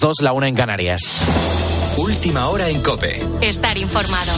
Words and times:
dos, 0.00 0.16
la 0.20 0.32
una 0.32 0.48
en 0.48 0.54
Canarias. 0.54 1.20
Última 1.96 2.48
hora 2.48 2.68
en 2.68 2.80
Cope. 2.80 3.20
Estar 3.40 3.78
informado. 3.78 4.32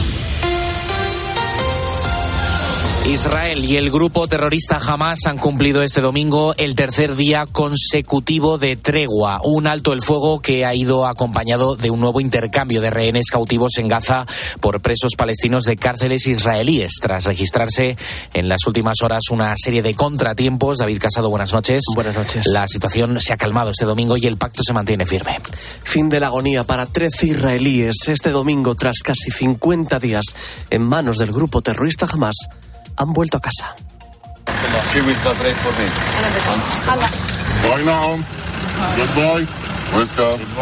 Israel 3.05 3.65
y 3.65 3.75
el 3.75 3.91
grupo 3.91 4.27
terrorista 4.29 4.77
Hamas 4.77 5.25
han 5.25 5.37
cumplido 5.37 5.83
este 5.83 5.99
domingo 5.99 6.55
el 6.55 6.73
tercer 6.73 7.15
día 7.15 7.45
consecutivo 7.45 8.57
de 8.57 8.77
tregua, 8.77 9.41
un 9.43 9.67
alto 9.67 9.91
el 9.91 10.01
fuego 10.01 10.39
que 10.39 10.65
ha 10.65 10.73
ido 10.73 11.05
acompañado 11.05 11.75
de 11.75 11.89
un 11.89 11.99
nuevo 11.99 12.21
intercambio 12.21 12.79
de 12.79 12.89
rehenes 12.89 13.25
cautivos 13.29 13.77
en 13.77 13.89
Gaza 13.89 14.25
por 14.61 14.79
presos 14.79 15.15
palestinos 15.17 15.65
de 15.65 15.75
cárceles 15.75 16.27
israelíes, 16.27 16.93
tras 17.01 17.25
registrarse 17.25 17.97
en 18.33 18.47
las 18.47 18.65
últimas 18.67 19.01
horas 19.01 19.23
una 19.31 19.53
serie 19.57 19.81
de 19.81 19.95
contratiempos. 19.95 20.77
David 20.77 20.99
Casado, 20.99 21.29
buenas 21.29 21.51
noches. 21.51 21.83
Buenas 21.95 22.15
noches. 22.15 22.47
La 22.47 22.69
situación 22.69 23.19
se 23.19 23.33
ha 23.33 23.37
calmado 23.37 23.71
este 23.71 23.85
domingo 23.85 24.15
y 24.15 24.27
el 24.27 24.37
pacto 24.37 24.63
se 24.63 24.73
mantiene 24.73 25.05
firme. 25.05 25.39
Fin 25.83 26.07
de 26.07 26.21
la 26.21 26.27
agonía 26.27 26.63
para 26.63 26.85
13 26.85 27.27
israelíes 27.27 28.07
este 28.07 28.29
domingo 28.29 28.75
tras 28.75 28.99
casi 29.03 29.29
50 29.29 29.99
días 29.99 30.23
en 30.69 30.83
manos 30.83 31.17
del 31.17 31.33
grupo 31.33 31.61
terrorista 31.61 32.07
Hamas 32.09 32.47
han 32.97 33.13
vuelto 33.13 33.37
a 33.37 33.41
casa. 33.41 33.75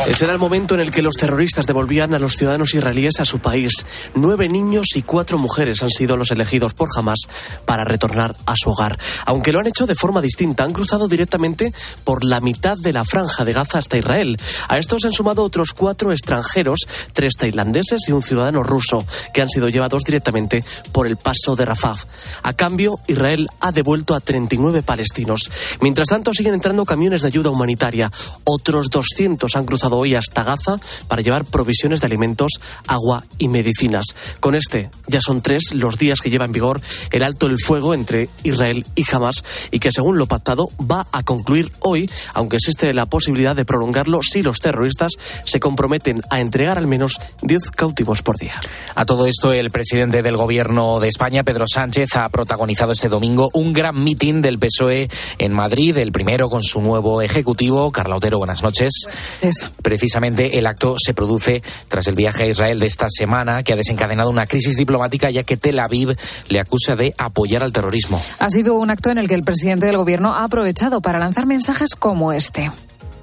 Ese 0.07 0.25
era 0.25 0.33
el 0.33 0.39
momento 0.39 0.75
en 0.75 0.81
el 0.81 0.91
que 0.91 1.01
los 1.01 1.15
terroristas 1.15 1.65
devolvían 1.65 2.13
a 2.13 2.19
los 2.19 2.33
ciudadanos 2.33 2.73
israelíes 2.73 3.19
a 3.19 3.25
su 3.25 3.39
país. 3.39 3.85
Nueve 4.13 4.49
niños 4.49 4.87
y 4.95 5.03
cuatro 5.03 5.37
mujeres 5.37 5.81
han 5.83 5.89
sido 5.89 6.17
los 6.17 6.31
elegidos 6.31 6.73
por 6.73 6.89
Hamas 6.95 7.29
para 7.65 7.85
retornar 7.85 8.35
a 8.45 8.55
su 8.57 8.71
hogar. 8.71 8.99
Aunque 9.25 9.53
lo 9.53 9.59
han 9.59 9.67
hecho 9.67 9.87
de 9.87 9.95
forma 9.95 10.21
distinta, 10.21 10.63
han 10.65 10.73
cruzado 10.73 11.07
directamente 11.07 11.73
por 12.03 12.25
la 12.25 12.41
mitad 12.41 12.77
de 12.77 12.91
la 12.91 13.05
franja 13.05 13.45
de 13.45 13.53
Gaza 13.53 13.77
hasta 13.77 13.97
Israel. 13.97 14.37
A 14.67 14.77
estos 14.77 15.01
se 15.01 15.07
han 15.07 15.13
sumado 15.13 15.43
otros 15.43 15.71
cuatro 15.71 16.11
extranjeros, 16.11 16.79
tres 17.13 17.35
tailandeses 17.37 18.01
y 18.07 18.11
un 18.11 18.23
ciudadano 18.23 18.63
ruso, 18.63 19.05
que 19.33 19.41
han 19.41 19.49
sido 19.49 19.69
llevados 19.69 20.03
directamente 20.03 20.63
por 20.91 21.07
el 21.07 21.15
paso 21.15 21.55
de 21.55 21.65
Rafah. 21.65 21.95
A 22.43 22.53
cambio, 22.53 22.99
Israel 23.07 23.47
ha 23.61 23.71
devuelto 23.71 24.13
a 24.13 24.19
39 24.19 24.83
palestinos. 24.83 25.49
Mientras 25.79 26.09
tanto, 26.09 26.33
siguen 26.33 26.55
entrando 26.55 26.85
camiones 26.85 27.21
de 27.21 27.27
ayuda 27.29 27.49
humanitaria. 27.49 28.11
Otros 28.43 28.89
200 28.89 29.20
han 29.25 29.65
cruzado 29.65 29.97
hoy 29.97 30.15
hasta 30.15 30.43
Gaza 30.43 30.77
para 31.07 31.21
llevar 31.21 31.45
provisiones 31.45 32.01
de 32.01 32.07
alimentos, 32.07 32.53
agua 32.87 33.23
y 33.37 33.49
medicinas. 33.49 34.05
Con 34.39 34.55
este 34.55 34.89
ya 35.07 35.21
son 35.21 35.41
tres 35.41 35.73
los 35.73 35.97
días 35.97 36.21
que 36.21 36.29
lleva 36.29 36.45
en 36.45 36.51
vigor 36.51 36.81
el 37.11 37.23
alto 37.23 37.45
el 37.47 37.59
fuego 37.59 37.93
entre 37.93 38.29
Israel 38.43 38.85
y 38.95 39.05
Hamas 39.11 39.43
y 39.69 39.79
que 39.79 39.91
según 39.91 40.17
lo 40.17 40.25
pactado 40.25 40.69
va 40.79 41.05
a 41.11 41.23
concluir 41.23 41.71
hoy, 41.81 42.09
aunque 42.33 42.57
existe 42.57 42.93
la 42.93 43.05
posibilidad 43.05 43.55
de 43.55 43.65
prolongarlo 43.65 44.21
si 44.23 44.41
los 44.41 44.59
terroristas 44.59 45.13
se 45.45 45.59
comprometen 45.59 46.21
a 46.29 46.39
entregar 46.39 46.77
al 46.77 46.87
menos 46.87 47.19
10 47.43 47.71
cautivos 47.71 48.21
por 48.23 48.37
día. 48.37 48.53
A 48.95 49.05
todo 49.05 49.27
esto, 49.27 49.53
el 49.53 49.69
presidente 49.69 50.23
del 50.23 50.37
gobierno 50.37 50.99
de 50.99 51.09
España, 51.09 51.43
Pedro 51.43 51.65
Sánchez, 51.71 52.15
ha 52.15 52.29
protagonizado 52.29 52.93
este 52.93 53.09
domingo 53.09 53.49
un 53.53 53.73
gran 53.73 54.03
mitin 54.03 54.41
del 54.41 54.57
PSOE 54.57 55.09
en 55.37 55.53
Madrid, 55.53 55.97
el 55.97 56.11
primero 56.11 56.49
con 56.49 56.63
su 56.63 56.81
nuevo 56.81 57.21
ejecutivo. 57.21 57.91
Carla 57.91 58.17
Otero, 58.17 58.39
buenas 58.39 58.63
noches. 58.63 59.00
Precisamente 59.81 60.57
el 60.57 60.67
acto 60.67 60.95
se 61.03 61.13
produce 61.13 61.61
tras 61.87 62.07
el 62.07 62.15
viaje 62.15 62.43
a 62.43 62.47
Israel 62.47 62.79
de 62.79 62.87
esta 62.87 63.07
semana 63.09 63.63
que 63.63 63.73
ha 63.73 63.75
desencadenado 63.75 64.29
una 64.29 64.45
crisis 64.45 64.77
diplomática 64.77 65.29
ya 65.29 65.43
que 65.43 65.57
Tel 65.57 65.79
Aviv 65.79 66.15
le 66.49 66.59
acusa 66.59 66.95
de 66.95 67.13
apoyar 67.17 67.63
al 67.63 67.73
terrorismo. 67.73 68.21
Ha 68.39 68.49
sido 68.49 68.75
un 68.75 68.89
acto 68.89 69.09
en 69.09 69.17
el 69.17 69.27
que 69.27 69.35
el 69.35 69.43
presidente 69.43 69.85
del 69.85 69.97
gobierno 69.97 70.33
ha 70.33 70.43
aprovechado 70.43 71.01
para 71.01 71.19
lanzar 71.19 71.45
mensajes 71.45 71.95
como 71.95 72.33
este 72.33 72.71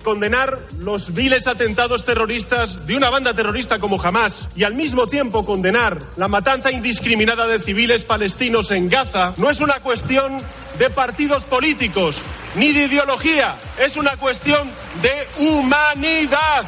condenar 0.09 0.59
los 0.81 1.13
viles 1.13 1.47
atentados 1.47 2.03
terroristas 2.03 2.87
de 2.87 2.97
una 2.97 3.11
banda 3.11 3.35
terrorista 3.35 3.79
como 3.79 4.03
Hamas 4.03 4.49
y 4.57 4.63
al 4.65 4.75
mismo 4.75 5.07
tiempo 5.07 5.45
condenar 5.45 5.99
la 6.17 6.29
matanza 6.29 6.73
indiscriminada 6.73 7.47
de 7.47 7.59
civiles 7.59 8.05
palestinos 8.05 8.71
en 8.71 8.89
Gaza 8.89 9.35
no 9.37 9.51
es 9.51 9.61
una 9.61 9.81
cuestión 9.81 10.41
de 10.79 10.89
partidos 10.89 11.45
políticos 11.45 12.23
ni 12.55 12.73
de 12.73 12.87
ideología, 12.87 13.55
es 13.79 13.99
una 13.99 14.17
cuestión 14.17 14.71
de 15.03 15.47
humanidad 15.51 16.65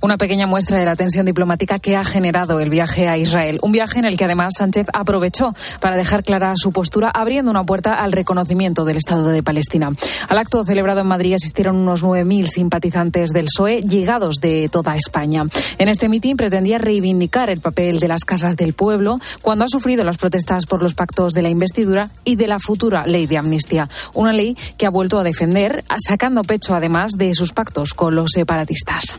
una 0.00 0.16
pequeña 0.16 0.46
muestra 0.46 0.78
de 0.78 0.84
la 0.84 0.96
tensión 0.96 1.26
diplomática 1.26 1.78
que 1.78 1.96
ha 1.96 2.04
generado 2.04 2.60
el 2.60 2.70
viaje 2.70 3.08
a 3.08 3.18
Israel. 3.18 3.58
Un 3.62 3.72
viaje 3.72 3.98
en 3.98 4.04
el 4.04 4.16
que 4.16 4.24
además 4.24 4.54
Sánchez 4.56 4.86
aprovechó 4.92 5.54
para 5.80 5.96
dejar 5.96 6.22
clara 6.22 6.52
su 6.56 6.72
postura, 6.72 7.10
abriendo 7.10 7.50
una 7.50 7.64
puerta 7.64 7.94
al 7.94 8.12
reconocimiento 8.12 8.84
del 8.84 8.96
Estado 8.96 9.28
de 9.28 9.42
Palestina. 9.42 9.92
Al 10.28 10.38
acto 10.38 10.64
celebrado 10.64 11.00
en 11.00 11.06
Madrid 11.06 11.34
asistieron 11.34 11.76
unos 11.76 12.02
9.000 12.02 12.46
simpatizantes 12.46 13.30
del 13.30 13.46
PSOE 13.46 13.82
llegados 13.82 14.36
de 14.36 14.68
toda 14.70 14.96
España. 14.96 15.44
En 15.78 15.88
este 15.88 16.08
mitin 16.08 16.36
pretendía 16.36 16.78
reivindicar 16.78 17.50
el 17.50 17.60
papel 17.60 18.00
de 18.00 18.08
las 18.08 18.24
casas 18.24 18.56
del 18.56 18.72
pueblo 18.72 19.18
cuando 19.42 19.64
ha 19.64 19.68
sufrido 19.68 20.04
las 20.04 20.18
protestas 20.18 20.66
por 20.66 20.82
los 20.82 20.94
pactos 20.94 21.34
de 21.34 21.42
la 21.42 21.50
investidura 21.50 22.08
y 22.24 22.36
de 22.36 22.46
la 22.46 22.58
futura 22.58 23.06
ley 23.06 23.26
de 23.26 23.38
amnistía. 23.38 23.88
Una 24.14 24.32
ley 24.32 24.56
que 24.76 24.86
ha 24.86 24.90
vuelto 24.90 25.18
a 25.18 25.24
defender, 25.24 25.84
sacando 25.98 26.42
pecho 26.42 26.74
además 26.74 27.12
de 27.12 27.34
sus 27.34 27.52
pactos 27.52 27.94
con 27.94 28.14
los 28.14 28.30
separatistas 28.34 29.16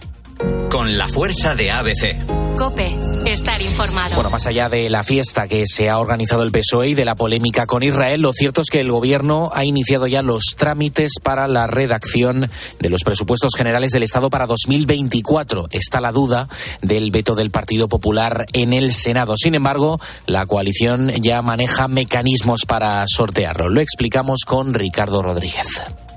con 0.69 0.97
la 0.97 1.07
fuerza 1.07 1.55
de 1.55 1.71
ABC. 1.71 2.15
Cope, 2.57 2.95
estar 3.25 3.61
informado. 3.61 4.15
Bueno, 4.15 4.29
más 4.29 4.45
allá 4.45 4.69
de 4.69 4.89
la 4.89 5.03
fiesta 5.03 5.47
que 5.47 5.63
se 5.65 5.89
ha 5.89 5.99
organizado 5.99 6.43
el 6.43 6.51
PSOE 6.51 6.89
y 6.89 6.93
de 6.93 7.05
la 7.05 7.15
polémica 7.15 7.65
con 7.65 7.81
Israel, 7.81 8.21
lo 8.21 8.33
cierto 8.33 8.61
es 8.61 8.69
que 8.69 8.81
el 8.81 8.91
gobierno 8.91 9.49
ha 9.53 9.65
iniciado 9.65 10.05
ya 10.07 10.21
los 10.21 10.43
trámites 10.57 11.13
para 11.21 11.47
la 11.47 11.67
redacción 11.67 12.49
de 12.79 12.89
los 12.89 13.03
presupuestos 13.03 13.53
generales 13.55 13.91
del 13.91 14.03
Estado 14.03 14.29
para 14.29 14.47
2024. 14.47 15.69
Está 15.71 16.01
la 16.01 16.11
duda 16.11 16.47
del 16.81 17.09
veto 17.11 17.35
del 17.35 17.51
Partido 17.51 17.87
Popular 17.87 18.45
en 18.53 18.73
el 18.73 18.91
Senado. 18.91 19.35
Sin 19.37 19.55
embargo, 19.55 19.99
la 20.27 20.45
coalición 20.45 21.09
ya 21.21 21.41
maneja 21.41 21.87
mecanismos 21.87 22.65
para 22.65 23.03
sortearlo. 23.07 23.69
Lo 23.69 23.81
explicamos 23.81 24.41
con 24.45 24.73
Ricardo 24.73 25.23
Rodríguez. 25.23 25.67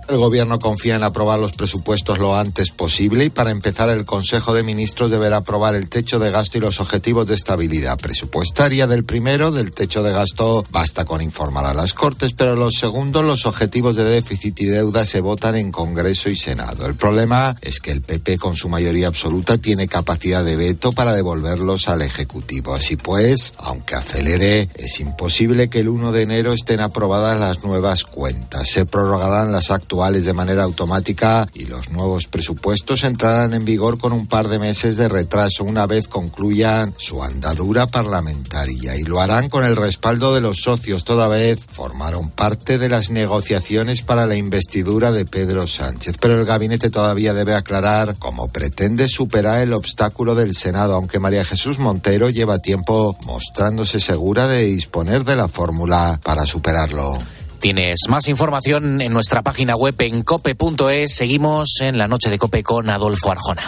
El 0.06 0.18
Gobierno 0.18 0.58
confía 0.58 0.96
en 0.96 1.02
aprobar 1.02 1.38
los 1.38 1.52
presupuestos 1.52 2.18
lo 2.18 2.36
antes 2.36 2.70
posible 2.70 3.24
y 3.24 3.30
para 3.30 3.50
empezar 3.50 3.88
el 3.88 4.04
Consejo 4.04 4.52
de 4.52 4.62
Ministros 4.62 5.10
deberá 5.10 5.38
aprobar 5.38 5.74
el 5.74 5.88
techo 5.88 6.18
de 6.18 6.30
gasto 6.30 6.58
y 6.58 6.60
los 6.60 6.78
objetivos 6.78 7.26
de 7.26 7.34
estabilidad 7.34 7.98
presupuestaria 7.98 8.86
del 8.86 9.04
primero. 9.04 9.50
Del 9.50 9.72
techo 9.72 10.02
de 10.02 10.12
gasto 10.12 10.64
basta 10.70 11.06
con 11.06 11.22
informar 11.22 11.64
a 11.66 11.74
las 11.74 11.94
Cortes, 11.94 12.34
pero 12.34 12.54
los 12.54 12.74
segundos, 12.74 13.24
los 13.24 13.46
objetivos 13.46 13.96
de 13.96 14.04
déficit 14.04 14.60
y 14.60 14.66
deuda 14.66 15.06
se 15.06 15.20
votan 15.20 15.56
en 15.56 15.72
Congreso 15.72 16.28
y 16.28 16.36
Senado. 16.36 16.86
El 16.86 16.96
problema 16.96 17.56
es 17.62 17.80
que 17.80 17.90
el 17.90 18.02
PP 18.02 18.36
con 18.36 18.56
su 18.56 18.68
mayoría 18.68 19.08
absoluta 19.08 19.56
tiene 19.56 19.88
capacidad 19.88 20.44
de 20.44 20.56
veto 20.56 20.92
para 20.92 21.12
devolverlos 21.12 21.88
al 21.88 22.02
Ejecutivo. 22.02 22.74
Así 22.74 22.96
pues, 22.96 23.54
aunque 23.56 23.94
acelere, 23.94 24.68
es 24.74 25.00
imposible 25.00 25.68
que 25.68 25.80
el 25.80 25.88
1 25.88 26.12
de 26.12 26.22
enero 26.22 26.52
estén 26.52 26.80
aprobadas 26.80 27.40
las 27.40 27.64
nuevas 27.64 28.04
cuentas. 28.04 28.68
Se 28.68 28.84
prorrogarán 28.84 29.50
las 29.50 29.70
actuaciones 29.94 30.24
de 30.24 30.32
manera 30.32 30.64
automática 30.64 31.48
y 31.54 31.66
los 31.66 31.90
nuevos 31.90 32.26
presupuestos 32.26 33.04
entrarán 33.04 33.54
en 33.54 33.64
vigor 33.64 33.98
con 33.98 34.12
un 34.12 34.26
par 34.26 34.48
de 34.48 34.58
meses 34.58 34.96
de 34.96 35.08
retraso 35.08 35.64
una 35.64 35.86
vez 35.86 36.08
concluyan 36.08 36.94
su 36.96 37.22
andadura 37.22 37.86
parlamentaria 37.86 38.96
y 38.96 39.02
lo 39.02 39.20
harán 39.20 39.48
con 39.48 39.64
el 39.64 39.76
respaldo 39.76 40.34
de 40.34 40.40
los 40.40 40.62
socios. 40.62 41.04
Toda 41.04 41.28
vez 41.28 41.64
formaron 41.70 42.30
parte 42.30 42.78
de 42.78 42.88
las 42.88 43.10
negociaciones 43.10 44.02
para 44.02 44.26
la 44.26 44.36
investidura 44.36 45.12
de 45.12 45.24
Pedro 45.24 45.66
Sánchez, 45.66 46.16
pero 46.20 46.34
el 46.34 46.44
gabinete 46.44 46.90
todavía 46.90 47.34
debe 47.34 47.54
aclarar 47.54 48.16
cómo 48.18 48.48
pretende 48.48 49.08
superar 49.08 49.62
el 49.62 49.72
obstáculo 49.72 50.34
del 50.34 50.54
Senado, 50.54 50.94
aunque 50.94 51.20
María 51.20 51.44
Jesús 51.44 51.78
Montero 51.78 52.30
lleva 52.30 52.58
tiempo 52.58 53.16
mostrándose 53.24 54.00
segura 54.00 54.46
de 54.48 54.64
disponer 54.64 55.24
de 55.24 55.36
la 55.36 55.48
fórmula 55.48 56.20
para 56.22 56.46
superarlo. 56.46 57.18
Tienes 57.64 58.00
más 58.10 58.28
información 58.28 59.00
en 59.00 59.10
nuestra 59.10 59.40
página 59.40 59.74
web 59.74 59.94
en 60.00 60.22
cope.es. 60.22 61.14
Seguimos 61.14 61.80
en 61.80 61.96
la 61.96 62.06
noche 62.06 62.28
de 62.28 62.36
cope 62.36 62.62
con 62.62 62.90
Adolfo 62.90 63.30
Arjona. 63.30 63.62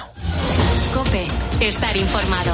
Cope, 0.92 1.26
estar 1.60 1.96
informado. 1.96 2.52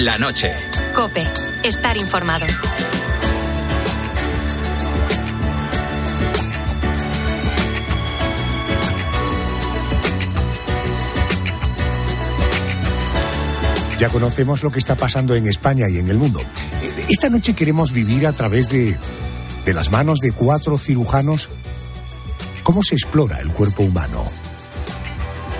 La 0.00 0.16
noche. 0.16 0.50
Cope. 0.94 1.28
Estar 1.62 1.94
informado. 1.98 2.46
Ya 13.98 14.08
conocemos 14.08 14.62
lo 14.62 14.70
que 14.70 14.78
está 14.78 14.94
pasando 14.94 15.34
en 15.34 15.46
España 15.46 15.86
y 15.90 15.98
en 15.98 16.08
el 16.08 16.16
mundo. 16.16 16.40
Esta 17.10 17.28
noche 17.28 17.54
queremos 17.54 17.92
vivir 17.92 18.26
a 18.26 18.32
través 18.32 18.70
de, 18.70 18.96
de 19.66 19.74
las 19.74 19.90
manos 19.90 20.20
de 20.20 20.32
cuatro 20.32 20.78
cirujanos 20.78 21.50
cómo 22.62 22.82
se 22.82 22.94
explora 22.94 23.40
el 23.40 23.52
cuerpo 23.52 23.82
humano. 23.82 24.24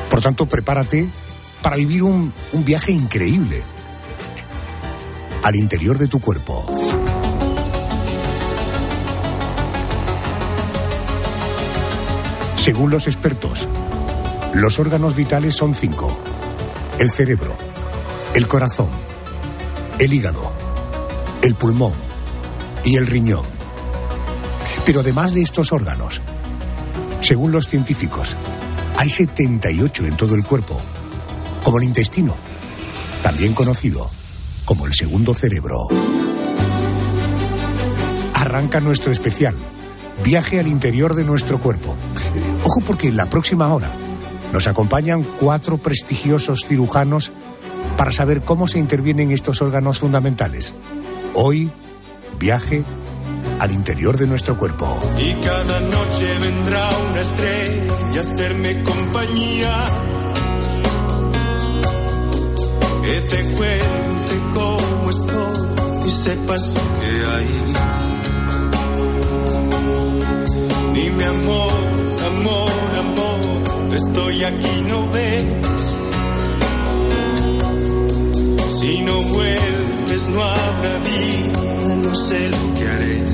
Por 0.08 0.22
tanto, 0.22 0.46
prepárate 0.46 1.10
para 1.60 1.76
vivir 1.76 2.04
un, 2.04 2.32
un 2.52 2.64
viaje 2.64 2.90
increíble 2.90 3.62
al 5.42 5.56
interior 5.56 5.98
de 5.98 6.08
tu 6.08 6.20
cuerpo. 6.20 6.64
Según 12.56 12.90
los 12.90 13.06
expertos, 13.06 13.66
los 14.52 14.78
órganos 14.78 15.16
vitales 15.16 15.54
son 15.54 15.74
cinco. 15.74 16.16
El 16.98 17.10
cerebro, 17.10 17.56
el 18.34 18.46
corazón, 18.46 18.88
el 19.98 20.12
hígado, 20.12 20.52
el 21.40 21.54
pulmón 21.54 21.92
y 22.84 22.96
el 22.96 23.06
riñón. 23.06 23.44
Pero 24.84 25.00
además 25.00 25.32
de 25.32 25.42
estos 25.42 25.72
órganos, 25.72 26.20
según 27.22 27.52
los 27.52 27.66
científicos, 27.66 28.36
hay 28.98 29.08
78 29.08 30.04
en 30.04 30.16
todo 30.16 30.34
el 30.34 30.44
cuerpo, 30.44 30.78
como 31.64 31.78
el 31.78 31.84
intestino, 31.84 32.34
también 33.22 33.54
conocido 33.54 34.10
como 34.70 34.86
el 34.86 34.94
segundo 34.94 35.34
cerebro. 35.34 35.88
Arranca 38.34 38.78
nuestro 38.78 39.10
especial, 39.10 39.56
viaje 40.22 40.60
al 40.60 40.68
interior 40.68 41.16
de 41.16 41.24
nuestro 41.24 41.58
cuerpo. 41.58 41.96
Ojo 42.62 42.80
porque 42.86 43.08
en 43.08 43.16
la 43.16 43.28
próxima 43.28 43.74
hora 43.74 43.90
nos 44.52 44.68
acompañan 44.68 45.24
cuatro 45.40 45.78
prestigiosos 45.78 46.60
cirujanos 46.68 47.32
para 47.96 48.12
saber 48.12 48.42
cómo 48.42 48.68
se 48.68 48.78
intervienen 48.78 49.32
estos 49.32 49.60
órganos 49.60 49.98
fundamentales. 49.98 50.72
Hoy, 51.34 51.68
viaje 52.38 52.84
al 53.58 53.72
interior 53.72 54.18
de 54.18 54.28
nuestro 54.28 54.56
cuerpo. 54.56 54.96
Y 55.18 55.32
cada 55.44 55.80
noche 55.80 56.38
vendrá 56.40 56.88
una 57.10 57.20
estrella 57.22 58.18
a 58.18 58.20
hacerme 58.20 58.84
compañía. 58.84 59.84
Que 63.02 63.20
te 63.22 63.44
cuente 64.30 64.44
cómo 64.54 65.10
estoy 65.10 66.06
y 66.06 66.10
sepas 66.10 66.74
lo 66.74 66.80
que 67.00 67.26
hay. 67.26 67.46
Dime 70.94 71.24
amor, 71.24 71.72
amor, 72.26 72.70
amor, 72.98 73.94
estoy 73.96 74.44
aquí, 74.44 74.82
no 74.88 75.10
ves. 75.12 75.96
Si 78.80 79.00
no 79.02 79.14
vuelves 79.22 80.28
no 80.28 80.42
habrá 80.42 80.98
vida, 81.04 81.96
no 81.96 82.14
sé 82.14 82.48
lo 82.48 82.74
que 82.78 82.88
haré. 82.88 83.29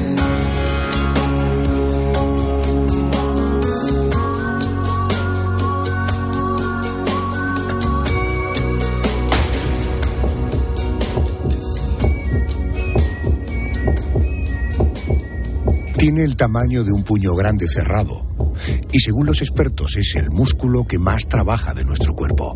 Tiene 15.98 16.24
el 16.24 16.36
tamaño 16.36 16.84
de 16.84 16.92
un 16.92 17.02
puño 17.04 17.34
grande 17.34 17.66
cerrado 17.68 18.54
y 18.92 19.00
según 19.00 19.26
los 19.26 19.40
expertos 19.40 19.96
es 19.96 20.14
el 20.16 20.30
músculo 20.30 20.84
que 20.84 20.98
más 20.98 21.26
trabaja 21.26 21.72
de 21.72 21.84
nuestro 21.84 22.14
cuerpo. 22.14 22.54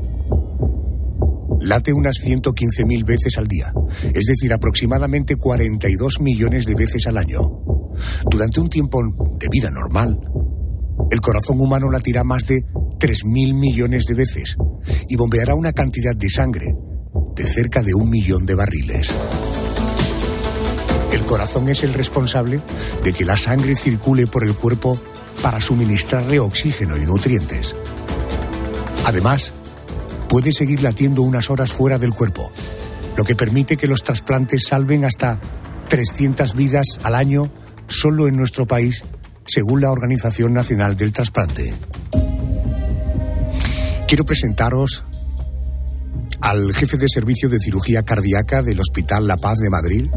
Late 1.61 1.93
unas 1.93 2.17
115.000 2.25 3.05
veces 3.05 3.39
al 3.39 3.47
día, 3.47 3.73
es 4.15 4.27
decir, 4.27 4.53
aproximadamente 4.53 5.37
42 5.37 6.21
millones 6.21 6.67
de 6.67 6.75
veces 6.75 7.07
al 7.07 7.17
año. 7.17 7.41
Durante 8.31 8.61
un 8.61 8.69
tiempo 8.69 8.99
de 9.39 9.49
vida 9.51 9.71
normal, 9.71 10.21
el 11.11 11.21
corazón 11.21 11.61
humano 11.61 11.91
latirá 11.91 12.25
más 12.25 12.47
de 12.47 12.63
3.000 12.63 13.55
millones 13.55 14.05
de 14.05 14.15
veces 14.15 14.57
y 15.09 15.17
bombeará 15.17 15.55
una 15.55 15.73
cantidad 15.73 16.15
de 16.15 16.29
sangre 16.29 16.75
de 17.35 17.47
cerca 17.47 17.83
de 17.83 17.95
un 17.95 18.11
millón 18.11 18.45
de 18.45 18.55
barriles. 18.55 19.15
Corazón 21.31 21.69
es 21.69 21.85
el 21.85 21.95
responsable 21.95 22.61
de 23.05 23.13
que 23.13 23.25
la 23.25 23.37
sangre 23.37 23.77
circule 23.77 24.27
por 24.27 24.43
el 24.43 24.53
cuerpo 24.53 25.01
para 25.41 25.61
suministrarle 25.61 26.41
oxígeno 26.41 26.97
y 26.97 27.07
nutrientes. 27.07 27.77
Además, 29.07 29.53
puede 30.29 30.51
seguir 30.51 30.83
latiendo 30.83 31.23
unas 31.23 31.49
horas 31.49 31.73
fuera 31.73 31.99
del 31.99 32.13
cuerpo, 32.13 32.51
lo 33.17 33.23
que 33.23 33.37
permite 33.37 33.77
que 33.77 33.87
los 33.87 34.03
trasplantes 34.03 34.65
salven 34.67 35.05
hasta 35.05 35.39
300 35.87 36.57
vidas 36.57 36.99
al 37.05 37.15
año 37.15 37.49
solo 37.87 38.27
en 38.27 38.37
nuestro 38.37 38.67
país, 38.67 39.05
según 39.47 39.83
la 39.83 39.93
Organización 39.93 40.53
Nacional 40.53 40.97
del 40.97 41.13
Trasplante. 41.13 41.73
Quiero 44.09 44.25
presentaros 44.25 45.05
al 46.41 46.75
jefe 46.75 46.97
de 46.97 47.07
servicio 47.09 47.49
de 47.49 47.61
cirugía 47.61 48.03
cardíaca 48.03 48.63
del 48.63 48.81
Hospital 48.81 49.29
La 49.29 49.37
Paz 49.37 49.59
de 49.61 49.71
Madrid, 49.71 50.11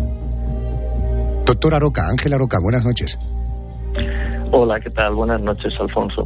doctor 1.54 1.76
Aroca, 1.76 2.08
Ángel 2.10 2.34
Aroca, 2.34 2.58
buenas 2.60 2.84
noches. 2.84 3.18
Hola, 4.52 4.80
¿qué 4.80 4.90
tal? 4.90 5.14
Buenas 5.14 5.40
noches, 5.42 5.72
Alfonso. 5.80 6.22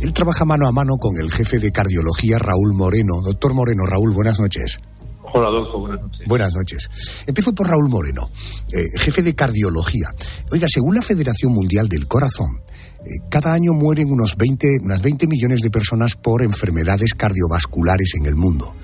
Él 0.00 0.12
trabaja 0.12 0.44
mano 0.44 0.66
a 0.66 0.72
mano 0.72 0.96
con 0.98 1.18
el 1.18 1.30
jefe 1.30 1.58
de 1.58 1.70
cardiología, 1.70 2.38
Raúl 2.38 2.72
Moreno. 2.74 3.20
Doctor 3.22 3.54
Moreno, 3.54 3.84
Raúl, 3.84 4.12
buenas 4.14 4.40
noches. 4.40 4.78
Hola, 5.34 5.48
Adolfo, 5.48 5.80
buenas 5.80 6.00
noches. 6.00 6.26
Buenas 6.26 6.54
noches. 6.54 6.90
Empiezo 7.26 7.54
por 7.54 7.68
Raúl 7.68 7.88
Moreno, 7.90 8.30
eh, 8.72 8.86
jefe 8.98 9.22
de 9.22 9.34
cardiología. 9.34 10.08
Oiga, 10.50 10.68
según 10.70 10.94
la 10.94 11.02
Federación 11.02 11.52
Mundial 11.52 11.88
del 11.88 12.06
Corazón, 12.06 12.48
eh, 13.00 13.28
cada 13.28 13.52
año 13.52 13.72
mueren 13.74 14.10
unos 14.10 14.36
20, 14.36 14.78
unas 14.82 15.02
20 15.02 15.26
millones 15.26 15.60
de 15.60 15.70
personas 15.70 16.16
por 16.16 16.42
enfermedades 16.42 17.12
cardiovasculares 17.12 18.14
en 18.18 18.26
el 18.26 18.36
mundo. 18.36 18.74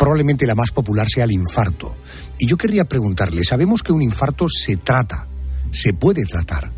Probablemente 0.00 0.46
la 0.46 0.54
más 0.54 0.70
popular 0.70 1.06
sea 1.10 1.24
el 1.24 1.32
infarto. 1.32 1.94
Y 2.38 2.46
yo 2.46 2.56
querría 2.56 2.86
preguntarle, 2.86 3.44
sabemos 3.44 3.82
que 3.82 3.92
un 3.92 4.00
infarto 4.00 4.48
se 4.48 4.78
trata, 4.78 5.28
se 5.70 5.92
puede 5.92 6.22
tratar. 6.24 6.70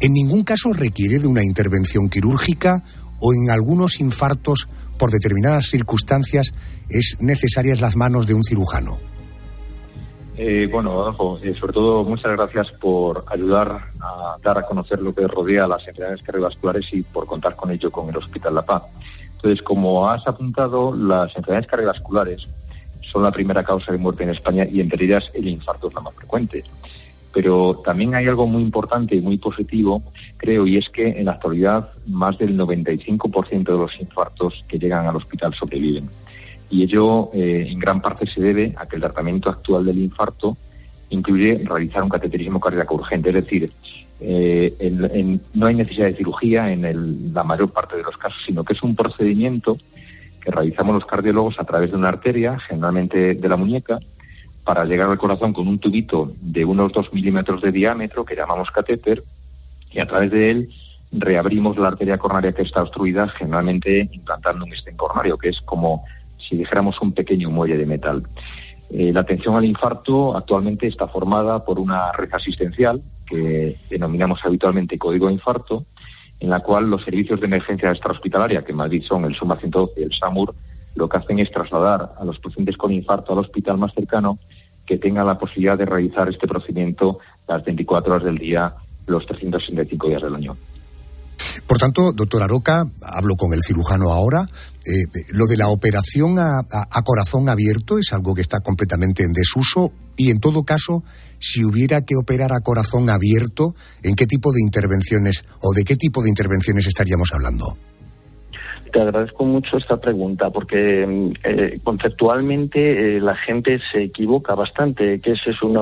En 0.00 0.12
ningún 0.12 0.44
caso 0.44 0.72
requiere 0.72 1.18
de 1.18 1.26
una 1.26 1.42
intervención 1.42 2.08
quirúrgica 2.08 2.84
o 3.20 3.34
en 3.34 3.50
algunos 3.50 3.98
infartos, 3.98 4.68
por 4.96 5.10
determinadas 5.10 5.66
circunstancias, 5.66 6.54
es 6.88 7.16
necesarias 7.18 7.80
las 7.80 7.96
manos 7.96 8.28
de 8.28 8.34
un 8.34 8.44
cirujano. 8.44 8.98
Eh, 10.36 10.68
bueno, 10.70 11.10
eh, 11.42 11.54
sobre 11.58 11.72
todo 11.72 12.04
muchas 12.04 12.30
gracias 12.30 12.68
por 12.80 13.24
ayudar 13.26 13.90
a 14.00 14.36
dar 14.40 14.56
a 14.56 14.62
conocer 14.62 15.00
lo 15.00 15.12
que 15.12 15.26
rodea 15.26 15.66
las 15.66 15.80
enfermedades 15.88 16.22
cardiovasculares 16.22 16.86
y 16.92 17.02
por 17.02 17.26
contar 17.26 17.56
con 17.56 17.72
ello 17.72 17.90
con 17.90 18.08
el 18.08 18.16
Hospital 18.16 18.54
La 18.54 18.62
Paz. 18.62 18.84
Entonces, 19.42 19.62
como 19.62 20.06
has 20.10 20.26
apuntado, 20.26 20.94
las 20.94 21.34
enfermedades 21.34 21.66
cardiovasculares 21.66 22.46
son 23.10 23.22
la 23.22 23.32
primera 23.32 23.64
causa 23.64 23.90
de 23.90 23.96
muerte 23.96 24.22
en 24.22 24.30
España 24.30 24.66
y 24.70 24.80
entre 24.82 25.06
ellas 25.06 25.30
el 25.32 25.48
infarto 25.48 25.88
es 25.88 25.94
la 25.94 26.02
más 26.02 26.14
frecuente. 26.14 26.62
Pero 27.32 27.80
también 27.82 28.14
hay 28.14 28.26
algo 28.26 28.46
muy 28.46 28.62
importante 28.62 29.14
y 29.14 29.22
muy 29.22 29.38
positivo, 29.38 30.02
creo, 30.36 30.66
y 30.66 30.76
es 30.76 30.90
que 30.90 31.08
en 31.08 31.24
la 31.24 31.32
actualidad 31.32 31.90
más 32.06 32.36
del 32.36 32.58
95% 32.58 33.64
de 33.64 33.78
los 33.78 33.98
infartos 33.98 34.62
que 34.68 34.78
llegan 34.78 35.06
al 35.06 35.16
hospital 35.16 35.54
sobreviven. 35.54 36.10
Y 36.68 36.82
ello 36.82 37.30
eh, 37.32 37.66
en 37.66 37.78
gran 37.78 38.02
parte 38.02 38.26
se 38.26 38.42
debe 38.42 38.74
a 38.76 38.86
que 38.86 38.96
el 38.96 39.02
tratamiento 39.02 39.48
actual 39.48 39.86
del 39.86 39.98
infarto 39.98 40.58
incluye 41.08 41.62
realizar 41.64 42.02
un 42.02 42.10
cateterismo 42.10 42.60
cardíaco 42.60 42.96
urgente, 42.96 43.30
es 43.30 43.36
decir, 43.36 43.72
eh, 44.20 45.38
no 45.54 45.66
hay 45.66 45.74
necesidad 45.74 46.06
de 46.06 46.16
cirugía 46.16 46.70
en 46.72 47.32
la 47.32 47.44
mayor 47.44 47.72
parte 47.72 47.96
de 47.96 48.02
los 48.02 48.16
casos, 48.16 48.40
sino 48.46 48.64
que 48.64 48.74
es 48.74 48.82
un 48.82 48.94
procedimiento 48.94 49.78
que 50.40 50.50
realizamos 50.50 50.94
los 50.94 51.06
cardiólogos 51.06 51.58
a 51.58 51.64
través 51.64 51.90
de 51.90 51.96
una 51.96 52.08
arteria, 52.08 52.58
generalmente 52.60 53.34
de 53.34 53.48
la 53.48 53.56
muñeca, 53.56 53.98
para 54.64 54.84
llegar 54.84 55.08
al 55.08 55.18
corazón 55.18 55.52
con 55.52 55.68
un 55.68 55.78
tubito 55.78 56.32
de 56.40 56.64
unos 56.64 56.92
dos 56.92 57.12
milímetros 57.12 57.62
de 57.62 57.72
diámetro 57.72 58.24
que 58.24 58.36
llamamos 58.36 58.70
catéter 58.70 59.24
y 59.90 60.00
a 60.00 60.06
través 60.06 60.30
de 60.30 60.50
él 60.50 60.70
reabrimos 61.12 61.76
la 61.76 61.88
arteria 61.88 62.18
coronaria 62.18 62.52
que 62.52 62.62
está 62.62 62.82
obstruida, 62.82 63.28
generalmente 63.28 64.08
implantando 64.12 64.64
un 64.64 64.72
estén 64.72 64.96
coronario, 64.96 65.36
que 65.36 65.48
es 65.48 65.60
como 65.62 66.04
si 66.36 66.56
dijéramos 66.56 67.00
un 67.00 67.12
pequeño 67.12 67.50
muelle 67.50 67.76
de 67.76 67.86
metal. 67.86 68.22
Eh, 68.90 69.12
la 69.12 69.20
atención 69.20 69.56
al 69.56 69.64
infarto 69.64 70.36
actualmente 70.36 70.86
está 70.86 71.08
formada 71.08 71.64
por 71.64 71.78
una 71.78 72.12
red 72.12 72.32
asistencial 72.32 73.02
que 73.30 73.78
denominamos 73.88 74.40
habitualmente 74.44 74.98
código 74.98 75.28
de 75.28 75.34
infarto, 75.34 75.86
en 76.40 76.50
la 76.50 76.60
cual 76.60 76.90
los 76.90 77.04
servicios 77.04 77.40
de 77.40 77.46
emergencia 77.46 77.90
extrahospitalaria, 77.90 78.62
que 78.62 78.72
en 78.72 78.78
Madrid 78.78 79.02
son 79.06 79.24
el 79.24 79.34
SUMA 79.34 79.56
112 79.56 80.00
y 80.00 80.02
el 80.04 80.12
SAMUR, 80.12 80.54
lo 80.96 81.08
que 81.08 81.16
hacen 81.16 81.38
es 81.38 81.50
trasladar 81.50 82.12
a 82.18 82.24
los 82.24 82.38
pacientes 82.40 82.76
con 82.76 82.92
infarto 82.92 83.32
al 83.32 83.38
hospital 83.38 83.78
más 83.78 83.94
cercano 83.94 84.38
que 84.84 84.98
tengan 84.98 85.26
la 85.26 85.38
posibilidad 85.38 85.78
de 85.78 85.86
realizar 85.86 86.28
este 86.28 86.48
procedimiento 86.48 87.20
las 87.46 87.64
24 87.64 88.12
horas 88.12 88.24
del 88.24 88.38
día, 88.38 88.74
los 89.06 89.24
365 89.26 90.08
días 90.08 90.22
del 90.22 90.34
año. 90.34 90.56
Por 91.66 91.78
tanto, 91.78 92.12
doctor 92.12 92.42
Aroca, 92.42 92.84
hablo 93.02 93.36
con 93.36 93.54
el 93.54 93.62
cirujano 93.62 94.12
ahora. 94.12 94.46
Eh, 94.86 95.04
lo 95.32 95.46
de 95.46 95.56
la 95.56 95.68
operación 95.68 96.38
a, 96.38 96.64
corazón 97.04 97.48
abierto 97.48 97.98
es 97.98 98.12
algo 98.12 98.34
que 98.34 98.42
está 98.42 98.60
completamente 98.60 99.22
en 99.22 99.32
desuso 99.32 99.92
y, 100.16 100.30
en 100.30 100.40
todo 100.40 100.62
caso, 100.64 101.02
si 101.38 101.64
hubiera 101.64 102.02
que 102.02 102.16
operar 102.16 102.52
a 102.52 102.60
corazón 102.60 103.10
abierto, 103.10 103.74
¿en 104.02 104.14
qué 104.14 104.26
tipo 104.26 104.52
de 104.52 104.60
intervenciones 104.62 105.44
o 105.60 105.72
de 105.74 105.84
qué 105.84 105.96
tipo 105.96 106.22
de 106.22 106.28
intervenciones 106.28 106.86
estaríamos 106.86 107.30
hablando? 107.32 107.76
Te 108.92 109.00
agradezco 109.00 109.44
mucho 109.44 109.76
esta 109.76 109.98
pregunta 109.98 110.50
porque 110.50 111.06
mm, 111.06 111.32
eh, 111.44 111.80
conceptualmente 111.82 113.16
eh, 113.16 113.20
la 113.20 113.36
gente 113.36 113.80
se 113.92 114.04
equivoca 114.04 114.54
bastante. 114.54 115.20
¿Qué 115.20 115.32
es, 115.32 115.62
una, 115.62 115.80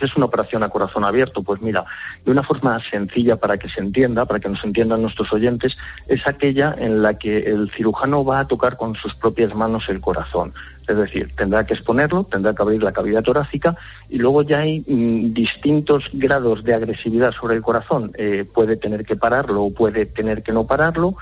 es 0.00 0.16
una 0.16 0.26
operación 0.26 0.62
a 0.62 0.68
corazón 0.68 1.04
abierto? 1.04 1.42
Pues 1.42 1.60
mira, 1.60 1.84
de 2.24 2.30
una 2.30 2.42
forma 2.42 2.78
sencilla 2.90 3.36
para 3.36 3.58
que 3.58 3.68
se 3.68 3.80
entienda, 3.80 4.24
para 4.26 4.40
que 4.40 4.48
nos 4.48 4.62
entiendan 4.64 5.02
nuestros 5.02 5.32
oyentes, 5.32 5.76
es 6.08 6.20
aquella 6.26 6.74
en 6.78 7.02
la 7.02 7.14
que 7.14 7.38
el 7.38 7.70
cirujano 7.76 8.24
va 8.24 8.40
a 8.40 8.46
tocar 8.46 8.76
con 8.76 8.94
sus 8.94 9.14
propias 9.14 9.54
manos 9.54 9.88
el 9.88 10.00
corazón. 10.00 10.52
Es 10.86 10.96
decir, 10.96 11.30
tendrá 11.36 11.66
que 11.66 11.74
exponerlo, 11.74 12.24
tendrá 12.24 12.54
que 12.54 12.62
abrir 12.62 12.82
la 12.82 12.92
cavidad 12.92 13.22
torácica 13.22 13.76
y 14.08 14.18
luego 14.18 14.42
ya 14.42 14.60
hay 14.60 14.84
mm, 14.86 15.32
distintos 15.32 16.04
grados 16.12 16.62
de 16.62 16.74
agresividad 16.74 17.32
sobre 17.32 17.56
el 17.56 17.62
corazón. 17.62 18.12
Eh, 18.16 18.44
puede 18.52 18.76
tener 18.76 19.04
que 19.04 19.16
pararlo 19.16 19.64
o 19.64 19.74
puede 19.74 20.06
tener 20.06 20.42
que 20.42 20.52
no 20.52 20.64
pararlo 20.64 21.16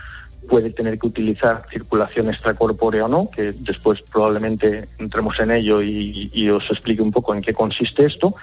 puede 0.48 0.70
tener 0.70 0.98
que 0.98 1.06
utilizar 1.06 1.66
circulación 1.70 2.28
extracorpórea 2.28 3.06
o 3.06 3.08
no, 3.08 3.30
que 3.30 3.52
después 3.52 4.00
probablemente 4.12 4.88
entremos 4.98 5.38
en 5.40 5.50
ello 5.50 5.82
y, 5.82 6.48
os 6.50 6.64
explique 6.70 7.02
un 7.02 7.10
poco 7.10 7.34
en 7.34 7.42
qué 7.42 7.52
consiste 7.52 8.06
esto 8.06 8.34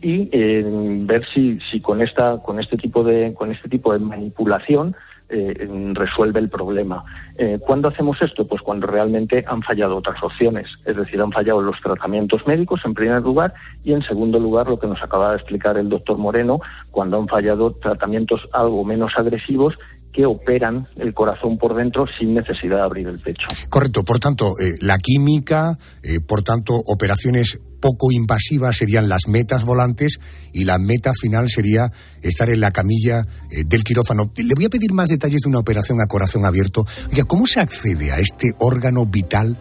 y 0.00 0.28
eh, 0.32 0.64
ver 1.04 1.24
si, 1.32 1.60
si 1.70 1.80
con 1.80 2.02
esta 2.02 2.38
con 2.42 2.58
este 2.58 2.76
tipo 2.76 3.04
de 3.04 3.34
con 3.34 3.52
este 3.52 3.68
tipo 3.68 3.92
de 3.92 4.00
manipulación 4.00 4.96
eh, 5.34 5.66
resuelve 5.94 6.40
el 6.40 6.50
problema. 6.50 7.04
Eh, 7.38 7.58
¿Cuándo 7.58 7.88
hacemos 7.88 8.20
esto? 8.20 8.46
Pues 8.46 8.60
cuando 8.60 8.86
realmente 8.86 9.42
han 9.48 9.62
fallado 9.62 9.96
otras 9.96 10.22
opciones, 10.22 10.66
es 10.84 10.94
decir, 10.94 11.22
han 11.22 11.32
fallado 11.32 11.62
los 11.62 11.80
tratamientos 11.80 12.46
médicos 12.46 12.82
en 12.84 12.92
primer 12.92 13.22
lugar 13.22 13.54
y 13.82 13.94
en 13.94 14.02
segundo 14.02 14.38
lugar 14.38 14.68
lo 14.68 14.78
que 14.78 14.86
nos 14.86 15.02
acaba 15.02 15.30
de 15.30 15.36
explicar 15.36 15.78
el 15.78 15.88
doctor 15.88 16.18
Moreno, 16.18 16.60
cuando 16.90 17.16
han 17.16 17.28
fallado 17.28 17.72
tratamientos 17.72 18.46
algo 18.52 18.84
menos 18.84 19.12
agresivos 19.16 19.74
que 20.12 20.26
operan 20.26 20.86
el 20.96 21.14
corazón 21.14 21.56
por 21.56 21.74
dentro 21.74 22.04
sin 22.18 22.34
necesidad 22.34 22.76
de 22.76 22.82
abrir 22.82 23.08
el 23.08 23.18
pecho. 23.18 23.46
Correcto, 23.68 24.04
por 24.04 24.18
tanto, 24.18 24.54
eh, 24.60 24.74
la 24.82 24.98
química, 24.98 25.72
eh, 26.02 26.20
por 26.20 26.42
tanto, 26.42 26.74
operaciones 26.74 27.58
poco 27.80 28.12
invasivas 28.12 28.76
serían 28.76 29.08
las 29.08 29.26
metas 29.26 29.64
volantes 29.64 30.20
y 30.52 30.64
la 30.64 30.78
meta 30.78 31.12
final 31.18 31.48
sería 31.48 31.90
estar 32.20 32.48
en 32.50 32.60
la 32.60 32.70
camilla 32.70 33.26
eh, 33.50 33.64
del 33.66 33.82
quirófano. 33.82 34.30
Le 34.36 34.54
voy 34.54 34.66
a 34.66 34.70
pedir 34.70 34.92
más 34.92 35.08
detalles 35.08 35.40
de 35.40 35.48
una 35.48 35.58
operación 35.58 36.00
a 36.00 36.06
corazón 36.06 36.44
abierto. 36.44 36.84
Oiga, 37.10 37.24
¿cómo 37.24 37.46
se 37.46 37.60
accede 37.60 38.12
a 38.12 38.18
este 38.18 38.52
órgano 38.58 39.06
vital 39.06 39.56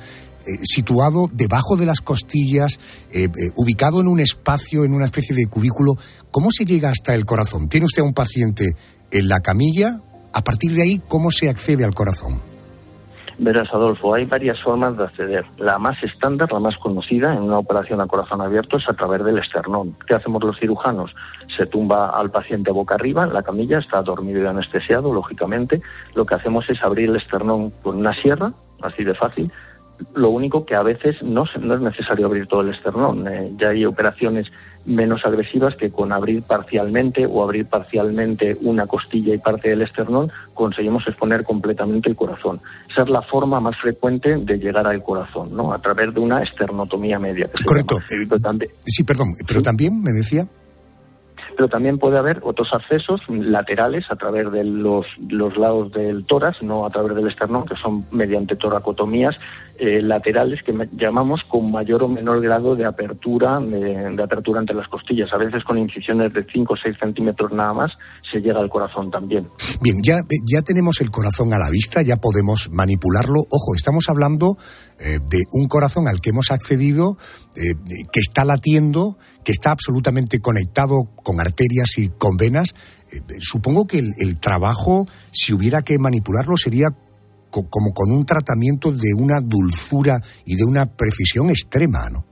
situado 0.64 1.30
debajo 1.32 1.78
de 1.78 1.86
las 1.86 2.02
costillas, 2.02 2.80
ubicado 3.56 4.02
en 4.02 4.08
un 4.08 4.20
espacio, 4.20 4.84
en 4.84 4.94
una 4.96 5.06
especie 5.06 5.36
de 5.36 5.46
cubículo. 5.46 5.94
¿Cómo 6.32 6.50
se 6.50 6.66
llega 6.66 6.90
hasta 6.90 7.14
el 7.14 7.28
corazón? 7.28 7.68
¿Tiene 7.68 7.86
usted 7.86 8.02
a 8.02 8.06
un 8.06 8.16
paciente 8.16 8.72
en 9.12 9.28
la 9.28 9.42
camilla 9.42 10.02
a 10.34 10.42
partir 10.42 10.72
de 10.72 10.84
ahí, 10.84 11.02
¿cómo 11.08 11.32
se 11.32 11.50
accede 11.50 11.86
al 11.86 11.94
corazón? 11.94 12.52
Verás, 13.44 13.74
Adolfo, 13.74 14.14
hay 14.14 14.26
varias 14.26 14.62
formas 14.62 14.96
de 14.98 15.06
acceder. 15.06 15.44
La 15.58 15.80
más 15.80 16.02
estándar, 16.04 16.52
la 16.52 16.60
más 16.60 16.78
conocida 16.78 17.34
en 17.34 17.42
una 17.42 17.58
operación 17.58 18.00
a 18.00 18.06
corazón 18.06 18.40
abierto 18.40 18.78
es 18.78 18.88
a 18.88 18.94
través 18.94 19.24
del 19.24 19.40
esternón. 19.40 19.96
¿Qué 20.06 20.14
hacemos 20.14 20.44
los 20.44 20.60
cirujanos? 20.60 21.12
Se 21.58 21.66
tumba 21.66 22.10
al 22.10 22.30
paciente 22.30 22.72
boca 22.72 22.94
arriba 22.94 23.24
en 23.24 23.34
la 23.34 23.42
camilla, 23.42 23.80
está 23.80 24.04
dormido 24.04 24.44
y 24.44 24.46
anestesiado, 24.46 25.12
lógicamente. 25.12 25.82
Lo 26.14 26.24
que 26.24 26.36
hacemos 26.36 26.70
es 26.70 26.84
abrir 26.84 27.10
el 27.10 27.16
esternón 27.16 27.72
con 27.82 27.98
una 27.98 28.14
sierra, 28.22 28.54
así 28.84 29.04
de 29.04 29.16
fácil, 29.16 29.52
lo 30.16 30.30
único 30.30 30.66
que 30.66 30.76
a 30.76 30.84
veces 30.84 31.22
no, 31.22 31.46
no 31.60 31.76
es 31.76 31.82
necesario 31.82 32.26
abrir 32.26 32.48
todo 32.48 32.62
el 32.62 32.70
esternón. 32.70 33.28
Eh, 33.28 33.52
ya 33.58 33.70
hay 33.70 33.86
operaciones 33.86 34.48
menos 34.86 35.26
agresivas 35.26 35.76
que 35.76 35.92
con 35.92 36.12
abrir 36.12 36.44
parcialmente 36.44 37.26
o 37.26 37.44
abrir 37.44 37.68
parcialmente 37.68 38.58
una 38.62 38.88
costilla 38.88 39.34
y 39.34 39.38
parte 39.38 39.70
del 39.70 39.84
esternón 39.84 40.32
conseguimos 40.54 41.08
exponer 41.08 41.44
completamente 41.44 42.10
el 42.10 42.16
corazón. 42.16 42.60
Esa 42.90 43.04
es 43.04 43.10
la 43.10 43.22
forma 43.22 43.60
más 43.60 43.78
frecuente 43.80 44.38
de 44.38 44.58
llegar 44.58 44.88
al 44.88 45.04
corazón, 45.04 45.56
¿no? 45.56 45.74
A 45.74 45.80
través 45.80 46.14
de 46.14 46.20
una 46.20 46.42
esternotomía 46.42 47.20
media. 47.20 47.50
Correcto. 47.66 47.98
Eh, 48.00 48.70
sí, 48.86 49.04
perdón, 49.04 49.36
pero 49.48 49.62
también 49.62 50.02
me 50.02 50.12
decía 50.12 50.48
pero 51.56 51.68
también 51.68 52.00
puede 52.00 52.18
haber 52.18 52.40
otros 52.44 52.70
accesos 52.74 53.22
laterales 53.30 54.06
a 54.10 54.16
través 54.16 54.52
de 54.52 54.64
los, 54.64 55.06
los 55.30 55.56
lados 55.58 55.92
del 55.92 56.26
tórax, 56.26 56.62
no 56.64 56.86
a 56.86 56.90
través 56.90 57.16
del 57.16 57.28
esternón, 57.28 57.66
que 57.66 57.76
son 57.76 58.06
mediante 58.12 58.56
toracotomías 58.56 59.36
eh, 59.78 60.02
laterales 60.02 60.62
que 60.64 60.74
llamamos 60.94 61.42
con 61.50 61.72
mayor 61.72 62.04
o 62.04 62.08
menor 62.08 62.42
grado 62.42 62.76
de 62.76 62.86
apertura, 62.86 63.60
de, 63.60 64.22
apertura 64.24 64.60
entre 64.60 64.76
las 64.76 64.88
costillas. 64.88 65.32
A 65.34 65.38
veces 65.38 65.64
con 65.64 65.78
incisiones 65.78 66.34
de 66.34 66.46
5 66.52 66.74
o 66.74 66.78
6 66.78 66.98
centímetros 67.00 67.52
nada 67.52 67.74
más 67.74 67.92
se 68.32 68.40
llega 68.40 68.60
al 68.60 68.70
corazón 68.70 69.10
también. 69.10 69.48
Bien, 69.82 69.98
ya, 70.04 70.18
ya 70.46 70.62
tenemos 70.62 71.02
el 71.02 71.10
corazón 71.10 71.54
a 71.54 71.58
la 71.58 71.70
vista, 71.70 72.02
ya 72.02 72.18
podemos 72.18 72.70
manipularlo. 72.72 73.40
Ojo, 73.50 73.76
estamos 73.76 74.10
hablando 74.10 74.56
eh, 75.00 75.20
de 75.30 75.44
un 75.54 75.68
corazón 75.68 76.08
al 76.08 76.20
que 76.22 76.30
hemos 76.30 76.52
accedido, 76.52 77.18
eh, 77.56 77.74
que 78.12 78.20
está 78.20 78.46
latiendo, 78.46 79.18
que 79.44 79.52
está 79.52 79.72
absolutamente 79.72 80.40
conectado 80.40 81.10
con 81.24 81.40
arterias 81.40 81.98
y 81.98 82.10
con 82.10 82.38
venas. 82.38 82.76
Supongo 83.40 83.86
que 83.86 84.00
el, 84.00 84.40
trabajo, 84.40 85.06
si 85.32 85.54
hubiera 85.54 85.82
que 85.82 85.98
manipularlo, 85.98 86.56
sería 86.56 86.90
como 87.52 87.94
con 87.94 88.12
un 88.12 88.26
tratamiento 88.26 88.92
de 88.92 89.14
una 89.18 89.40
dulzura 89.44 90.18
y 90.46 90.56
de 90.56 90.64
una 90.66 90.86
precisión 90.86 91.50
extrema, 91.50 92.10
¿no? 92.10 92.32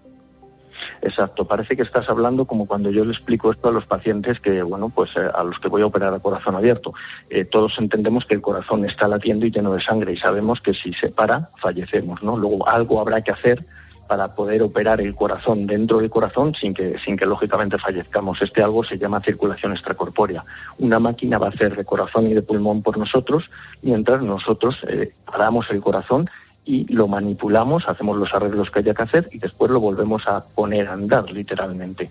Exacto, 1.02 1.46
parece 1.46 1.76
que 1.76 1.84
estás 1.84 2.10
hablando 2.10 2.46
como 2.46 2.66
cuando 2.66 2.92
yo 2.92 3.06
le 3.06 3.14
explico 3.14 3.52
esto 3.52 3.70
a 3.70 3.72
los 3.72 3.86
pacientes 3.86 4.40
que, 4.42 4.62
bueno, 4.64 4.90
pues 4.90 5.10
eh, 5.16 5.30
a 5.34 5.44
los 5.44 5.58
que 5.60 5.70
voy 5.70 5.82
a 5.82 5.86
operar 5.86 6.14
a 6.14 6.20
corazón 6.20 6.56
abierto. 6.56 6.94
Eh, 7.30 7.46
todos 7.46 7.74
entendemos 7.80 8.26
que 8.26 8.36
el 8.36 8.42
corazón 8.42 8.86
está 8.86 9.08
latiendo 9.08 9.46
y 9.46 9.52
lleno 9.52 9.74
de 9.74 9.82
sangre 9.82 10.14
y 10.14 10.18
sabemos 10.18 10.60
que 10.62 10.74
si 10.74 10.92
se 10.94 11.10
para, 11.10 11.52
fallecemos, 11.62 12.22
¿no? 12.22 12.38
Luego 12.38 12.68
algo 12.68 13.00
habrá 13.00 13.22
que 13.22 13.32
hacer 13.32 13.66
para 14.10 14.34
poder 14.34 14.64
operar 14.64 15.00
el 15.02 15.14
corazón 15.14 15.68
dentro 15.68 16.00
del 16.00 16.10
corazón 16.10 16.56
sin 16.56 16.74
que, 16.74 16.98
sin 17.06 17.16
que 17.16 17.28
lógicamente 17.28 17.78
fallezcamos. 17.78 18.42
Este 18.42 18.64
algo 18.64 18.84
se 18.84 18.98
llama 18.98 19.22
circulación 19.22 19.72
extracorpórea. 19.74 20.44
Una 20.80 20.98
máquina 20.98 21.38
va 21.38 21.46
a 21.46 21.50
hacer 21.52 21.76
de 21.76 21.86
corazón 21.86 22.26
y 22.26 22.34
de 22.34 22.42
pulmón 22.42 22.82
por 22.82 22.98
nosotros, 22.98 23.44
mientras 23.84 24.24
nosotros 24.24 24.78
eh, 24.88 25.14
paramos 25.26 25.68
el 25.70 25.80
corazón 25.80 26.28
y 26.66 26.92
lo 26.92 27.08
manipulamos, 27.08 27.88
hacemos 27.88 28.18
los 28.18 28.34
arreglos 28.34 28.72
que 28.72 28.80
haya 28.80 28.96
que 28.96 29.04
hacer 29.04 29.30
y 29.32 29.38
después 29.38 29.70
lo 29.70 29.80
volvemos 29.80 30.28
a 30.28 30.44
poner 30.44 30.88
a 30.88 30.94
andar, 30.94 31.30
literalmente. 31.32 32.10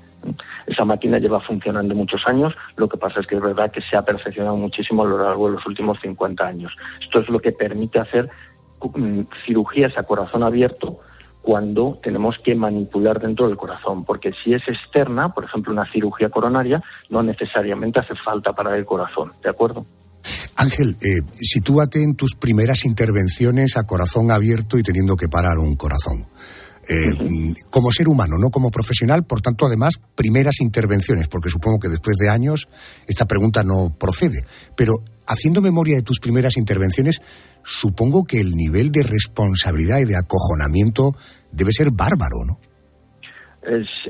Esa 0.69 0.85
máquina 0.85 1.19
lleva 1.19 1.41
funcionando 1.41 1.97
muchos 1.97 2.23
años, 2.29 2.55
lo 2.77 2.89
que 2.89 2.97
pasa 2.97 3.19
es 3.19 3.27
que 3.27 3.35
es 3.35 3.43
verdad 3.43 3.73
que 3.73 3.83
se 3.83 3.97
ha 3.97 4.05
perfeccionado 4.05 4.57
muchísimo 4.57 5.03
a 5.03 5.07
lo 5.07 5.19
largo 5.19 5.49
de 5.49 5.55
los 5.55 5.67
últimos 5.67 5.99
50 6.01 6.47
años. 6.47 6.73
Esto 7.01 7.19
es 7.19 7.29
lo 7.29 7.41
que 7.41 7.51
permite 7.51 7.99
hacer 7.99 8.31
mm, 8.95 9.23
cirugías 9.45 9.99
a 9.99 10.05
corazón 10.05 10.45
abierto 10.45 11.01
cuando 11.43 11.99
tenemos 12.03 12.37
que 12.45 12.55
manipular 12.55 13.21
dentro 13.21 13.47
del 13.47 13.57
corazón, 13.57 14.05
porque 14.05 14.33
si 14.45 14.53
es 14.53 14.63
externa, 14.69 15.33
por 15.33 15.45
ejemplo, 15.45 15.73
una 15.73 15.91
cirugía 15.91 16.29
coronaria, 16.29 16.83
no 17.11 17.23
necesariamente 17.23 18.01
hace 18.01 18.15
falta 18.25 18.53
para 18.53 18.77
el 18.77 18.85
corazón, 18.85 19.33
¿de 19.43 19.51
acuerdo? 19.51 19.85
Ángel, 20.57 20.97
eh, 21.01 21.23
sitúate 21.41 22.03
en 22.03 22.17
tus 22.17 22.35
primeras 22.35 22.85
intervenciones 22.85 23.77
a 23.77 23.85
corazón 23.85 24.31
abierto 24.31 24.77
y 24.77 24.83
teniendo 24.83 25.17
que 25.17 25.29
parar 25.29 25.59
un 25.59 25.77
corazón. 25.77 26.27
Eh, 26.91 27.55
como 27.71 27.91
ser 27.91 28.09
humano, 28.09 28.37
no 28.39 28.49
como 28.49 28.71
profesional, 28.71 29.25
por 29.25 29.41
tanto, 29.41 29.67
además, 29.67 30.01
primeras 30.15 30.61
intervenciones, 30.61 31.29
porque 31.29 31.51
supongo 31.51 31.79
que 31.79 31.89
después 31.89 32.17
de 32.17 32.31
años 32.31 32.69
esta 33.07 33.27
pregunta 33.27 33.63
no 33.63 33.95
procede. 33.99 34.43
Pero 34.75 34.95
haciendo 35.29 35.61
memoria 35.61 35.97
de 35.97 36.03
tus 36.03 36.19
primeras 36.19 36.57
intervenciones, 36.57 37.21
supongo 37.63 38.25
que 38.25 38.41
el 38.41 38.57
nivel 38.57 38.91
de 38.91 39.03
responsabilidad 39.03 39.99
y 39.99 40.07
de 40.07 40.17
acojonamiento 40.17 41.13
debe 41.53 41.73
ser 41.73 41.91
bárbaro, 41.93 42.45
¿no? 42.47 42.55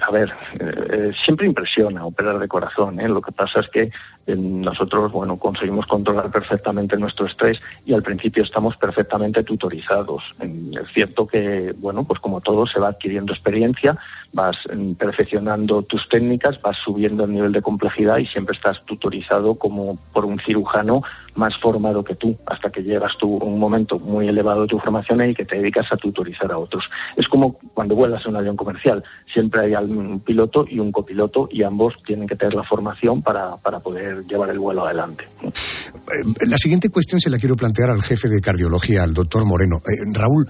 a 0.06 0.10
ver, 0.12 0.28
eh, 0.60 1.10
siempre 1.24 1.46
impresiona 1.46 2.04
operar 2.04 2.38
de 2.38 2.46
corazón. 2.46 3.00
¿eh? 3.00 3.08
Lo 3.08 3.20
que 3.20 3.32
pasa 3.32 3.60
es 3.60 3.66
que 3.72 3.90
nosotros, 4.36 5.12
bueno, 5.12 5.38
conseguimos 5.38 5.86
controlar 5.86 6.30
perfectamente 6.30 6.96
nuestro 6.96 7.26
estrés 7.26 7.58
y 7.86 7.94
al 7.94 8.02
principio 8.02 8.42
estamos 8.42 8.76
perfectamente 8.76 9.42
tutorizados. 9.42 10.22
Es 10.40 10.92
cierto 10.92 11.26
que, 11.26 11.74
bueno, 11.78 12.04
pues 12.04 12.20
como 12.20 12.40
todo 12.40 12.66
se 12.66 12.78
va 12.78 12.88
adquiriendo 12.88 13.32
experiencia, 13.32 13.96
vas 14.32 14.56
mm, 14.72 14.92
perfeccionando 14.92 15.82
tus 15.82 16.08
técnicas, 16.08 16.60
vas 16.60 16.76
subiendo 16.84 17.24
el 17.24 17.32
nivel 17.32 17.52
de 17.52 17.62
complejidad 17.62 18.18
y 18.18 18.26
siempre 18.26 18.56
estás 18.56 18.84
tutorizado 18.84 19.54
como 19.54 19.96
por 20.12 20.24
un 20.24 20.38
cirujano 20.40 21.02
más 21.38 21.54
formado 21.62 22.02
que 22.02 22.16
tú, 22.16 22.36
hasta 22.46 22.70
que 22.70 22.82
llegas 22.82 23.12
tú 23.18 23.36
un 23.36 23.58
momento 23.58 23.98
muy 23.98 24.28
elevado 24.28 24.62
de 24.62 24.66
tu 24.66 24.78
formación 24.80 25.30
y 25.30 25.34
que 25.34 25.44
te 25.44 25.56
dedicas 25.56 25.86
a 25.92 25.96
tutorizar 25.96 26.50
a 26.50 26.58
otros. 26.58 26.84
Es 27.16 27.28
como 27.28 27.58
cuando 27.74 27.94
vuelas 27.94 28.24
en 28.24 28.32
un 28.32 28.36
avión 28.38 28.56
comercial, 28.56 29.02
siempre 29.32 29.64
hay 29.64 29.74
un 29.74 30.20
piloto 30.20 30.66
y 30.68 30.80
un 30.80 30.90
copiloto 30.90 31.48
y 31.50 31.62
ambos 31.62 31.94
tienen 32.04 32.26
que 32.26 32.34
tener 32.34 32.54
la 32.54 32.64
formación 32.64 33.22
para, 33.22 33.56
para 33.58 33.78
poder 33.78 34.26
llevar 34.26 34.50
el 34.50 34.58
vuelo 34.58 34.84
adelante. 34.84 35.24
Eh, 35.44 36.46
la 36.48 36.58
siguiente 36.58 36.90
cuestión 36.90 37.20
se 37.20 37.30
la 37.30 37.38
quiero 37.38 37.54
plantear 37.54 37.90
al 37.90 38.02
jefe 38.02 38.28
de 38.28 38.40
cardiología, 38.40 39.04
al 39.04 39.14
doctor 39.14 39.44
Moreno. 39.44 39.76
Eh, 39.76 40.12
Raúl, 40.12 40.46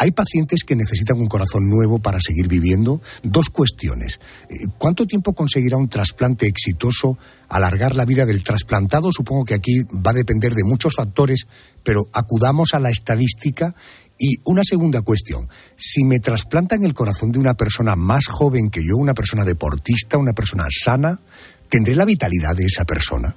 ¿Hay 0.00 0.12
pacientes 0.12 0.64
que 0.64 0.76
necesitan 0.76 1.20
un 1.20 1.26
corazón 1.26 1.68
nuevo 1.68 1.98
para 1.98 2.20
seguir 2.20 2.48
viviendo? 2.48 3.02
Dos 3.22 3.50
cuestiones. 3.50 4.18
Eh, 4.48 4.66
¿Cuánto 4.78 5.04
tiempo 5.04 5.34
conseguirá 5.34 5.76
un 5.76 5.90
trasplante 5.90 6.46
exitoso 6.46 7.18
alargar 7.50 7.94
la 7.96 8.06
vida 8.06 8.24
del 8.24 8.42
trasplantado? 8.42 9.12
Supongo 9.12 9.44
que 9.44 9.52
aquí 9.52 9.82
va 9.92 10.12
a 10.12 10.14
depender 10.14 10.54
de 10.54 10.64
muchos 10.64 10.94
factores, 10.96 11.46
pero 11.84 12.04
acudamos 12.14 12.72
a 12.72 12.80
la 12.80 12.88
estadística. 12.88 13.74
Y 14.18 14.36
una 14.46 14.62
segunda 14.64 15.02
cuestión. 15.02 15.48
Si 15.76 16.02
me 16.04 16.18
trasplantan 16.18 16.82
el 16.82 16.94
corazón 16.94 17.30
de 17.30 17.38
una 17.38 17.52
persona 17.52 17.94
más 17.94 18.26
joven 18.26 18.70
que 18.70 18.80
yo, 18.80 18.96
una 18.96 19.12
persona 19.12 19.44
deportista, 19.44 20.16
una 20.16 20.32
persona 20.32 20.64
sana, 20.70 21.20
¿tendré 21.68 21.94
la 21.94 22.06
vitalidad 22.06 22.56
de 22.56 22.64
esa 22.64 22.86
persona? 22.86 23.36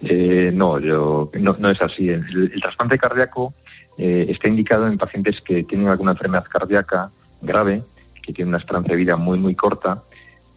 Eh, 0.00 0.50
no, 0.54 0.80
yo, 0.80 1.30
no, 1.38 1.70
es 1.70 1.82
así. 1.82 2.08
el 2.08 2.60
trasplante 2.62 2.96
cardíaco 2.96 3.52
eh, 3.98 4.26
está 4.28 4.48
indicado 4.48 4.86
en 4.86 4.98
pacientes 4.98 5.40
que 5.40 5.64
tienen 5.64 5.88
alguna 5.88 6.12
enfermedad 6.12 6.44
cardíaca 6.44 7.10
grave, 7.40 7.82
que 8.22 8.32
tienen 8.32 8.48
una 8.48 8.58
esperanza 8.58 8.88
de 8.90 8.96
vida 8.96 9.16
muy, 9.16 9.38
muy 9.38 9.54
corta, 9.54 10.02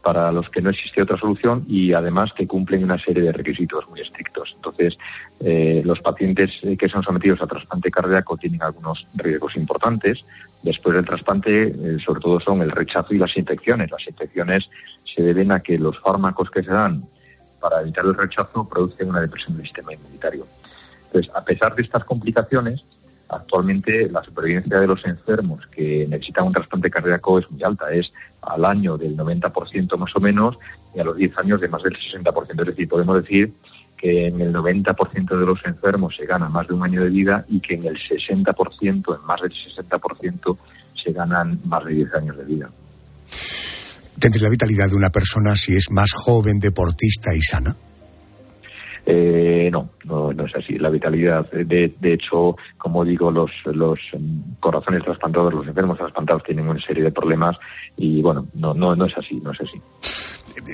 para 0.01 0.32
los 0.32 0.50
que 0.50 0.62
no 0.62 0.70
existe 0.70 1.01
otra 1.01 1.17
solución 1.17 1.65
y 1.67 1.91
además 1.91 2.32
que 2.32 2.48
cumplen 2.48 2.84
una 2.84 2.98
serie 2.98 3.24
de 3.24 3.34
requisitos 3.34 3.89
muy 3.89 4.00
estrictos. 4.00 4.53
Entonces, 4.56 4.98
eh, 5.41 5.82
los 5.84 6.00
pacientes 6.00 6.51
eh, 6.63 6.77
que 6.77 6.88
son 6.88 7.03
sometidos 7.03 7.41
a 7.41 7.48
trasplante 7.48 7.91
cardíaco 7.91 8.38
tienen 8.38 8.63
algunos 8.63 9.06
riesgos 9.15 9.58
importantes. 9.58 10.24
Después 10.63 10.96
del 10.96 11.06
trasplante, 11.06 12.00
sobre 12.00 12.22
todo 12.22 12.39
son 12.39 12.62
el 12.62 12.72
rechazo 12.72 13.13
y 13.13 13.17
las 13.17 13.36
infecciones. 13.36 13.91
Las 13.91 14.08
infecciones 14.08 14.70
se 15.13 15.22
deben 15.22 15.51
a 15.51 15.60
que 15.60 15.77
los 15.77 16.00
fármacos 16.00 16.50
que 16.51 16.63
se 16.63 16.72
dan 16.72 17.03
para 17.60 17.82
evitar 17.82 18.06
el 18.06 18.15
rechazo 18.15 18.67
producen 18.67 19.10
una 19.10 19.22
depresión 19.22 19.58
del 19.58 19.65
sistema 19.65 19.94
inmunitario. 19.94 20.48
Entonces, 21.08 21.32
a 21.36 21.44
pesar 21.44 21.75
de 21.75 21.84
estas 21.84 22.03
complicaciones, 22.06 22.84
Actualmente 23.29 24.10
la 24.10 24.24
supervivencia 24.24 24.79
de 24.79 24.88
los 24.88 25.03
enfermos 25.05 25.65
que 25.67 26.05
necesitan 26.07 26.46
un 26.46 26.53
trasplante 26.53 26.89
cardíaco 26.89 27.39
es 27.39 27.51
muy 27.51 27.62
alta, 27.63 27.91
es 27.91 28.12
al 28.41 28.63
año 28.65 28.98
del 28.98 29.17
90% 29.17 29.98
más 29.98 30.15
o 30.15 30.19
menos 30.19 30.57
y 30.96 31.00
a 31.00 31.03
los 31.03 31.17
10 31.17 31.38
años 31.39 31.60
de 31.60 31.67
más 31.67 31.84
del 31.84 31.93
60%. 31.93 32.62
Es 32.62 32.67
decir, 32.67 32.88
podemos 32.88 33.22
decir 33.22 33.53
que 33.98 34.27
en 34.27 34.39
el 34.39 34.53
90% 34.53 35.39
de 35.39 35.46
los 35.46 35.60
enfermos 35.65 36.15
se 36.15 36.25
gana 36.25 36.48
más 36.48 36.67
de 36.67 36.74
un 36.74 36.84
año 36.84 37.03
de 37.03 37.10
vida 37.10 37.46
y 37.50 37.60
que 37.60 37.74
en 37.74 37.86
el 37.86 37.98
60%, 37.98 39.19
en 39.19 39.25
más 39.25 39.41
del 39.41 39.51
60%, 39.51 40.57
se 41.03 41.12
ganan 41.12 41.60
más 41.65 41.84
de 41.84 41.93
10 41.93 42.13
años 42.13 42.38
de 42.38 42.43
vida. 42.46 42.69
¿Tendré 44.19 44.41
la 44.41 44.50
vitalidad 44.50 44.89
de 44.89 44.96
una 44.96 45.10
persona 45.10 45.55
si 45.55 45.75
es 45.75 45.91
más 45.91 46.12
joven, 46.13 46.60
deportista 46.60 47.36
y 47.36 47.41
sana? 47.41 47.75
Eh, 49.10 49.70
no, 49.72 49.92
no, 50.04 50.46
es 50.46 50.54
así. 50.54 50.78
La 50.78 50.90
vitalidad, 50.90 51.50
de, 51.50 51.96
de 51.98 52.14
hecho, 52.14 52.58
como 52.78 53.06
digo, 53.06 53.32
los, 53.32 53.50
los 53.66 53.98
corazones 54.60 55.02
trasplantados, 55.02 55.54
los 55.54 55.66
enfermos 55.66 55.98
trasplantados 55.98 56.44
tienen 56.44 56.68
una 56.68 56.82
serie 56.82 57.04
de 57.04 57.12
problemas 57.14 57.56
y 57.96 58.22
bueno, 58.22 58.48
no, 58.54 58.74
no, 58.74 58.98
no 58.98 59.06
es 59.06 59.14
así, 59.18 59.36
no 59.36 59.54
es 59.54 59.62
así. 59.62 59.82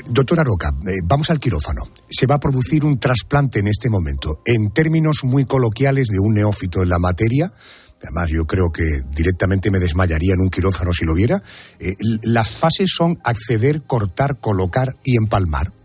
Doctora 0.09 0.43
Roca, 0.43 0.69
eh, 0.87 1.01
vamos 1.05 1.29
al 1.29 1.39
quirófano. 1.39 1.83
Se 2.07 2.25
va 2.25 2.35
a 2.35 2.39
producir 2.39 2.83
un 2.83 2.99
trasplante 2.99 3.59
en 3.59 3.67
este 3.67 3.91
momento. 3.91 4.39
En 4.45 4.71
términos 4.71 5.23
muy 5.23 5.45
coloquiales 5.45 6.07
de 6.07 6.17
un 6.19 6.33
neófito 6.33 6.81
en 6.81 6.89
la 6.89 6.97
materia, 6.97 7.51
además 8.01 8.31
yo 8.31 8.45
creo 8.45 8.71
que 8.71 8.83
directamente 9.15 9.69
me 9.69 9.77
desmayaría 9.77 10.33
en 10.33 10.41
un 10.41 10.49
quirófano 10.49 10.91
si 10.91 11.05
lo 11.05 11.13
viera, 11.13 11.43
eh, 11.79 11.93
las 12.23 12.49
fases 12.49 12.89
son 12.91 13.19
acceder, 13.23 13.83
cortar, 13.83 14.39
colocar 14.39 14.95
y 15.03 15.17
empalmar. 15.17 15.82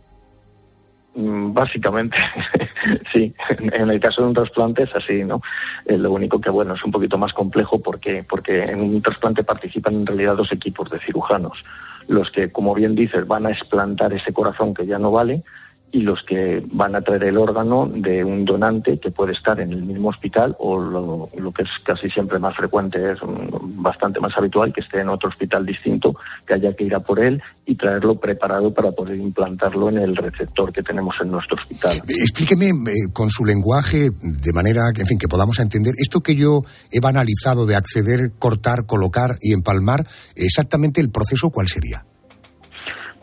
Mm, 1.18 1.52
básicamente, 1.52 2.16
sí. 3.12 3.34
En 3.72 3.90
el 3.90 3.98
caso 3.98 4.22
de 4.22 4.28
un 4.28 4.34
trasplante 4.34 4.84
es 4.84 4.94
así, 4.94 5.24
¿no? 5.24 5.42
Eh, 5.84 5.98
lo 5.98 6.12
único 6.12 6.40
que, 6.40 6.48
bueno, 6.48 6.74
es 6.74 6.84
un 6.84 6.92
poquito 6.92 7.18
más 7.18 7.32
complejo 7.32 7.80
porque, 7.80 8.24
porque 8.28 8.62
en 8.62 8.80
un 8.80 9.02
trasplante 9.02 9.42
participan 9.42 9.96
en 9.96 10.06
realidad 10.06 10.36
dos 10.36 10.52
equipos 10.52 10.88
de 10.90 11.00
cirujanos. 11.00 11.64
Los 12.06 12.30
que, 12.30 12.52
como 12.52 12.72
bien 12.72 12.94
dices, 12.94 13.26
van 13.26 13.46
a 13.46 13.50
explantar 13.50 14.12
ese 14.12 14.32
corazón 14.32 14.74
que 14.74 14.86
ya 14.86 15.00
no 15.00 15.10
vale 15.10 15.42
y 15.90 16.02
los 16.02 16.22
que 16.22 16.62
van 16.72 16.94
a 16.94 17.00
traer 17.00 17.24
el 17.24 17.38
órgano 17.38 17.90
de 17.92 18.22
un 18.22 18.44
donante 18.44 18.98
que 18.98 19.10
puede 19.10 19.32
estar 19.32 19.58
en 19.60 19.72
el 19.72 19.82
mismo 19.82 20.10
hospital 20.10 20.54
o 20.58 20.78
lo, 20.78 21.52
que 21.52 21.62
es 21.62 21.68
casi 21.84 22.10
siempre 22.10 22.38
más 22.38 22.56
frecuente, 22.56 23.12
es 23.12 23.18
bastante 23.22 24.20
más 24.20 24.32
habitual 24.36 24.72
que 24.72 24.82
esté 24.82 25.00
en 25.00 25.08
otro 25.08 25.30
hospital 25.30 25.64
distinto, 25.64 26.14
que 26.46 26.54
haya 26.54 26.74
que 26.74 26.84
ir 26.84 26.94
a 26.94 27.00
por 27.00 27.20
él 27.20 27.42
y 27.64 27.74
traerlo 27.74 28.18
preparado 28.20 28.72
para 28.72 28.92
poder 28.92 29.16
implantarlo 29.16 29.88
en 29.88 29.98
el 29.98 30.16
receptor 30.16 30.72
que 30.72 30.82
tenemos 30.82 31.14
en 31.22 31.30
nuestro 31.30 31.56
hospital. 31.56 32.02
Explíqueme 32.06 32.68
eh, 32.68 33.12
con 33.12 33.30
su 33.30 33.44
lenguaje, 33.44 34.10
de 34.10 34.52
manera 34.52 34.82
que, 34.94 35.02
en 35.02 35.06
fin, 35.06 35.18
que 35.18 35.28
podamos 35.28 35.58
entender, 35.58 35.94
esto 35.96 36.20
que 36.20 36.34
yo 36.34 36.62
he 36.90 37.00
banalizado 37.00 37.64
de 37.66 37.76
acceder, 37.76 38.32
cortar, 38.38 38.84
colocar 38.86 39.36
y 39.40 39.52
empalmar, 39.52 40.06
exactamente 40.36 41.00
el 41.00 41.10
proceso, 41.10 41.50
¿cuál 41.50 41.68
sería? 41.68 42.04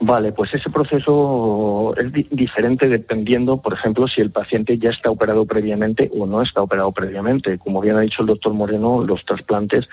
Vale, 0.08 0.34
pues 0.34 0.54
ese 0.54 0.70
proceso 0.70 1.96
es 1.98 2.12
diferente 2.30 2.88
dependiendo, 2.88 3.60
por 3.60 3.74
ejemplo, 3.74 4.08
si 4.08 4.22
el 4.22 4.30
paciente 4.30 4.78
ya 4.78 4.92
está 4.92 5.10
operado 5.10 5.48
previamente 5.48 6.12
o 6.16 6.28
no 6.28 6.44
está 6.44 6.62
operado 6.62 6.92
previamente. 6.92 7.58
Como 7.58 7.82
bien 7.82 7.98
ha 7.98 8.02
dicho 8.02 8.22
el 8.22 8.28
doctor 8.28 8.54
Moreno, 8.54 9.04
los 9.04 9.26
trasplantes 9.26 9.90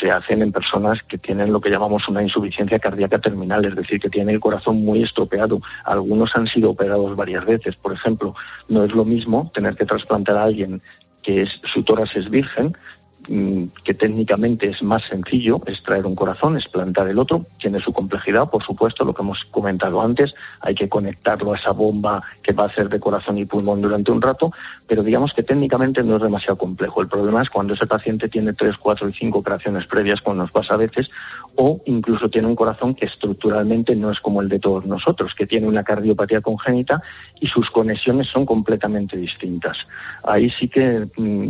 se 0.00 0.08
hacen 0.08 0.42
en 0.42 0.50
personas 0.50 0.98
que 1.04 1.18
tienen 1.18 1.52
lo 1.52 1.60
que 1.60 1.70
llamamos 1.70 2.08
una 2.08 2.24
insuficiencia 2.24 2.80
cardíaca 2.80 3.20
terminal, 3.20 3.64
es 3.64 3.76
decir, 3.76 4.00
que 4.00 4.10
tienen 4.10 4.34
el 4.34 4.40
corazón 4.40 4.84
muy 4.84 5.04
estropeado. 5.04 5.60
Algunos 5.84 6.34
han 6.34 6.48
sido 6.48 6.70
operados 6.70 7.14
varias 7.14 7.44
veces. 7.44 7.76
Por 7.76 7.92
ejemplo, 7.92 8.34
no 8.68 8.82
es 8.82 8.92
lo 8.92 9.04
mismo 9.04 9.52
tener 9.54 9.76
que 9.76 9.86
trasplantar 9.86 10.36
a 10.36 10.42
alguien 10.42 10.82
que 11.22 11.42
es, 11.42 11.48
su 11.72 11.84
tórax 11.84 12.16
es 12.16 12.28
virgen 12.28 12.76
que 13.24 13.94
técnicamente 13.94 14.68
es 14.68 14.82
más 14.82 15.02
sencillo 15.08 15.60
extraer 15.66 16.06
un 16.06 16.14
corazón, 16.14 16.56
es 16.56 16.68
plantar 16.68 17.08
el 17.08 17.18
otro, 17.18 17.46
tiene 17.58 17.80
su 17.80 17.92
complejidad, 17.92 18.50
por 18.50 18.62
supuesto, 18.62 19.04
lo 19.04 19.14
que 19.14 19.22
hemos 19.22 19.42
comentado 19.50 20.02
antes, 20.02 20.34
hay 20.60 20.74
que 20.74 20.88
conectarlo 20.88 21.52
a 21.52 21.56
esa 21.56 21.72
bomba 21.72 22.22
que 22.42 22.52
va 22.52 22.64
a 22.64 22.66
hacer 22.66 22.88
de 22.88 23.00
corazón 23.00 23.38
y 23.38 23.46
pulmón 23.46 23.80
durante 23.80 24.10
un 24.10 24.20
rato, 24.20 24.52
pero 24.86 25.02
digamos 25.02 25.32
que 25.32 25.42
técnicamente 25.42 26.02
no 26.02 26.16
es 26.16 26.22
demasiado 26.22 26.58
complejo. 26.58 27.00
El 27.00 27.08
problema 27.08 27.42
es 27.42 27.50
cuando 27.50 27.74
ese 27.74 27.86
paciente 27.86 28.28
tiene 28.28 28.52
tres, 28.52 28.76
cuatro 28.76 29.08
y 29.08 29.12
cinco 29.12 29.38
operaciones 29.38 29.86
previas, 29.86 30.20
como 30.20 30.36
nos 30.36 30.50
pasa 30.50 30.74
a 30.74 30.78
veces, 30.78 31.08
o 31.56 31.80
incluso 31.86 32.28
tiene 32.28 32.48
un 32.48 32.56
corazón 32.56 32.94
que 32.94 33.06
estructuralmente 33.06 33.94
no 33.94 34.10
es 34.10 34.20
como 34.20 34.40
el 34.42 34.48
de 34.48 34.58
todos 34.58 34.84
nosotros, 34.86 35.32
que 35.36 35.46
tiene 35.46 35.66
una 35.66 35.84
cardiopatía 35.84 36.40
congénita 36.40 37.02
y 37.40 37.46
sus 37.46 37.70
conexiones 37.70 38.28
son 38.28 38.44
completamente 38.44 39.16
distintas. 39.16 39.76
Ahí 40.24 40.50
sí 40.58 40.68
que 40.68 41.06
mm, 41.16 41.48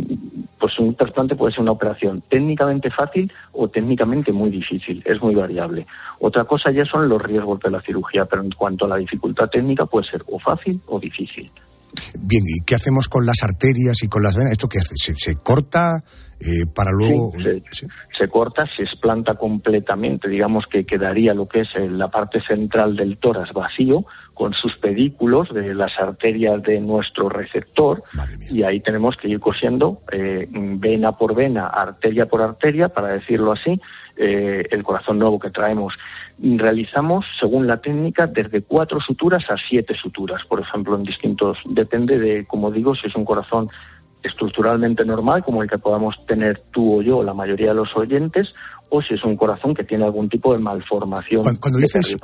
pues 0.59 0.77
un 0.79 0.95
trasplante 0.95 1.35
puede 1.35 1.53
ser 1.53 1.61
una 1.61 1.71
operación 1.71 2.23
técnicamente 2.29 2.89
fácil 2.91 3.31
o 3.53 3.67
técnicamente 3.67 4.31
muy 4.31 4.49
difícil, 4.49 5.01
es 5.05 5.21
muy 5.21 5.35
variable. 5.35 5.87
Otra 6.19 6.43
cosa 6.43 6.71
ya 6.71 6.85
son 6.85 7.09
los 7.09 7.21
riesgos 7.21 7.59
de 7.61 7.71
la 7.71 7.81
cirugía, 7.81 8.25
pero 8.25 8.43
en 8.43 8.51
cuanto 8.51 8.85
a 8.85 8.89
la 8.89 8.97
dificultad 8.97 9.49
técnica 9.49 9.85
puede 9.85 10.07
ser 10.09 10.23
o 10.27 10.39
fácil 10.39 10.79
o 10.87 10.99
difícil. 10.99 11.51
Bien, 12.19 12.43
¿y 12.45 12.63
qué 12.65 12.75
hacemos 12.75 13.07
con 13.07 13.25
las 13.25 13.43
arterias 13.43 14.03
y 14.03 14.07
con 14.07 14.23
las 14.23 14.35
venas? 14.35 14.53
¿Esto 14.53 14.67
qué 14.67 14.79
hace? 14.79 14.95
¿Se, 14.95 15.35
corta 15.35 16.03
eh, 16.39 16.65
para 16.73 16.91
luego...? 16.91 17.31
se, 18.17 18.27
corta, 18.27 18.65
se 18.75 18.83
explanta 18.83 19.35
completamente. 19.35 20.27
Digamos 20.27 20.65
que 20.67 20.85
quedaría 20.85 21.33
lo 21.33 21.47
que 21.47 21.61
es 21.61 21.69
eh, 21.75 21.89
la 21.89 22.09
parte 22.09 22.41
central 22.41 22.95
del 22.95 23.17
tórax 23.17 23.53
vacío, 23.53 24.05
con 24.35 24.53
sus 24.53 24.75
pedículos 24.77 25.51
de 25.51 25.73
las 25.73 25.97
arterias 25.97 26.61
de 26.61 26.79
nuestro 26.81 27.29
receptor 27.29 28.03
y 28.51 28.63
ahí 28.63 28.81
tenemos 28.81 29.15
que 29.15 29.29
ir 29.29 29.39
cosiendo 29.39 30.01
eh, 30.11 30.47
vena 30.51 31.13
por 31.13 31.33
vena, 31.33 31.67
arteria 31.67 32.27
por 32.27 32.41
arteria, 32.41 32.89
para 32.89 33.07
decirlo 33.07 33.53
así, 33.53 33.79
eh, 34.17 34.67
el 34.69 34.83
corazón 34.83 35.19
nuevo 35.19 35.39
que 35.39 35.49
traemos. 35.49 35.93
Realizamos, 36.37 37.25
según 37.39 37.65
la 37.65 37.77
técnica, 37.77 38.27
desde 38.27 38.61
cuatro 38.61 38.99
suturas 38.99 39.43
a 39.49 39.55
siete 39.69 39.95
suturas, 39.95 40.41
por 40.47 40.59
ejemplo, 40.59 40.95
en 40.95 41.03
distintos, 41.03 41.57
depende 41.65 42.19
de, 42.19 42.45
como 42.45 42.71
digo, 42.71 42.93
si 42.93 43.07
es 43.07 43.15
un 43.15 43.23
corazón 43.23 43.69
estructuralmente 44.25 45.05
normal, 45.05 45.43
como 45.43 45.61
el 45.61 45.69
que 45.69 45.77
podamos 45.77 46.15
tener 46.27 46.63
tú 46.71 46.99
o 46.99 47.01
yo, 47.01 47.23
la 47.23 47.33
mayoría 47.33 47.69
de 47.69 47.75
los 47.75 47.95
oyentes, 47.95 48.47
o 48.89 49.01
si 49.01 49.13
es 49.13 49.23
un 49.23 49.35
corazón 49.35 49.73
que 49.73 49.83
tiene 49.83 50.05
algún 50.05 50.29
tipo 50.29 50.53
de 50.53 50.59
malformación. 50.59 51.43
Cuando, 51.59 51.79
dices 51.79 52.17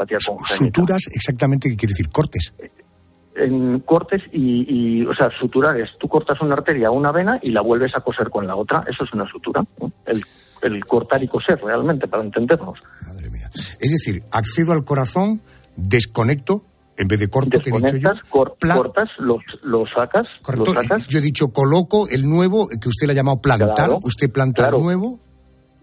suturas, 0.46 1.08
exactamente 1.14 1.70
qué 1.70 1.76
quiere 1.76 1.92
decir 1.92 2.10
cortes. 2.10 2.54
En 3.36 3.80
cortes 3.80 4.22
y, 4.32 5.06
o 5.06 5.16
sea, 5.16 5.30
suturar 5.40 5.80
es 5.80 5.90
tú 6.00 6.08
cortas 6.08 6.40
una 6.42 6.56
arteria 6.56 6.92
o 6.92 6.94
una 6.94 7.12
vena 7.12 7.40
y 7.42 7.52
la 7.52 7.62
vuelves 7.62 7.96
a 7.96 8.02
coser 8.02 8.30
con 8.30 8.46
la 8.46 8.56
otra, 8.56 8.84
eso 8.90 9.04
es 9.04 9.14
una 9.14 9.26
sutura. 9.32 9.64
El, 10.06 10.22
el 10.62 10.86
cortar 10.86 11.24
y 11.24 11.28
coser 11.28 11.60
realmente, 11.64 12.08
para 12.08 12.24
entendernos. 12.24 12.78
Madre 13.08 13.30
mía. 13.30 13.50
Es 13.54 13.92
decir, 13.92 14.24
accedo 14.32 14.74
al 14.74 14.84
corazón, 14.84 15.42
desconecto, 15.76 16.66
en 17.02 17.08
vez 17.08 17.20
de 17.20 17.30
corto 17.30 17.60
que 17.60 17.72
he 17.72 17.74
dicho 17.74 17.98
yo. 17.98 18.12
cortas, 18.30 19.10
lo, 19.18 19.86
sacas, 19.88 20.28
Yo 21.08 21.18
he 21.18 21.22
dicho 21.22 21.48
coloco 21.48 22.08
el 22.08 22.30
nuevo, 22.30 22.68
que 22.68 22.90
usted 22.90 23.08
le 23.08 23.14
ha 23.14 23.16
llamado 23.16 23.42
plantar, 23.42 23.90
usted 24.04 24.32
planta 24.32 24.70
el 24.70 24.80
nuevo. 24.80 25.20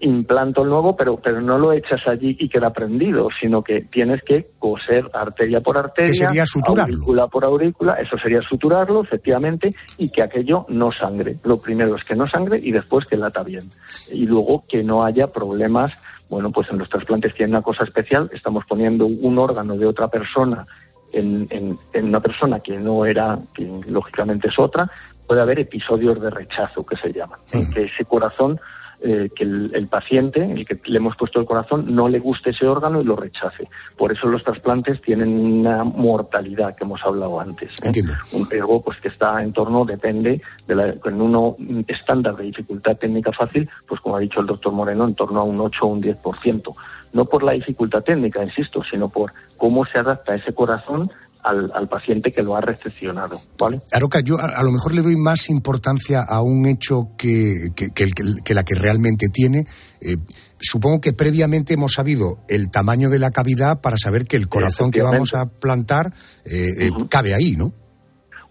implanto 0.00 0.62
el 0.62 0.68
nuevo, 0.68 0.96
pero, 0.96 1.16
pero 1.16 1.40
no 1.40 1.58
lo 1.58 1.72
echas 1.72 2.00
allí 2.06 2.36
y 2.38 2.48
queda 2.48 2.72
prendido, 2.72 3.28
sino 3.40 3.64
que 3.64 3.82
tienes 3.90 4.22
que 4.22 4.52
coser 4.60 5.10
arteria 5.12 5.60
por 5.60 5.76
arteria, 5.76 6.14
sería 6.14 6.46
suturarlo? 6.46 6.94
aurícula 6.94 7.26
por 7.26 7.44
aurícula, 7.44 7.94
eso 7.94 8.16
sería 8.16 8.40
suturarlo, 8.42 9.02
efectivamente, 9.02 9.70
y 9.96 10.10
que 10.10 10.22
aquello 10.22 10.66
no 10.68 10.92
sangre. 10.92 11.38
Lo 11.42 11.60
primero 11.60 11.96
es 11.96 12.04
que 12.04 12.14
no 12.14 12.28
sangre 12.28 12.60
y 12.62 12.70
después 12.70 13.06
que 13.06 13.16
lata 13.16 13.42
bien. 13.42 13.64
Y 14.12 14.26
luego 14.26 14.62
que 14.68 14.84
no 14.84 15.04
haya 15.04 15.32
problemas, 15.32 15.92
bueno, 16.30 16.52
pues 16.52 16.68
en 16.70 16.78
los 16.78 16.88
trasplantes 16.88 17.34
tiene 17.34 17.50
una 17.50 17.62
cosa 17.62 17.82
especial, 17.82 18.30
estamos 18.32 18.62
poniendo 18.68 19.06
un 19.06 19.36
órgano 19.36 19.76
de 19.76 19.86
otra 19.86 20.06
persona 20.06 20.64
en, 21.12 21.46
en, 21.50 22.04
una 22.04 22.20
persona 22.20 22.60
que 22.60 22.76
no 22.76 23.04
era, 23.04 23.38
que 23.54 23.68
lógicamente 23.86 24.48
es 24.48 24.58
otra, 24.58 24.90
puede 25.26 25.40
haber 25.40 25.58
episodios 25.58 26.20
de 26.20 26.30
rechazo 26.30 26.84
que 26.84 26.96
se 26.96 27.12
llaman, 27.12 27.38
en 27.52 27.70
que 27.70 27.84
ese 27.84 28.04
corazón 28.04 28.60
eh, 29.00 29.30
que 29.32 29.44
el, 29.44 29.86
paciente, 29.86 30.42
el 30.42 30.66
que 30.66 30.80
le 30.86 30.96
hemos 30.96 31.16
puesto 31.16 31.38
el 31.38 31.46
corazón, 31.46 31.94
no 31.94 32.08
le 32.08 32.18
guste 32.18 32.50
ese 32.50 32.66
órgano 32.66 33.00
y 33.00 33.04
lo 33.04 33.14
rechace. 33.14 33.68
Por 33.96 34.10
eso 34.10 34.26
los 34.26 34.42
trasplantes 34.42 35.00
tienen 35.02 35.28
una 35.28 35.84
mortalidad 35.84 36.74
que 36.74 36.82
hemos 36.82 37.00
hablado 37.04 37.38
antes. 37.38 37.70
¿eh? 37.84 37.92
Un 38.32 38.50
riesgo 38.50 38.82
pues 38.82 38.98
que 38.98 39.06
está 39.06 39.40
en 39.40 39.52
torno, 39.52 39.84
depende, 39.84 40.42
de 40.66 40.74
la, 40.74 40.88
en 40.88 41.22
uno 41.22 41.54
estándar 41.86 42.34
de 42.34 42.44
dificultad 42.44 42.96
técnica 42.96 43.30
fácil, 43.30 43.70
pues 43.86 44.00
como 44.00 44.16
ha 44.16 44.20
dicho 44.20 44.40
el 44.40 44.46
doctor 44.46 44.72
Moreno, 44.72 45.04
en 45.04 45.14
torno 45.14 45.40
a 45.40 45.44
un 45.44 45.60
8 45.60 45.78
o 45.80 45.86
un 45.86 46.02
10%. 46.02 46.74
No 47.12 47.24
por 47.24 47.42
la 47.42 47.52
dificultad 47.52 48.02
técnica, 48.02 48.42
insisto, 48.42 48.82
sino 48.90 49.08
por 49.08 49.32
cómo 49.56 49.84
se 49.86 49.98
adapta 49.98 50.34
ese 50.34 50.52
corazón 50.52 51.10
al, 51.42 51.88
paciente 51.88 52.32
que 52.32 52.42
lo 52.42 52.56
ha 52.56 52.60
recepcionado. 52.60 53.40
¿vale? 53.58 53.80
Aroca, 53.92 54.20
yo 54.20 54.36
a, 54.38 54.62
lo 54.62 54.70
mejor 54.70 54.94
le 54.94 55.02
doy 55.02 55.16
más 55.16 55.48
importancia 55.48 56.22
a 56.22 56.42
un 56.42 56.66
hecho 56.66 57.10
que, 57.16 57.72
que, 57.74 58.54
la 58.54 58.64
que 58.64 58.74
realmente 58.74 59.28
tiene. 59.28 59.64
Eh, 60.00 60.16
supongo 60.60 61.00
que 61.00 61.12
previamente 61.12 61.74
hemos 61.74 61.92
sabido 61.92 62.40
el 62.48 62.70
tamaño 62.70 63.08
de 63.08 63.18
la 63.18 63.30
cavidad 63.30 63.80
para 63.80 63.96
saber 63.96 64.26
que 64.26 64.36
el 64.36 64.48
corazón 64.48 64.90
que 64.90 65.02
vamos 65.02 65.34
a 65.34 65.46
plantar 65.46 66.12
eh, 66.44 66.74
eh, 66.86 66.90
cabe 67.08 67.34
ahí, 67.34 67.56
¿no? 67.56 67.72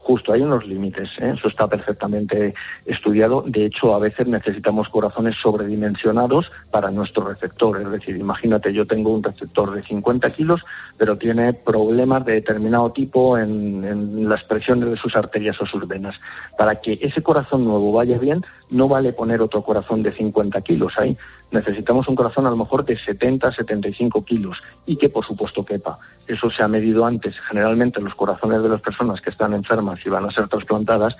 Justo 0.07 0.31
hay 0.31 0.41
unos 0.41 0.65
límites, 0.65 1.09
¿eh? 1.19 1.33
eso 1.37 1.49
está 1.49 1.67
perfectamente 1.67 2.53
estudiado. 2.85 3.43
De 3.45 3.65
hecho, 3.65 3.93
a 3.93 3.99
veces 3.99 4.25
necesitamos 4.25 4.87
corazones 4.87 5.35
sobredimensionados 5.43 6.49
para 6.71 6.89
nuestro 6.91 7.27
receptor. 7.27 7.81
Es 7.81 7.91
decir, 7.91 8.15
imagínate, 8.15 8.71
yo 8.71 8.87
tengo 8.87 9.11
un 9.11 9.21
receptor 9.21 9.75
de 9.75 9.83
50 9.83 10.29
kilos, 10.29 10.61
pero 10.97 11.17
tiene 11.17 11.51
problemas 11.51 12.23
de 12.23 12.35
determinado 12.35 12.89
tipo 12.93 13.37
en, 13.37 13.83
en 13.83 14.29
las 14.29 14.45
presiones 14.45 14.89
de 14.91 14.95
sus 14.95 15.13
arterias 15.13 15.59
o 15.59 15.65
sus 15.65 15.85
venas. 15.85 16.15
Para 16.57 16.79
que 16.79 16.97
ese 17.01 17.21
corazón 17.21 17.65
nuevo 17.65 17.91
vaya 17.91 18.17
bien, 18.17 18.45
no 18.71 18.87
vale 18.87 19.11
poner 19.11 19.41
otro 19.41 19.61
corazón 19.61 20.03
de 20.03 20.13
50 20.13 20.61
kilos 20.61 20.93
ahí. 20.97 21.17
Necesitamos 21.51 22.07
un 22.09 22.15
corazón 22.15 22.45
a 22.45 22.49
lo 22.49 22.57
mejor 22.57 22.83
de 22.83 22.99
70, 22.99 23.51
75 23.53 24.23
kilos 24.25 24.57
y 24.85 24.97
que 24.97 25.09
por 25.09 25.25
supuesto 25.25 25.63
quepa. 25.63 25.97
Eso 26.27 26.49
se 26.51 26.61
ha 26.61 26.67
medido 26.67 27.05
antes. 27.05 27.35
Generalmente 27.47 28.01
los 28.01 28.15
corazones 28.15 28.61
de 28.61 28.69
las 28.69 28.81
personas 28.81 29.21
que 29.21 29.29
están 29.29 29.53
enfermas 29.53 29.96
y 30.05 30.09
van 30.09 30.25
a 30.25 30.31
ser 30.31 30.47
trasplantadas 30.47 31.15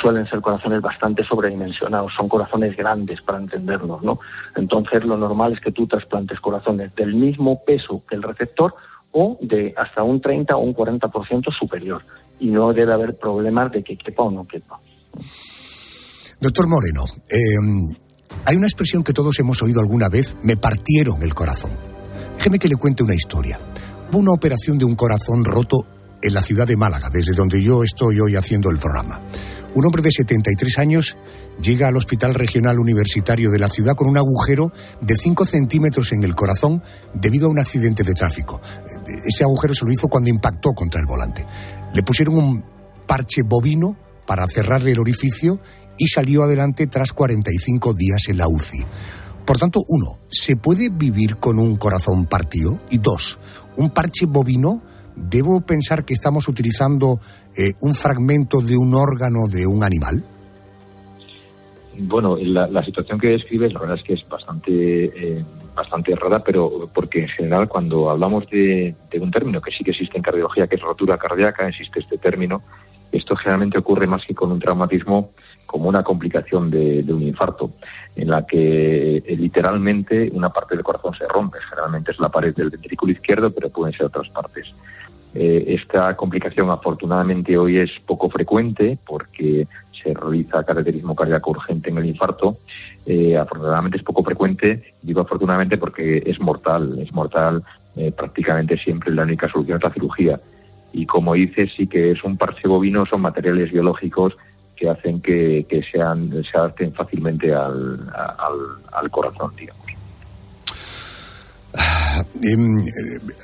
suelen 0.00 0.26
ser 0.26 0.40
corazones 0.40 0.80
bastante 0.82 1.24
sobredimensionados, 1.24 2.12
son 2.16 2.28
corazones 2.28 2.76
grandes 2.76 3.20
para 3.22 3.38
entendernos, 3.38 4.02
¿no? 4.02 4.20
Entonces 4.54 5.04
lo 5.04 5.16
normal 5.16 5.54
es 5.54 5.60
que 5.60 5.70
tú 5.70 5.86
trasplantes 5.86 6.40
corazones 6.40 6.94
del 6.94 7.14
mismo 7.14 7.62
peso 7.64 8.02
que 8.08 8.16
el 8.16 8.22
receptor 8.22 8.74
o 9.12 9.38
de 9.40 9.74
hasta 9.76 10.02
un 10.02 10.20
30 10.20 10.56
o 10.56 10.60
un 10.60 10.74
40% 10.74 11.52
superior 11.58 12.02
y 12.38 12.48
no 12.48 12.72
debe 12.72 12.92
haber 12.92 13.16
problemas 13.16 13.72
de 13.72 13.82
que 13.82 13.96
quepa 13.96 14.24
o 14.24 14.30
no 14.30 14.46
quepa. 14.46 14.78
Doctor 16.40 16.68
Moreno, 16.68 17.04
em, 17.30 17.96
hay 18.44 18.56
una 18.56 18.66
expresión 18.66 19.02
que 19.02 19.14
todos 19.14 19.38
hemos 19.40 19.62
oído 19.62 19.80
alguna 19.80 20.08
vez, 20.08 20.36
me 20.42 20.56
partieron 20.56 21.22
el 21.22 21.32
corazón. 21.32 21.70
Déjeme 22.36 22.58
que 22.58 22.68
le 22.68 22.76
cuente 22.76 23.02
una 23.02 23.14
historia. 23.14 23.58
Hubo 24.10 24.18
una 24.18 24.32
operación 24.32 24.76
de 24.76 24.84
un 24.84 24.94
corazón 24.94 25.44
roto 25.44 25.78
en 26.22 26.34
la 26.34 26.42
ciudad 26.42 26.66
de 26.66 26.76
Málaga, 26.76 27.08
desde 27.12 27.34
donde 27.34 27.62
yo 27.62 27.82
estoy 27.82 28.20
hoy 28.20 28.36
haciendo 28.36 28.70
el 28.70 28.78
programa. 28.78 29.20
Un 29.74 29.84
hombre 29.84 30.02
de 30.02 30.10
73 30.10 30.78
años 30.78 31.16
llega 31.60 31.88
al 31.88 31.96
Hospital 31.96 32.34
Regional 32.34 32.78
Universitario 32.78 33.50
de 33.50 33.58
la 33.58 33.68
ciudad 33.68 33.94
con 33.94 34.08
un 34.08 34.16
agujero 34.16 34.72
de 35.00 35.16
5 35.16 35.44
centímetros 35.44 36.12
en 36.12 36.24
el 36.24 36.34
corazón 36.34 36.82
debido 37.12 37.46
a 37.46 37.50
un 37.50 37.58
accidente 37.58 38.02
de 38.02 38.14
tráfico. 38.14 38.60
Ese 39.26 39.44
agujero 39.44 39.74
se 39.74 39.84
lo 39.84 39.92
hizo 39.92 40.08
cuando 40.08 40.30
impactó 40.30 40.72
contra 40.72 41.00
el 41.00 41.06
volante. 41.06 41.44
Le 41.92 42.02
pusieron 42.02 42.38
un 42.38 42.64
parche 43.06 43.42
bovino 43.42 43.96
para 44.26 44.46
cerrarle 44.48 44.92
el 44.92 45.00
orificio 45.00 45.60
y 45.98 46.08
salió 46.08 46.42
adelante 46.42 46.86
tras 46.86 47.12
45 47.12 47.94
días 47.94 48.28
en 48.28 48.38
la 48.38 48.48
UCI. 48.48 48.84
Por 49.46 49.58
tanto, 49.58 49.84
uno, 49.86 50.18
¿se 50.28 50.56
puede 50.56 50.88
vivir 50.88 51.36
con 51.36 51.58
un 51.58 51.76
corazón 51.76 52.26
partido? 52.26 52.80
Y 52.90 52.98
dos, 52.98 53.38
un 53.76 53.90
parche 53.90 54.26
bovino, 54.26 54.82
¿debo 55.16 55.60
pensar 55.62 56.04
que 56.04 56.14
estamos 56.14 56.48
utilizando 56.48 57.18
eh, 57.56 57.72
un 57.80 57.94
fragmento 57.94 58.60
de 58.60 58.76
un 58.76 58.94
órgano 58.94 59.48
de 59.50 59.66
un 59.66 59.82
animal? 59.82 60.24
Bueno, 61.98 62.36
la, 62.36 62.84
situación 62.84 63.18
que 63.18 63.28
describes, 63.28 63.72
la 63.72 63.80
verdad 63.80 63.96
es 63.96 64.02
que 64.02 64.12
es 64.12 64.28
bastante, 64.28 64.70
eh, 64.70 65.44
bastante 65.74 66.14
rara, 66.14 66.44
pero 66.44 66.90
porque 66.92 67.22
en 67.22 67.28
general 67.28 67.68
cuando 67.68 68.10
hablamos 68.10 68.48
de, 68.50 68.94
de, 69.10 69.18
un 69.18 69.30
término 69.30 69.62
que 69.62 69.70
sí 69.70 69.82
que 69.82 69.92
existe 69.92 70.18
en 70.18 70.22
cardiología, 70.22 70.66
que 70.66 70.76
es 70.76 70.82
rotura 70.82 71.16
cardíaca, 71.16 71.66
existe 71.66 72.00
este 72.00 72.18
término, 72.18 72.62
esto 73.12 73.34
generalmente 73.36 73.78
ocurre 73.78 74.06
más 74.06 74.24
que 74.26 74.34
con 74.34 74.52
un 74.52 74.58
traumatismo, 74.58 75.30
como 75.64 75.88
una 75.88 76.02
complicación 76.02 76.70
de, 76.70 77.04
un 77.08 77.22
infarto, 77.22 77.72
en 78.14 78.28
la 78.28 78.46
que 78.46 79.18
eh, 79.18 79.36
literalmente 79.36 80.30
una 80.32 80.50
parte 80.50 80.74
del 80.74 80.84
corazón 80.84 81.14
se 81.16 81.26
rompe. 81.26 81.58
Generalmente 81.68 82.12
es 82.12 82.18
la 82.20 82.28
pared 82.28 82.54
del 82.54 82.70
ventrículo 82.70 83.12
izquierdo, 83.12 83.50
pero 83.50 83.70
pueden 83.70 83.94
ser 83.94 84.06
otras 84.06 84.28
partes. 84.30 84.66
Eh, 85.38 85.74
esta 85.74 86.16
complicación 86.16 86.70
afortunadamente 86.70 87.58
hoy 87.58 87.76
es 87.76 87.90
poco 88.06 88.30
frecuente 88.30 88.98
porque 89.06 89.66
se 90.02 90.14
realiza 90.14 90.64
cateterismo 90.64 91.14
cardíaco 91.14 91.50
urgente 91.50 91.90
en 91.90 91.98
el 91.98 92.06
infarto. 92.06 92.56
Eh, 93.04 93.36
afortunadamente 93.36 93.98
es 93.98 94.02
poco 94.02 94.24
frecuente, 94.24 94.94
digo 95.02 95.20
afortunadamente 95.20 95.76
porque 95.76 96.22
es 96.24 96.40
mortal, 96.40 96.98
es 96.98 97.12
mortal 97.12 97.62
prácticamente 98.14 98.76
siempre 98.76 99.10
la 99.10 99.22
única 99.22 99.48
solución 99.48 99.78
es 99.78 99.84
la 99.84 99.92
cirugía. 99.92 100.40
Y 100.92 101.06
como 101.06 101.32
dice, 101.32 101.66
sí 101.74 101.86
que 101.86 102.10
es 102.10 102.22
un 102.24 102.36
parche 102.36 102.68
bovino, 102.68 103.06
son 103.06 103.22
materiales 103.22 103.72
biológicos 103.72 104.36
que 104.76 104.88
hacen 104.88 105.20
que, 105.20 105.66
sean, 105.90 106.30
se 106.44 106.56
adapten 106.56 106.92
fácilmente 106.92 107.52
al, 107.54 107.98
al, 108.92 109.10
corazón, 109.10 109.50
digamos. 109.56 109.86
Em, 112.42 112.76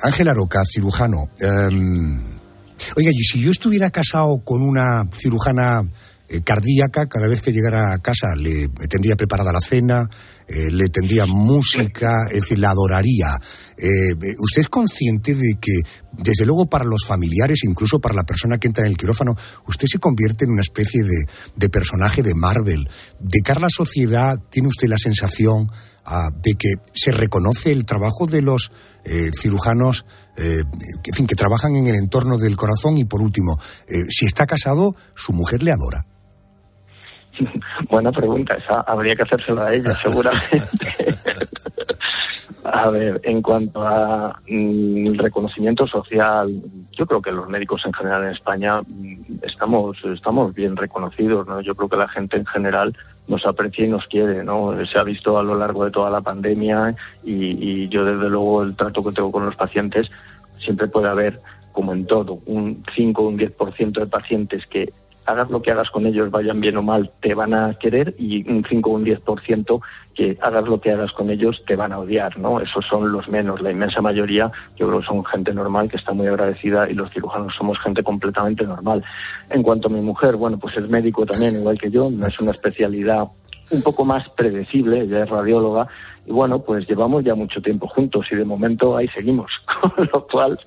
Ángela 0.03 0.35
Roca, 0.35 0.63
cirujano. 0.65 1.31
Em, 1.41 2.19
oiga, 2.97 3.11
y 3.13 3.23
si 3.23 3.41
yo 3.41 3.51
estuviera 3.51 3.91
casado 3.91 4.43
con 4.45 4.63
una 4.63 5.09
cirujana 5.13 5.83
eh, 6.29 6.41
cardíaca, 6.43 7.09
cada 7.09 7.29
vez 7.29 7.43
que 7.43 7.53
llegara 7.53 7.93
a 7.93 7.99
casa 7.99 8.35
le 8.35 8.69
tendría 8.89 9.17
preparada 9.17 9.53
la 9.53 9.61
cena, 9.61 10.09
eh, 10.49 10.71
le 10.71 10.89
tendría 10.89 11.27
música, 11.27 12.27
es 12.31 12.43
decir, 12.43 12.59
la 12.59 12.71
adoraría. 12.71 13.39
Eh, 13.77 14.15
¿Usted 14.39 14.63
es 14.63 14.69
consciente 14.69 15.35
de 15.35 15.59
que, 15.61 15.73
desde 16.13 16.47
luego, 16.47 16.67
para 16.67 16.85
los 16.85 17.05
familiares, 17.07 17.61
incluso 17.65 18.01
para 18.01 18.15
la 18.15 18.25
persona 18.25 18.57
que 18.57 18.69
entra 18.69 18.85
en 18.85 18.91
el 18.91 18.97
quirófano, 18.97 19.35
usted 19.67 19.87
se 19.87 19.99
convierte 19.99 20.45
en 20.45 20.53
una 20.53 20.63
especie 20.63 21.03
de, 21.03 21.27
de 21.55 21.69
personaje 21.69 22.23
de 22.23 22.35
Marvel? 22.35 22.89
¿De 23.21 23.41
cara 23.41 23.59
a 23.59 23.63
la 23.63 23.69
sociedad 23.71 24.39
tiene 24.51 24.69
usted 24.69 24.89
la 24.89 24.99
sensación 24.99 25.69
de 26.43 26.55
que 26.55 26.75
se 26.93 27.13
reconoce 27.13 27.73
el 27.73 27.87
trabajo 27.87 28.27
de 28.27 28.43
los 28.43 28.71
cirujanos 29.41 30.05
que, 30.35 31.11
en 31.11 31.15
fin, 31.15 31.27
que 31.27 31.35
trabajan 31.35 31.77
en 31.77 31.87
el 31.87 31.97
entorno 31.97 32.39
del 32.39 32.57
corazón? 32.57 32.97
Y, 32.99 33.05
por 33.05 33.23
último, 33.23 33.59
si 34.09 34.27
está 34.27 34.47
casado, 34.47 34.97
su 35.15 35.33
mujer 35.33 35.63
le 35.63 35.73
adora. 35.73 36.07
Buena 37.91 38.13
pregunta, 38.13 38.57
esa 38.57 38.81
habría 38.83 39.15
que 39.15 39.23
hacérsela 39.23 39.67
a 39.67 39.75
ella, 39.75 39.91
seguramente. 40.03 40.87
a 42.65 42.91
ver, 42.91 43.21
en 43.25 43.43
cuanto 43.43 43.83
a 43.83 44.39
mm, 44.49 45.07
el 45.07 45.19
reconocimiento 45.19 45.87
social, 45.87 46.63
yo 46.93 47.07
creo 47.07 47.23
que 47.23 47.33
los 47.33 47.49
médicos 47.49 47.83
en 47.85 47.93
general 47.93 48.25
en 48.25 48.31
España 48.31 48.83
mm, 48.83 49.41
estamos 49.43 49.97
estamos 50.05 50.55
bien 50.55 50.77
reconocidos, 50.77 51.47
¿no? 51.47 51.61
Yo 51.61 51.75
creo 51.75 51.89
que 51.89 51.97
la 51.97 52.09
gente 52.09 52.37
en 52.37 52.47
general 52.47 52.97
nos 53.29 53.47
aprecia 53.47 53.85
y 53.85 53.89
nos 53.89 54.07
quiere, 54.07 54.45
¿no? 54.45 54.75
Se 54.87 54.99
ha 54.99 55.05
visto 55.05 55.39
a 55.39 55.43
lo 55.43 55.57
largo 55.57 55.85
de 55.85 55.91
toda 55.91 56.11
la 56.11 56.21
pandemia 56.21 56.95
y, 57.25 57.83
y 57.85 57.89
yo 57.89 58.05
desde 58.05 58.29
luego 58.29 58.63
el 58.63 58.77
trato 58.77 59.03
que 59.03 59.13
tengo 59.13 59.31
con 59.31 59.47
los 59.47 59.57
pacientes 59.57 60.11
siempre 60.59 60.89
puede 60.89 61.09
haber 61.09 61.41
como 61.73 61.93
en 61.93 62.07
todo, 62.07 62.41
un 62.47 62.85
5 62.95 63.23
o 63.23 63.29
un 63.29 63.39
10% 63.39 63.93
de 63.93 64.07
pacientes 64.07 64.67
que 64.67 64.93
hagas 65.27 65.51
lo 65.51 65.63
que 65.63 65.71
hagas 65.71 65.91
con 65.91 66.07
ellos, 66.07 66.31
vayan 66.31 66.61
bien 66.61 66.77
o 66.77 66.83
mal, 66.83 67.11
te 67.21 67.35
van 67.35 67.55
a 67.55 67.75
querer 67.75 68.15
y 68.19 68.49
un 68.51 68.65
5 68.69 68.91
o 68.91 68.95
un 68.95 69.05
10% 69.05 69.81
que 70.15 70.39
hagas 70.41 70.65
lo 70.65 70.81
que 70.81 70.91
hagas 70.91 71.13
con 71.13 71.31
ellos, 71.31 71.63
te 71.67 71.77
van 71.77 71.93
a 71.93 71.99
odiar, 71.99 72.39
¿no? 72.39 72.61
Esos 72.61 72.85
son 72.87 73.13
los 73.13 73.29
menos. 73.29 73.61
La 73.61 73.71
inmensa 73.71 74.01
mayoría, 74.01 74.51
yo 74.77 74.89
creo 74.89 75.03
son 75.03 75.25
gente 75.25 75.55
normal 75.55 75.89
que 75.89 75.97
está 75.97 76.13
muy 76.13 76.27
agradecida 76.27 76.89
y 76.91 76.95
los 76.95 77.11
cirujanos 77.13 77.55
somos 77.57 77.79
gente 77.81 78.03
completamente 78.03 78.65
normal. 78.65 79.05
En 79.51 79.63
cuanto 79.63 79.89
a 79.89 79.91
mi 79.91 80.01
mujer, 80.01 80.37
bueno, 80.37 80.59
pues 80.59 80.77
es 80.77 80.89
médico 80.89 81.25
también, 81.25 81.55
igual 81.55 81.79
que 81.79 81.91
yo, 81.91 82.11
no 82.11 82.27
es 82.27 82.39
una 82.41 82.51
especialidad 82.51 83.29
un 83.71 83.83
poco 83.83 84.05
más 84.05 84.29
predecible, 84.31 85.03
ella 85.03 85.25
es 85.25 85.31
radióloga 85.31 85.87
y 86.25 86.31
bueno, 86.31 86.61
pues 86.61 86.87
llevamos 86.89 87.25
ya 87.25 87.35
mucho 87.35 87.61
tiempo 87.61 87.89
juntos 87.89 88.27
y 88.31 88.37
de 88.37 88.45
momento 88.45 88.97
ahí 88.97 89.09
seguimos, 89.09 89.51
con 89.83 90.09
lo 90.13 90.27
cual 90.27 90.59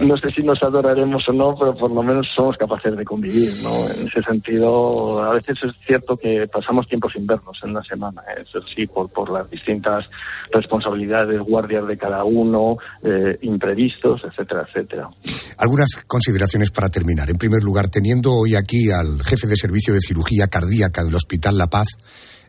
no 0.00 0.16
sé 0.16 0.30
si 0.30 0.42
nos 0.42 0.62
adoraremos 0.62 1.28
o 1.28 1.32
no, 1.32 1.56
pero 1.58 1.74
por 1.74 1.90
lo 1.90 2.02
menos 2.02 2.26
somos 2.36 2.56
capaces 2.56 2.96
de 2.96 3.04
convivir, 3.04 3.50
¿no? 3.62 3.70
En 3.88 4.06
ese 4.06 4.22
sentido, 4.22 5.24
a 5.24 5.30
veces 5.30 5.62
es 5.64 5.74
cierto 5.84 6.16
que 6.16 6.46
pasamos 6.52 6.86
tiempo 6.86 7.10
sin 7.10 7.26
vernos 7.26 7.58
en 7.64 7.70
una 7.70 7.82
semana, 7.82 8.22
eso 8.40 8.60
sí, 8.74 8.86
por, 8.86 9.08
por 9.10 9.30
las 9.30 9.50
distintas 9.50 10.04
responsabilidades, 10.52 11.40
guardias 11.40 11.86
de 11.86 11.98
cada 11.98 12.22
uno, 12.22 12.76
eh, 13.02 13.38
imprevistos, 13.42 14.22
etcétera, 14.24 14.66
etcétera. 14.68 15.10
Algunas 15.58 15.96
consideraciones 16.06 16.70
para 16.70 16.88
terminar. 16.88 17.28
En 17.30 17.38
primer 17.38 17.62
lugar, 17.62 17.88
teniendo 17.88 18.32
hoy 18.34 18.54
aquí 18.54 18.90
al 18.90 19.22
jefe 19.24 19.46
de 19.46 19.56
servicio 19.56 19.94
de 19.94 20.00
cirugía 20.00 20.46
cardíaca 20.48 21.02
del 21.02 21.14
Hospital 21.14 21.58
La 21.58 21.66
Paz, 21.66 21.86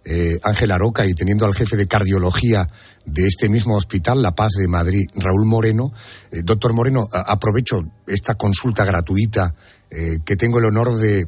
eh, 0.10 0.40
Ángel 0.44 0.72
Aroca, 0.72 1.06
y 1.06 1.14
teniendo 1.14 1.46
al 1.46 1.54
jefe 1.54 1.76
de 1.76 1.88
cardiología 1.88 2.66
de 3.06 3.28
este 3.28 3.50
mismo 3.50 3.76
hospital, 3.76 4.22
La 4.22 4.32
Paz 4.32 4.52
de 4.58 4.68
Madrid, 4.68 5.06
Raúl 5.16 5.46
Moreno. 5.46 5.92
Eh, 6.32 6.44
doctor 6.44 6.74
Moreno, 6.74 7.08
aprovecho 7.12 7.80
esta 8.08 8.36
consulta 8.36 8.86
gratuita 8.86 9.54
eh, 9.92 10.20
que 10.26 10.36
tengo 10.36 10.60
el 10.60 10.66
honor 10.66 10.96
de, 10.96 11.26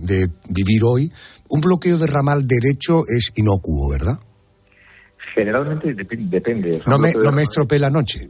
vivir 0.50 0.84
hoy. 0.86 1.12
Un 1.50 1.62
bloqueo 1.62 1.98
de 1.98 2.08
ramal 2.08 2.48
derecho 2.48 3.04
es 3.08 3.32
inocuo, 3.36 3.90
¿verdad? 3.90 4.20
Generalmente 5.36 5.94
depende. 5.94 6.82
No 6.86 6.98
me, 6.98 7.14
no 7.14 7.32
me 7.32 7.44
estropee 7.44 7.80
la 7.80 7.90
noche. 7.90 8.30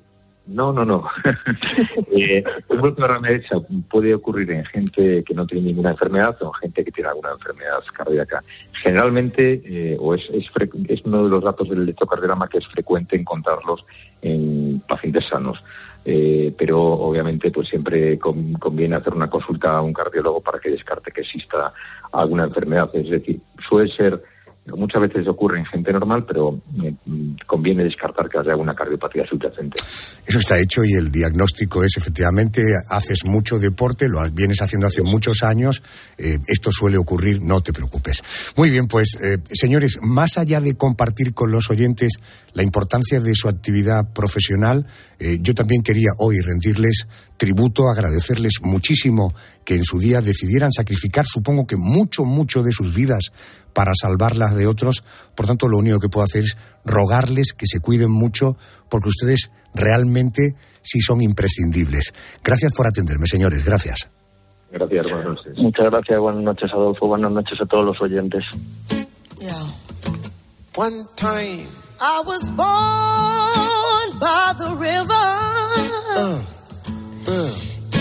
No, 0.49 0.73
no, 0.73 0.83
no. 0.83 1.03
eh, 2.11 2.43
un 2.69 2.79
golpe 2.81 3.03
de 3.03 3.61
puede 3.87 4.15
ocurrir 4.15 4.49
en 4.49 4.65
gente 4.65 5.23
que 5.23 5.33
no 5.35 5.45
tiene 5.45 5.67
ninguna 5.67 5.91
enfermedad 5.91 6.35
o 6.41 6.47
en 6.47 6.53
gente 6.61 6.85
que 6.85 6.91
tiene 6.91 7.09
alguna 7.09 7.31
enfermedad 7.33 7.83
cardíaca. 7.93 8.43
Generalmente, 8.81 9.61
eh, 9.63 9.97
o 9.99 10.15
es, 10.15 10.23
es, 10.31 10.45
es, 10.87 11.05
uno 11.05 11.23
de 11.23 11.29
los 11.29 11.43
datos 11.43 11.69
del 11.69 11.83
electrocardiograma 11.83 12.47
que 12.47 12.57
es 12.57 12.67
frecuente 12.67 13.15
encontrarlos 13.15 13.85
en 14.23 14.81
pacientes 14.87 15.27
sanos. 15.29 15.63
Eh, 16.05 16.55
pero 16.57 16.81
obviamente 16.81 17.51
pues 17.51 17.67
siempre 17.67 18.17
conviene 18.17 18.95
hacer 18.95 19.13
una 19.13 19.29
consulta 19.29 19.77
a 19.77 19.81
un 19.81 19.93
cardiólogo 19.93 20.41
para 20.41 20.57
que 20.57 20.71
descarte 20.71 21.11
que 21.11 21.21
exista 21.21 21.73
alguna 22.11 22.45
enfermedad. 22.45 22.89
Es 22.93 23.09
decir, 23.09 23.39
suele 23.67 23.91
ser 23.91 24.23
Muchas 24.65 25.01
veces 25.01 25.27
ocurre 25.27 25.59
en 25.59 25.65
gente 25.65 25.91
normal, 25.91 26.25
pero 26.27 26.61
eh, 26.83 26.93
conviene 27.47 27.83
descartar 27.83 28.29
que 28.29 28.37
haya 28.37 28.55
una 28.55 28.75
cardiopatía 28.75 29.25
subyacente. 29.27 29.81
Eso 30.25 30.39
está 30.39 30.59
hecho 30.59 30.83
y 30.83 30.93
el 30.93 31.11
diagnóstico 31.11 31.83
es 31.83 31.97
efectivamente 31.97 32.61
haces 32.89 33.25
mucho 33.25 33.57
deporte, 33.57 34.07
lo 34.07 34.19
vienes 34.31 34.61
haciendo 34.61 34.87
hace 34.87 35.01
muchos 35.01 35.43
años, 35.43 35.81
eh, 36.17 36.37
esto 36.47 36.71
suele 36.71 36.97
ocurrir, 36.97 37.41
no 37.41 37.61
te 37.61 37.73
preocupes. 37.73 38.21
Muy 38.57 38.69
bien, 38.69 38.87
pues 38.87 39.17
eh, 39.21 39.39
señores, 39.51 39.99
más 40.01 40.37
allá 40.37 40.61
de 40.61 40.75
compartir 40.75 41.33
con 41.33 41.51
los 41.51 41.69
oyentes 41.71 42.19
la 42.53 42.63
importancia 42.63 43.19
de 43.19 43.33
su 43.33 43.49
actividad 43.49 44.13
profesional, 44.13 44.85
yo 45.41 45.53
también 45.53 45.83
quería 45.83 46.11
hoy 46.17 46.39
rendirles 46.39 47.07
tributo, 47.39 47.89
agradecerles 47.89 48.61
muchísimo 48.61 49.33
que 49.65 49.75
en 49.75 49.83
su 49.83 49.97
día 49.97 50.21
decidieran 50.21 50.71
sacrificar, 50.71 51.25
supongo 51.25 51.65
que 51.65 51.77
mucho, 51.77 52.25
mucho 52.25 52.61
de 52.61 52.71
sus 52.71 52.93
vidas 52.93 53.31
para 53.73 53.93
salvarlas 53.99 54.55
de 54.55 54.67
otros. 54.67 55.03
Por 55.35 55.47
tanto, 55.47 55.67
lo 55.67 55.77
único 55.77 55.99
que 55.99 56.09
puedo 56.09 56.25
hacer 56.25 56.43
es 56.43 56.57
rogarles 56.85 57.53
que 57.53 57.65
se 57.65 57.79
cuiden 57.79 58.11
mucho 58.11 58.57
porque 58.89 59.09
ustedes 59.09 59.51
realmente 59.73 60.53
sí 60.83 60.99
son 60.99 61.21
imprescindibles. 61.21 62.13
Gracias 62.43 62.73
por 62.73 62.85
atenderme, 62.85 63.25
señores. 63.25 63.65
Gracias. 63.65 64.09
Gracias, 64.71 65.03
buenas 65.03 65.25
noches. 65.25 65.57
Muchas 65.57 65.89
gracias, 65.89 66.19
buenas 66.19 66.43
noches, 66.43 66.69
Adolfo. 66.71 67.07
Buenas 67.07 67.31
noches 67.31 67.59
a 67.59 67.65
todos 67.65 67.85
los 67.85 68.01
oyentes. 68.01 68.43
One 70.75 71.03
time. 71.15 71.67
I 72.01 72.21
was 72.25 72.51
born 72.51 74.19
by 74.19 74.53
the 74.57 74.75
river. 74.75 75.27
Uh, 76.15 76.58
uh. 77.29 77.53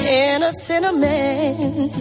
In 0.08 0.42
a 0.42 0.52
tenement. 0.66 1.92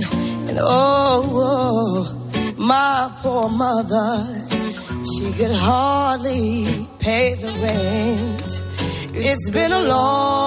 And 0.50 0.60
oh, 0.62 1.24
oh 1.46 2.54
My 2.58 3.12
poor 3.22 3.50
mother, 3.50 4.28
she 5.12 5.32
could 5.34 5.52
hardly 5.52 6.66
pay 7.00 7.36
the 7.36 7.52
rent. 7.64 8.62
It's 9.20 9.50
been 9.50 9.72
a 9.72 9.82
long, 9.82 10.38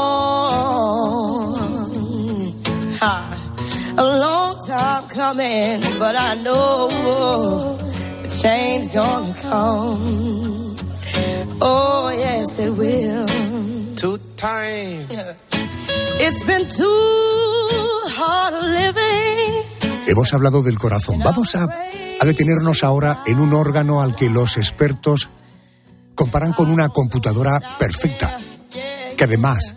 a 3.99 4.05
long 4.25 4.57
time 4.67 5.09
coming, 5.09 5.81
but 5.99 6.15
I 6.17 6.35
know 6.43 6.89
the 8.23 8.29
change 8.43 8.93
gonna 8.93 9.35
come. 9.35 10.77
Oh, 11.63 12.11
yes, 12.17 12.59
it 12.59 12.71
will. 12.71 13.27
Two 13.97 14.19
times. 14.37 15.50
It's 16.31 16.47
been 16.47 16.65
too 16.65 16.87
hard 18.17 18.63
living. 18.63 20.07
Hemos 20.07 20.33
hablado 20.33 20.63
del 20.63 20.79
corazón. 20.79 21.19
Vamos 21.19 21.57
a 21.57 21.67
a 22.21 22.25
detenernos 22.27 22.85
ahora 22.85 23.23
en 23.27 23.41
un 23.41 23.55
órgano 23.55 24.03
al 24.03 24.15
que 24.15 24.29
los 24.29 24.59
expertos 24.59 25.31
comparan 26.15 26.53
con 26.53 26.71
una 26.71 26.91
computadora 26.91 27.59
perfecta, 27.79 28.37
que 29.17 29.25
además 29.25 29.75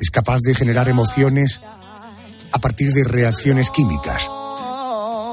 es 0.00 0.10
capaz 0.10 0.38
de 0.44 0.54
generar 0.54 0.88
emociones 0.88 1.60
a 2.50 2.58
partir 2.58 2.92
de 2.92 3.04
reacciones 3.04 3.70
químicas. 3.70 4.28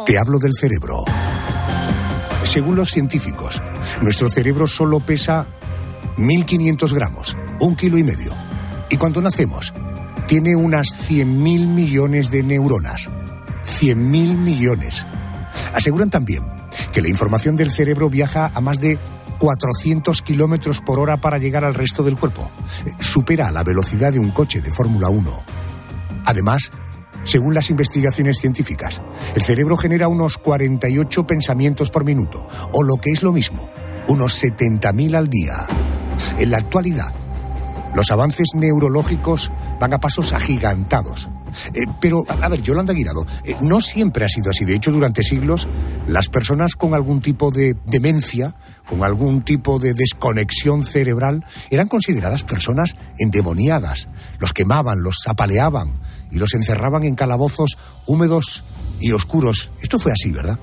Te 0.06 0.20
hablo 0.20 0.38
del 0.38 0.54
cerebro. 0.54 1.04
Según 2.44 2.76
los 2.76 2.92
científicos, 2.92 3.60
nuestro 4.02 4.30
cerebro 4.30 4.68
solo 4.68 5.00
pesa 5.00 5.48
1.500 6.18 6.94
gramos, 6.94 7.36
un 7.60 7.76
kilo 7.76 7.98
y 7.98 8.04
medio. 8.04 8.34
Y 8.90 8.98
cuando 8.98 9.20
nacemos, 9.20 9.74
tiene 10.32 10.56
unas 10.56 10.88
100.000 11.10 11.26
millones 11.67 12.32
de 12.32 12.41
neuronas. 12.41 13.10
100.000 13.65 14.38
millones. 14.38 15.06
Aseguran 15.74 16.10
también 16.10 16.41
que 16.94 17.02
la 17.02 17.10
información 17.10 17.58
del 17.58 17.70
cerebro 17.70 18.10
viaja 18.10 18.50
a 18.54 18.62
más 18.62 18.80
de 18.80 18.98
400 19.39 20.22
kilómetros 20.22 20.80
por 20.80 21.00
hora 21.00 21.17
para 21.17 21.38
llegar 21.38 21.65
al 21.65 21.74
resto 21.74 22.02
del 22.02 22.15
cuerpo. 22.15 22.50
Supera 23.02 23.52
la 23.52 23.63
velocidad 23.63 24.13
de 24.13 24.20
un 24.20 24.32
coche 24.32 24.62
de 24.62 24.72
Fórmula 24.72 25.10
1. 25.10 25.44
Además, 26.24 26.72
según 27.26 27.54
las 27.54 27.70
investigaciones 27.70 28.38
científicas, 28.38 29.02
el 29.36 29.41
cerebro 29.41 29.76
genera 29.76 30.08
unos 30.08 30.38
48 30.38 31.28
pensamientos 31.28 31.91
por 31.91 32.06
minuto, 32.06 32.48
o 32.72 32.84
lo 32.84 32.96
que 32.96 33.12
es 33.12 33.22
lo 33.22 33.34
mismo, 33.34 33.70
unos 34.08 34.41
70.000 34.41 35.13
al 35.13 35.28
día. 35.28 35.67
En 36.39 36.52
la 36.52 36.58
actualidad, 36.60 37.13
los 37.95 38.12
avances 38.12 38.49
neurológicos 38.56 39.51
van 39.80 39.93
a 39.93 39.99
pasos 39.99 40.34
agigantados 40.34 41.30
eh, 41.73 41.86
pero, 41.99 42.23
a, 42.27 42.49
ver, 42.49 42.62
Yolanda 42.62 42.93
Guirado, 42.93 43.25
eh, 43.43 43.56
no 43.62 43.82
siempre 43.82 44.25
ha 44.25 44.30
sido 44.30 44.49
así. 44.49 44.65
De 44.65 44.75
hecho, 44.75 44.91
durante 44.91 45.23
siglos, 45.23 45.67
las 46.08 46.30
personas 46.30 46.75
con 46.75 46.93
algún 46.93 47.21
tipo 47.21 47.51
de 47.51 47.75
demencia, 47.86 48.56
con 48.88 49.04
algún 49.04 49.41
tipo 49.43 49.80
de 49.80 49.93
desconexión 49.93 50.86
cerebral, 50.86 51.45
eran 51.69 51.88
consideradas 51.88 52.43
personas 52.43 52.95
endemoniadas. 53.19 54.08
Los 54.39 54.54
quemaban, 54.54 55.04
los 55.04 55.17
apaleaban 55.27 55.89
y 56.32 56.38
los 56.38 56.54
encerraban 56.54 57.04
en 57.04 57.15
calabozos 57.15 57.77
húmedos 58.06 58.63
y 58.99 59.12
oscuros. 59.12 59.69
Esto 59.82 59.99
fue 59.99 60.12
así, 60.12 60.32
¿verdad? 60.32 60.58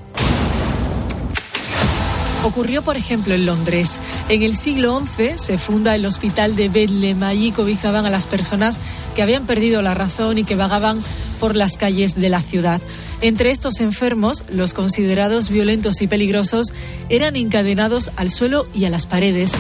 Ocurrió, 2.48 2.80
por 2.80 2.96
ejemplo, 2.96 3.34
en 3.34 3.44
Londres. 3.44 3.96
En 4.30 4.42
el 4.42 4.56
siglo 4.56 5.02
XI 5.16 5.32
se 5.36 5.58
funda 5.58 5.94
el 5.94 6.06
Hospital 6.06 6.56
de 6.56 6.70
Bedlam. 6.70 7.22
Allí 7.22 7.52
cobijaban 7.52 8.06
a 8.06 8.10
las 8.10 8.26
personas 8.26 8.80
que 9.14 9.20
habían 9.20 9.44
perdido 9.44 9.82
la 9.82 9.92
razón 9.92 10.38
y 10.38 10.44
que 10.44 10.56
vagaban 10.56 10.98
por 11.40 11.54
las 11.56 11.76
calles 11.76 12.14
de 12.14 12.30
la 12.30 12.40
ciudad. 12.40 12.80
Entre 13.20 13.50
estos 13.50 13.80
enfermos, 13.80 14.46
los 14.50 14.72
considerados 14.72 15.50
violentos 15.50 16.00
y 16.00 16.06
peligrosos 16.06 16.72
eran 17.10 17.36
encadenados 17.36 18.12
al 18.16 18.30
suelo 18.30 18.66
y 18.74 18.86
a 18.86 18.90
las 18.90 19.06
paredes. 19.06 19.52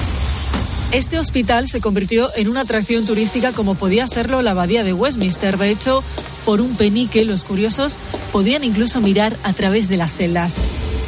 Este 0.90 1.18
hospital 1.18 1.68
se 1.68 1.82
convirtió 1.82 2.30
en 2.36 2.48
una 2.48 2.62
atracción 2.62 3.04
turística 3.04 3.52
como 3.52 3.74
podía 3.74 4.06
serlo 4.06 4.40
la 4.40 4.52
abadía 4.52 4.82
de 4.82 4.94
Westminster. 4.94 5.58
De 5.58 5.68
hecho, 5.68 6.02
por 6.46 6.62
un 6.62 6.74
penique 6.74 7.26
los 7.26 7.44
curiosos 7.44 7.98
podían 8.32 8.64
incluso 8.64 9.02
mirar 9.02 9.36
a 9.42 9.52
través 9.52 9.90
de 9.90 9.98
las 9.98 10.14
celdas. 10.14 10.56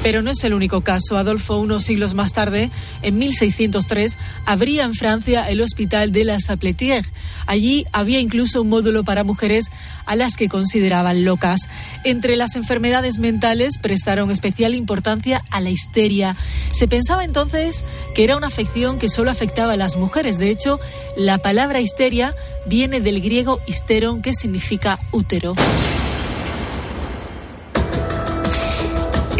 Pero 0.02 0.22
no 0.22 0.30
es 0.30 0.42
el 0.44 0.54
único 0.54 0.80
caso. 0.80 1.18
Adolfo, 1.18 1.58
unos 1.58 1.84
siglos 1.84 2.14
más 2.14 2.32
tarde, 2.32 2.70
en 3.02 3.18
1603, 3.18 4.16
abría 4.46 4.84
en 4.84 4.94
Francia 4.94 5.48
el 5.48 5.60
Hospital 5.60 6.10
de 6.10 6.24
la 6.24 6.38
Sapletière. 6.38 7.06
Allí 7.46 7.84
había 7.92 8.20
incluso 8.20 8.62
un 8.62 8.70
módulo 8.70 9.04
para 9.04 9.24
mujeres 9.24 9.70
a 10.06 10.16
las 10.16 10.36
que 10.36 10.48
consideraban 10.48 11.24
locas. 11.24 11.60
Entre 12.04 12.36
las 12.36 12.56
enfermedades 12.56 13.18
mentales 13.18 13.78
prestaron 13.78 14.30
especial 14.30 14.74
importancia 14.74 15.42
a 15.50 15.60
la 15.60 15.70
histeria. 15.70 16.34
Se 16.72 16.88
pensaba 16.88 17.24
entonces 17.24 17.84
que 18.14 18.24
era 18.24 18.36
una 18.36 18.46
afección 18.46 18.98
que 18.98 19.08
solo 19.08 19.30
afectaba 19.30 19.74
a 19.74 19.76
las 19.76 19.96
mujeres. 19.96 20.38
De 20.38 20.50
hecho, 20.50 20.80
la 21.16 21.38
palabra 21.38 21.80
histeria 21.80 22.34
viene 22.66 23.00
del 23.00 23.20
griego 23.20 23.60
histeron, 23.66 24.22
que 24.22 24.32
significa 24.32 24.98
útero. 25.12 25.54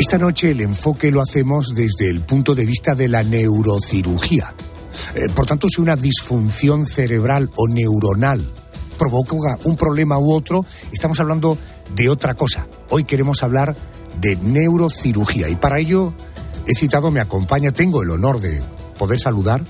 Esta 0.00 0.16
noche 0.16 0.52
el 0.52 0.62
enfoque 0.62 1.10
lo 1.10 1.20
hacemos 1.20 1.74
desde 1.74 2.08
el 2.08 2.22
punto 2.22 2.54
de 2.54 2.64
vista 2.64 2.94
de 2.94 3.06
la 3.06 3.22
neurocirugía. 3.22 4.54
Eh, 5.14 5.26
por 5.34 5.44
tanto, 5.44 5.68
si 5.68 5.82
una 5.82 5.94
disfunción 5.94 6.86
cerebral 6.86 7.50
o 7.54 7.68
neuronal 7.68 8.42
provoca 8.98 9.58
un 9.64 9.76
problema 9.76 10.16
u 10.16 10.32
otro, 10.32 10.64
estamos 10.90 11.20
hablando 11.20 11.58
de 11.94 12.08
otra 12.08 12.32
cosa. 12.32 12.66
Hoy 12.88 13.04
queremos 13.04 13.42
hablar 13.42 13.76
de 14.18 14.36
neurocirugía 14.36 15.50
y 15.50 15.56
para 15.56 15.78
ello 15.80 16.14
he 16.66 16.74
citado, 16.74 17.10
me 17.10 17.20
acompaña, 17.20 17.70
tengo 17.70 18.02
el 18.02 18.08
honor 18.08 18.40
de 18.40 18.62
poder 18.98 19.20
saludar 19.20 19.62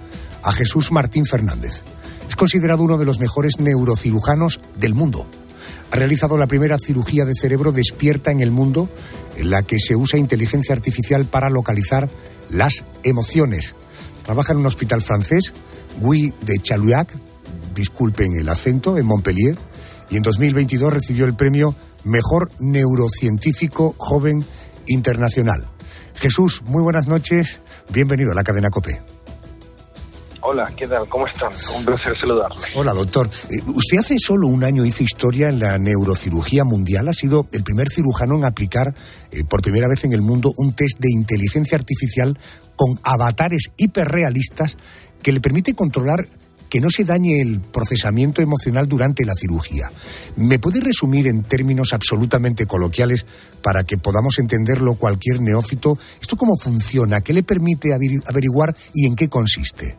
a 0.45 0.53
Jesús 0.53 0.93
Martín 0.93 1.27
Fernández. 1.27 1.83
Es 2.29 2.37
considerado 2.37 2.85
uno 2.85 2.99
de 2.99 3.05
los 3.05 3.19
mejores 3.19 3.59
neurocirujanos 3.59 4.61
del 4.79 4.95
mundo. 4.95 5.27
Ha 5.91 5.97
realizado 5.97 6.37
la 6.37 6.47
primera 6.47 6.79
cirugía 6.79 7.25
de 7.25 7.35
cerebro 7.35 7.73
despierta 7.73 8.31
en 8.31 8.41
el 8.41 8.51
mundo 8.51 8.89
en 9.37 9.51
la 9.51 9.63
que 9.63 9.79
se 9.79 9.97
usa 9.97 10.19
inteligencia 10.19 10.75
artificial 10.75 11.25
para 11.25 11.51
localizar 11.51 12.09
las 12.49 12.85
emociones. 13.03 13.75
Trabaja 14.25 14.53
en 14.53 14.61
un 14.61 14.67
hospital 14.67 15.01
francés, 15.03 15.53
Guy 16.01 16.33
de 16.43 16.59
Chaluac, 16.59 17.17
disculpen 17.75 18.35
el 18.39 18.49
acento, 18.49 18.99
en 18.99 19.07
Montpellier, 19.07 19.57
y 20.11 20.17
en 20.17 20.23
2022 20.23 20.93
recibió 20.93 21.25
el 21.25 21.35
premio 21.35 21.75
Mejor 22.05 22.51
Neurocientífico 22.59 23.95
Joven 23.99 24.45
Internacional. 24.87 25.69
Jesús, 26.15 26.63
muy 26.67 26.83
buenas 26.83 27.07
noches, 27.07 27.61
bienvenido 27.93 28.33
a 28.33 28.35
la 28.35 28.45
cadena 28.45 28.71
COPE. 28.71 29.20
Hola, 30.43 30.73
¿qué 30.75 30.87
tal? 30.87 31.07
¿Cómo 31.09 31.27
están? 31.27 31.51
Un 31.77 31.85
placer 31.85 32.19
saludarle. 32.19 32.57
Hola, 32.75 32.95
doctor. 32.95 33.29
Eh, 33.51 33.63
usted 33.67 33.99
hace 33.99 34.19
solo 34.19 34.47
un 34.47 34.65
año 34.65 34.87
hizo 34.87 35.03
historia 35.03 35.51
en 35.51 35.59
la 35.59 35.77
neurocirugía 35.79 36.65
mundial. 36.65 37.09
Ha 37.09 37.13
sido 37.13 37.47
el 37.53 37.63
primer 37.63 37.91
cirujano 37.91 38.37
en 38.37 38.45
aplicar 38.45 38.95
eh, 39.31 39.45
por 39.45 39.61
primera 39.61 39.87
vez 39.87 40.05
en 40.05 40.15
el 40.15 40.23
mundo 40.23 40.51
un 40.57 40.73
test 40.73 40.99
de 40.99 41.11
inteligencia 41.11 41.77
artificial 41.77 42.39
con 42.75 42.99
avatares 43.03 43.71
hiperrealistas 43.77 44.79
que 45.23 45.33
le 45.33 45.41
permite 45.41 45.75
controlar 45.75 46.25
que 46.71 46.81
no 46.81 46.89
se 46.89 47.05
dañe 47.05 47.43
el 47.43 47.61
procesamiento 47.61 48.41
emocional 48.41 48.89
durante 48.89 49.27
la 49.27 49.35
cirugía. 49.35 49.91
¿Me 50.37 50.59
puede 50.59 50.81
resumir 50.81 51.27
en 51.27 51.43
términos 51.43 51.93
absolutamente 51.93 52.65
coloquiales 52.65 53.27
para 53.61 53.85
que 53.85 53.99
podamos 53.99 54.39
entenderlo 54.39 54.95
cualquier 54.95 55.43
neófito? 55.43 55.99
¿Esto 56.23 56.37
cómo 56.37 56.57
funciona? 56.57 57.21
¿Qué 57.21 57.35
le 57.35 57.43
permite 57.43 57.89
averiguar 57.93 58.75
y 58.95 59.07
en 59.07 59.17
qué 59.17 59.29
consiste? 59.29 59.99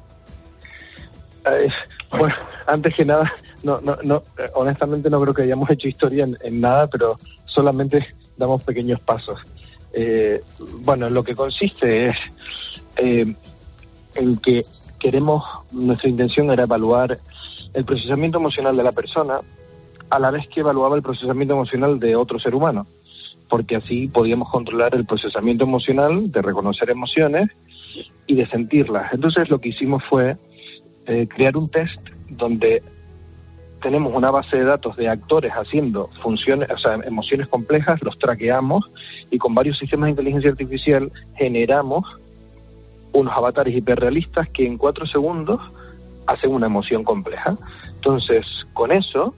Eh, 1.46 1.70
bueno, 2.12 2.36
antes 2.68 2.96
que 2.96 3.06
nada, 3.06 3.32
no, 3.64 3.82
no, 3.82 3.98
no, 4.04 4.24
eh, 4.38 4.50
honestamente 4.56 5.10
no 5.10 5.22
creo 5.22 5.34
que 5.34 5.44
hayamos 5.44 5.70
hecho 5.70 5.88
historia 5.88 6.28
en, 6.42 6.62
nada, 6.62 6.88
pero 6.88 7.18
solamente 7.46 8.08
damos 8.38 8.64
pequeños 8.64 9.00
pasos. 9.00 9.40
Eh, 9.94 10.42
bueno, 10.80 11.10
lo 11.10 11.24
que 11.24 11.36
consiste 11.36 12.10
es 12.10 12.16
en 12.98 14.38
que 14.38 14.64
queremos, 15.00 15.44
nuestra 15.72 16.10
intención 16.10 16.52
era 16.52 16.64
evaluar 16.64 17.18
el 17.74 17.86
procesamiento 17.86 18.38
emocional 18.38 18.78
de 18.78 18.84
la 18.84 18.92
persona 18.92 19.40
a 20.10 20.20
la 20.20 20.30
vez 20.30 20.48
que 20.50 20.60
evaluaba 20.60 20.96
el 20.96 21.02
procesamiento 21.02 21.54
emocional 21.54 22.00
de 22.00 22.16
otro 22.16 22.38
ser 22.38 22.54
humano, 22.54 22.86
porque 23.50 23.78
así 23.78 24.08
podíamos 24.08 24.50
controlar 24.50 24.94
el 24.94 25.06
procesamiento 25.06 25.64
emocional 25.64 26.32
de 26.32 26.42
reconocer 26.42 26.90
emociones 26.90 27.50
y 28.28 28.36
de 28.36 28.46
sentirlas. 28.48 29.14
Entonces 29.14 29.50
lo 29.50 29.60
que 29.60 29.70
hicimos 29.70 30.04
fue 30.10 30.38
eh, 31.06 31.28
crear 31.28 31.58
un 31.58 31.70
test 31.70 32.10
donde 32.30 32.84
tenemos 33.82 34.14
una 34.16 34.30
base 34.30 34.58
de 34.58 34.64
datos 34.64 34.96
de 34.96 35.10
actores 35.10 35.52
haciendo 35.54 36.10
funciones, 36.22 36.70
o 36.70 36.78
sea, 36.78 36.96
emociones 37.04 37.48
complejas, 37.48 38.02
los 38.04 38.18
traqueamos 38.20 38.90
y 39.30 39.38
con 39.38 39.56
varios 39.56 39.78
sistemas 39.78 40.08
de 40.08 40.12
inteligencia 40.12 40.52
artificial 40.52 41.12
generamos 41.36 42.06
unos 43.14 43.34
avatares 43.38 43.76
hiperrealistas 43.76 44.48
que 44.50 44.66
en 44.66 44.78
cuatro 44.78 45.06
segundos 45.06 45.60
hacen 46.28 46.52
una 46.52 46.68
emoción 46.68 47.04
compleja. 47.04 47.58
Entonces, 47.96 48.46
con 48.74 48.92
eso, 48.92 49.36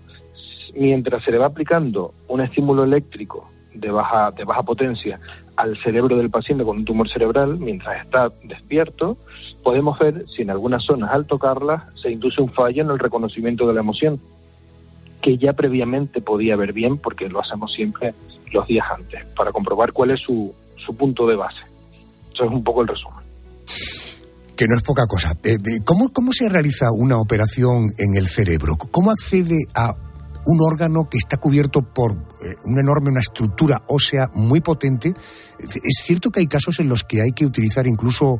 mientras 0.75 1.23
se 1.23 1.31
le 1.31 1.37
va 1.37 1.47
aplicando 1.47 2.13
un 2.27 2.41
estímulo 2.41 2.83
eléctrico 2.83 3.49
de 3.73 3.89
baja, 3.89 4.31
de 4.31 4.43
baja 4.43 4.61
potencia 4.63 5.19
al 5.55 5.77
cerebro 5.83 6.17
del 6.17 6.29
paciente 6.29 6.63
con 6.63 6.77
un 6.77 6.85
tumor 6.85 7.09
cerebral, 7.09 7.57
mientras 7.59 8.05
está 8.05 8.31
despierto, 8.43 9.17
podemos 9.63 9.97
ver 9.99 10.25
si 10.35 10.41
en 10.41 10.49
algunas 10.49 10.83
zonas 10.83 11.11
al 11.11 11.25
tocarlas 11.25 11.83
se 12.01 12.11
induce 12.11 12.41
un 12.41 12.51
fallo 12.51 12.83
en 12.83 12.89
el 12.89 12.99
reconocimiento 12.99 13.67
de 13.67 13.73
la 13.73 13.81
emoción, 13.81 14.19
que 15.21 15.37
ya 15.37 15.53
previamente 15.53 16.21
podía 16.21 16.55
ver 16.55 16.73
bien 16.73 16.97
porque 16.97 17.29
lo 17.29 17.39
hacemos 17.39 17.71
siempre 17.73 18.13
los 18.51 18.67
días 18.67 18.85
antes, 18.95 19.25
para 19.35 19.51
comprobar 19.51 19.93
cuál 19.93 20.11
es 20.11 20.19
su, 20.19 20.53
su 20.85 20.95
punto 20.95 21.27
de 21.27 21.35
base. 21.35 21.61
Eso 22.33 22.45
es 22.45 22.51
un 22.51 22.63
poco 22.63 22.81
el 22.81 22.87
resumen 22.87 23.23
que 24.55 24.67
no 24.67 24.75
es 24.75 24.83
poca 24.83 25.07
cosa. 25.07 25.31
Eh, 25.43 25.57
¿cómo, 25.83 26.09
¿Cómo 26.13 26.31
se 26.31 26.47
realiza 26.47 26.85
una 26.91 27.17
operación 27.17 27.87
en 27.97 28.15
el 28.15 28.27
cerebro? 28.27 28.75
¿Cómo 28.91 29.11
accede 29.11 29.57
a 29.73 29.93
un 30.45 30.59
órgano 30.61 31.07
que 31.09 31.17
está 31.17 31.37
cubierto 31.37 31.81
por 31.81 32.11
eh, 32.11 32.55
una 32.65 32.81
enorme, 32.81 33.09
una 33.09 33.19
estructura 33.19 33.81
ósea 33.87 34.29
muy 34.33 34.61
potente? 34.61 35.13
¿Es 35.59 36.03
cierto 36.03 36.29
que 36.29 36.41
hay 36.41 36.47
casos 36.47 36.79
en 36.79 36.89
los 36.89 37.03
que 37.03 37.21
hay 37.21 37.31
que 37.31 37.45
utilizar 37.45 37.87
incluso 37.87 38.39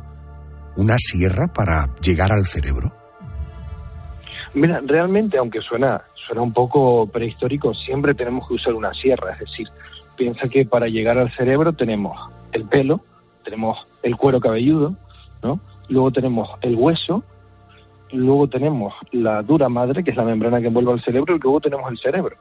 una 0.75 0.97
sierra 0.97 1.47
para 1.47 1.93
llegar 2.01 2.31
al 2.31 2.45
cerebro? 2.45 2.91
Mira, 4.53 4.81
realmente, 4.85 5.37
aunque 5.37 5.61
suena, 5.61 6.03
suena 6.27 6.41
un 6.41 6.53
poco 6.53 7.07
prehistórico, 7.07 7.73
siempre 7.73 8.13
tenemos 8.13 8.47
que 8.47 8.55
usar 8.55 8.73
una 8.73 8.93
sierra. 8.93 9.33
Es 9.33 9.39
decir, 9.39 9.67
piensa 10.15 10.47
que 10.47 10.65
para 10.65 10.87
llegar 10.87 11.17
al 11.17 11.33
cerebro 11.35 11.73
tenemos 11.73 12.17
el 12.51 12.65
pelo, 12.65 13.01
tenemos 13.43 13.77
el 14.03 14.15
cuero 14.15 14.39
cabelludo, 14.39 14.95
¿no? 15.41 15.59
luego 15.89 16.11
tenemos 16.11 16.49
el 16.61 16.75
hueso, 16.75 17.23
luego 18.17 18.47
tenemos 18.47 18.93
la 19.11 19.41
dura 19.41 19.69
madre, 19.69 20.03
que 20.03 20.11
es 20.11 20.17
la 20.17 20.23
membrana 20.23 20.61
que 20.61 20.67
envuelve 20.67 20.93
al 20.93 21.03
cerebro, 21.03 21.35
y 21.35 21.39
luego 21.39 21.59
tenemos 21.59 21.91
el 21.91 21.97
cerebro. 21.97 22.35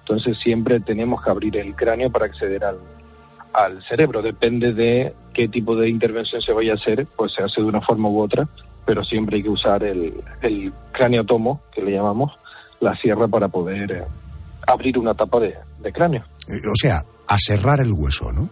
Entonces 0.00 0.38
siempre 0.42 0.80
tenemos 0.80 1.22
que 1.22 1.30
abrir 1.30 1.56
el 1.56 1.74
cráneo 1.74 2.10
para 2.10 2.26
acceder 2.26 2.64
al, 2.64 2.78
al 3.52 3.82
cerebro. 3.84 4.20
Depende 4.20 4.72
de 4.72 5.14
qué 5.32 5.48
tipo 5.48 5.74
de 5.76 5.88
intervención 5.88 6.42
se 6.42 6.52
vaya 6.52 6.72
a 6.72 6.74
hacer, 6.74 7.06
pues 7.16 7.32
se 7.32 7.42
hace 7.42 7.60
de 7.60 7.66
una 7.66 7.80
forma 7.80 8.08
u 8.10 8.20
otra, 8.20 8.46
pero 8.84 9.02
siempre 9.02 9.36
hay 9.36 9.42
que 9.42 9.50
usar 9.50 9.82
el, 9.82 10.14
el 10.42 10.72
cráneo 10.92 11.24
tomo, 11.24 11.62
que 11.72 11.82
le 11.82 11.92
llamamos, 11.92 12.32
la 12.80 12.94
sierra 12.96 13.26
para 13.28 13.48
poder 13.48 13.92
eh, 13.92 14.04
abrir 14.66 14.98
una 14.98 15.14
tapa 15.14 15.40
de, 15.40 15.54
de 15.80 15.92
cráneo. 15.92 16.22
Eh, 16.48 16.68
o 16.70 16.76
sea, 16.76 17.00
aserrar 17.26 17.80
el 17.80 17.92
hueso, 17.92 18.30
¿no? 18.30 18.50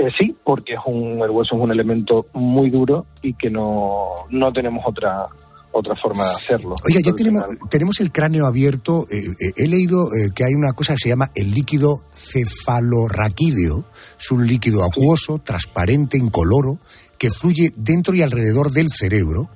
Eh, 0.00 0.08
sí, 0.18 0.34
porque 0.42 0.74
es 0.74 0.80
un, 0.86 1.20
el 1.22 1.30
hueso 1.30 1.56
es 1.56 1.62
un 1.62 1.70
elemento 1.70 2.24
muy 2.32 2.70
duro 2.70 3.04
y 3.20 3.34
que 3.34 3.50
no, 3.50 4.24
no 4.30 4.50
tenemos 4.50 4.82
otra 4.86 5.26
otra 5.72 5.94
forma 5.94 6.24
de 6.24 6.34
hacerlo. 6.34 6.72
Oiga, 6.84 7.00
ya 7.04 7.12
tenemos, 7.12 7.44
tenemos 7.68 8.00
el 8.00 8.10
cráneo 8.10 8.46
abierto. 8.46 9.06
Eh, 9.08 9.18
eh, 9.18 9.52
he 9.56 9.68
leído 9.68 10.08
que 10.34 10.42
hay 10.42 10.54
una 10.54 10.72
cosa 10.72 10.94
que 10.94 11.00
se 11.00 11.08
llama 11.10 11.30
el 11.34 11.52
líquido 11.52 12.02
cefalorraquídeo. 12.12 13.84
Es 14.18 14.30
un 14.32 14.46
líquido 14.46 14.82
acuoso, 14.82 15.38
transparente, 15.38 16.18
incoloro, 16.18 16.80
que 17.18 17.30
fluye 17.30 17.70
dentro 17.76 18.14
y 18.14 18.22
alrededor 18.22 18.72
del 18.72 18.88
cerebro. 18.88 19.50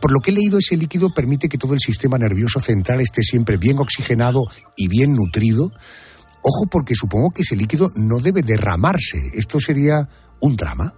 por 0.00 0.10
lo 0.10 0.18
que 0.18 0.32
he 0.32 0.34
leído, 0.34 0.58
ese 0.58 0.76
líquido 0.76 1.10
permite 1.14 1.48
que 1.48 1.58
todo 1.58 1.74
el 1.74 1.78
sistema 1.78 2.18
nervioso 2.18 2.58
central 2.58 3.00
esté 3.00 3.22
siempre 3.22 3.58
bien 3.58 3.78
oxigenado 3.78 4.40
y 4.76 4.88
bien 4.88 5.12
nutrido. 5.12 5.70
Ojo 6.42 6.66
porque 6.70 6.94
supongo 6.94 7.30
que 7.30 7.42
ese 7.42 7.56
líquido 7.56 7.90
no 7.94 8.18
debe 8.22 8.42
derramarse. 8.42 9.18
¿Esto 9.34 9.58
sería 9.58 10.08
un 10.40 10.56
drama? 10.56 10.92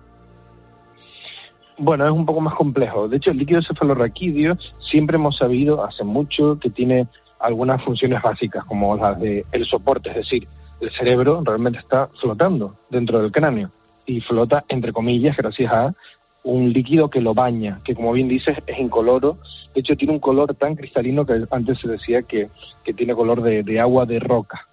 Bueno, 1.78 2.04
es 2.04 2.12
un 2.12 2.26
poco 2.26 2.40
más 2.40 2.54
complejo. 2.54 3.08
De 3.08 3.16
hecho, 3.16 3.30
el 3.30 3.38
líquido 3.38 3.62
cefalorraquídeo 3.62 4.58
siempre 4.90 5.16
hemos 5.16 5.38
sabido 5.38 5.82
hace 5.82 6.04
mucho 6.04 6.58
que 6.60 6.68
tiene 6.68 7.08
algunas 7.38 7.82
funciones 7.82 8.20
básicas, 8.20 8.64
como 8.66 8.96
las 8.96 9.18
de 9.18 9.46
el 9.50 9.64
soporte, 9.64 10.10
es 10.10 10.16
decir, 10.16 10.46
el 10.80 10.90
cerebro 10.92 11.42
realmente 11.42 11.78
está 11.78 12.08
flotando 12.20 12.76
dentro 12.90 13.20
del 13.20 13.32
cráneo 13.32 13.70
y 14.04 14.20
flota, 14.20 14.64
entre 14.68 14.92
comillas, 14.92 15.36
gracias 15.36 15.72
a 15.72 15.94
un 16.42 16.70
líquido 16.70 17.08
que 17.08 17.22
lo 17.22 17.32
baña, 17.32 17.80
que 17.82 17.94
como 17.94 18.12
bien 18.12 18.28
dices 18.28 18.58
es 18.66 18.78
incoloro. 18.78 19.38
De 19.74 19.80
hecho, 19.80 19.96
tiene 19.96 20.12
un 20.12 20.20
color 20.20 20.54
tan 20.54 20.76
cristalino 20.76 21.24
que 21.24 21.44
antes 21.50 21.78
se 21.78 21.88
decía 21.88 22.22
que, 22.22 22.50
tiene 22.94 23.14
color 23.14 23.40
de 23.42 23.80
agua 23.80 24.04
de 24.04 24.18
roca. 24.18 24.69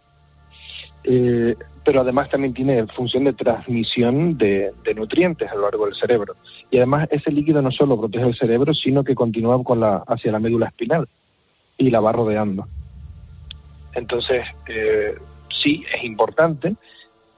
Eh, 1.10 1.56
pero 1.86 2.02
además 2.02 2.30
también 2.30 2.54
tiene 2.54 2.86
función 2.88 3.24
de 3.24 3.32
transmisión 3.32 4.38
de, 4.38 4.74
nutrientes 4.94 5.50
a 5.50 5.56
lo 5.56 5.62
largo 5.62 5.86
del 5.86 5.96
cerebro. 5.96 6.36
Y 6.70 6.78
además 6.78 7.08
ese 7.10 7.32
líquido 7.32 7.62
no 7.62 7.72
solo 7.72 7.98
protege 7.98 8.26
el 8.26 8.36
cerebro, 8.36 8.74
sino 8.74 9.06
que 9.06 9.16
continúa 9.16 9.64
con 9.64 9.80
la, 9.80 10.04
hacia 10.06 10.34
la 10.34 10.40
médula 10.40 10.68
espinal 10.68 11.08
y 11.78 11.90
la 11.90 12.02
va 12.02 12.12
rodeando. 12.12 12.68
Entonces, 13.94 14.46
eh, 14.68 15.16
sí, 15.64 15.86
es 15.96 16.04
importante, 16.04 16.76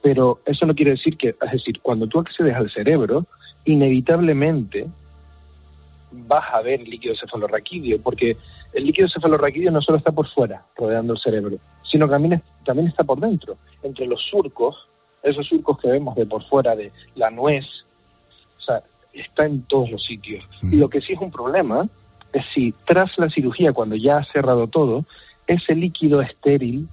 pero 0.02 0.40
eso 0.48 0.66
no 0.66 0.74
quiere 0.74 0.92
decir 0.92 1.16
que, 1.16 1.30
es 1.30 1.52
decir, 1.52 1.80
cuando 1.82 2.08
tú 2.08 2.20
accedes 2.20 2.56
al 2.56 2.72
cerebro, 2.72 3.28
inevitablemente 3.66 4.88
vas 6.12 6.46
a 6.52 6.62
ver 6.62 6.88
líquido 6.88 7.14
cefalorraquídeo, 7.16 8.02
porque 8.02 8.36
el 8.74 8.86
líquido 8.86 9.08
cefalorraquídeo 9.10 9.72
no 9.72 9.82
solo 9.82 9.98
está 9.98 10.12
por 10.12 10.28
fuera, 10.28 10.66
rodeando 10.76 11.14
el 11.14 11.20
cerebro, 11.20 11.58
sino 11.90 12.08
que 12.08 12.12
también, 12.12 12.44
también 12.66 12.88
está 12.88 13.04
por 13.04 13.20
dentro, 13.20 13.58
entre 13.84 14.06
los 14.06 14.22
surcos, 14.30 14.76
esos 15.24 15.48
surcos 15.48 15.80
que 15.80 15.90
vemos 15.90 16.16
de 16.16 16.26
por 16.26 16.44
fuera 16.48 16.76
de 16.76 16.92
la 17.16 17.30
nuez. 17.30 17.66
O 18.58 18.62
sea, 18.62 18.84
está 19.14 19.46
en 19.46 19.64
todos 19.64 19.90
los 19.90 20.04
sitios. 20.04 20.46
Y 20.62 20.78
lo 20.78 20.90
que 20.90 21.02
sí 21.02 21.14
es 21.14 21.20
un 21.20 21.32
problema 21.32 21.88
es 22.32 22.46
si 22.54 22.72
tras 22.86 23.18
la 23.18 23.30
cirugía, 23.30 23.74
cuando 23.74 23.96
ya 23.96 24.18
ha 24.18 24.24
cerrado 24.26 24.68
todo, 24.68 25.06
ese 25.48 25.76
líquido 25.76 26.22
estéril, 26.22 26.88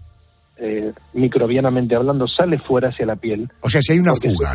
eh, 0.56 0.92
microbianamente 1.12 1.94
hablando, 1.94 2.26
sale 2.26 2.58
fuera 2.58 2.88
hacia 2.88 3.06
la 3.06 3.16
piel. 3.16 3.50
O 3.62 3.68
sea, 3.68 3.82
si 3.82 3.92
hay 3.92 3.98
una 3.98 4.14
fuga. 4.14 4.52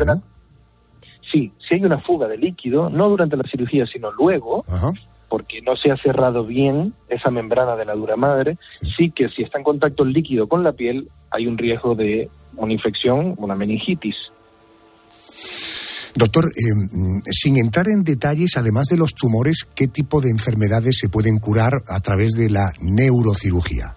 Sí, 1.30 1.52
si 1.66 1.76
hay 1.76 1.84
una 1.84 1.98
fuga 2.00 2.26
de 2.26 2.36
líquido, 2.36 2.90
no 2.90 3.08
durante 3.08 3.36
la 3.36 3.44
cirugía, 3.44 3.86
sino 3.86 4.10
luego, 4.10 4.64
Ajá. 4.68 4.90
Porque 5.32 5.62
no 5.62 5.76
se 5.76 5.90
ha 5.90 5.96
cerrado 5.96 6.44
bien 6.44 6.92
esa 7.08 7.30
membrana 7.30 7.74
de 7.74 7.86
la 7.86 7.94
dura 7.94 8.16
madre, 8.16 8.58
sí. 8.68 9.10
que 9.10 9.30
si 9.30 9.42
está 9.42 9.56
en 9.56 9.64
contacto 9.64 10.02
el 10.02 10.12
líquido 10.12 10.46
con 10.46 10.62
la 10.62 10.72
piel, 10.72 11.08
hay 11.30 11.46
un 11.46 11.56
riesgo 11.56 11.94
de 11.94 12.28
una 12.54 12.70
infección, 12.70 13.34
una 13.38 13.54
meningitis. 13.54 14.14
Doctor, 16.14 16.44
eh, 16.44 17.30
sin 17.30 17.56
entrar 17.56 17.88
en 17.88 18.02
detalles, 18.02 18.58
además 18.58 18.88
de 18.90 18.98
los 18.98 19.14
tumores, 19.14 19.66
¿qué 19.74 19.86
tipo 19.86 20.20
de 20.20 20.28
enfermedades 20.28 20.98
se 21.00 21.08
pueden 21.08 21.38
curar 21.38 21.80
a 21.88 21.98
través 22.00 22.32
de 22.32 22.50
la 22.50 22.70
neurocirugía? 22.82 23.96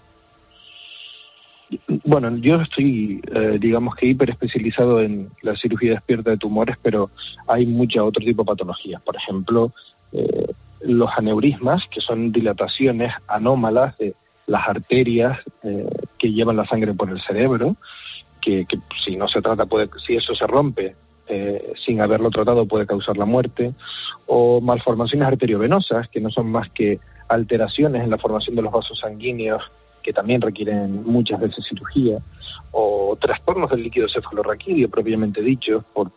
Bueno, 2.06 2.34
yo 2.38 2.62
estoy, 2.62 3.20
eh, 3.30 3.58
digamos 3.60 3.94
que 3.96 4.08
hiper 4.08 4.30
especializado 4.30 5.02
en 5.02 5.32
la 5.42 5.54
cirugía 5.58 5.96
despierta 5.96 6.30
de 6.30 6.38
tumores, 6.38 6.78
pero 6.82 7.10
hay 7.46 7.66
mucha 7.66 8.06
otro 8.06 8.24
tipo 8.24 8.44
de 8.44 8.48
patologías. 8.48 9.02
Por 9.02 9.18
ejemplo, 9.18 9.74
eh, 10.14 10.54
los 10.82 11.09
aneurismas, 11.17 11.84
que 11.89 12.01
son 12.01 12.32
dilataciones 12.32 13.13
anómalas 13.28 13.97
de 13.97 14.15
las 14.47 14.67
arterias 14.67 15.39
eh, 15.63 15.89
que 16.17 16.32
llevan 16.32 16.57
la 16.57 16.65
sangre 16.65 16.93
por 16.93 17.09
el 17.09 17.21
cerebro, 17.21 17.76
que, 18.41 18.67
si 19.03 19.15
no 19.15 19.28
se 19.28 19.41
trata, 19.41 19.65
puede, 19.65 19.89
si 20.05 20.15
eso 20.15 20.36
se 20.36 20.45
rompe 20.45 20.95
eh, 21.28 21.73
sin 21.84 22.01
haberlo 22.01 22.30
tratado, 22.30 22.67
puede 22.67 22.86
causar 22.86 23.17
la 23.17 23.26
muerte, 23.26 23.73
o 24.28 24.61
malformaciones 24.61 25.28
arteriovenosas, 25.28 26.07
que 26.09 26.21
no 26.21 26.30
son 26.30 26.51
más 26.51 26.69
que 26.71 26.99
alteraciones 27.28 28.03
en 28.03 28.11
la 28.11 28.19
formación 28.19 28.55
de 28.55 28.61
los 28.61 28.71
vasos 28.71 28.99
sanguíneos 28.99 29.63
que 30.03 30.13
también 30.13 30.39
requieren 30.39 31.03
muchas 31.03 31.39
veces 31.39 31.65
cirugía, 31.67 32.19
o 32.69 33.17
trastornos 33.19 33.71
del 33.71 33.82
líquido 33.82 34.07
cefalorraquídeo 34.07 34.88
propiamente 34.88 35.41
dicho, 35.41 35.84
por, 35.95 36.11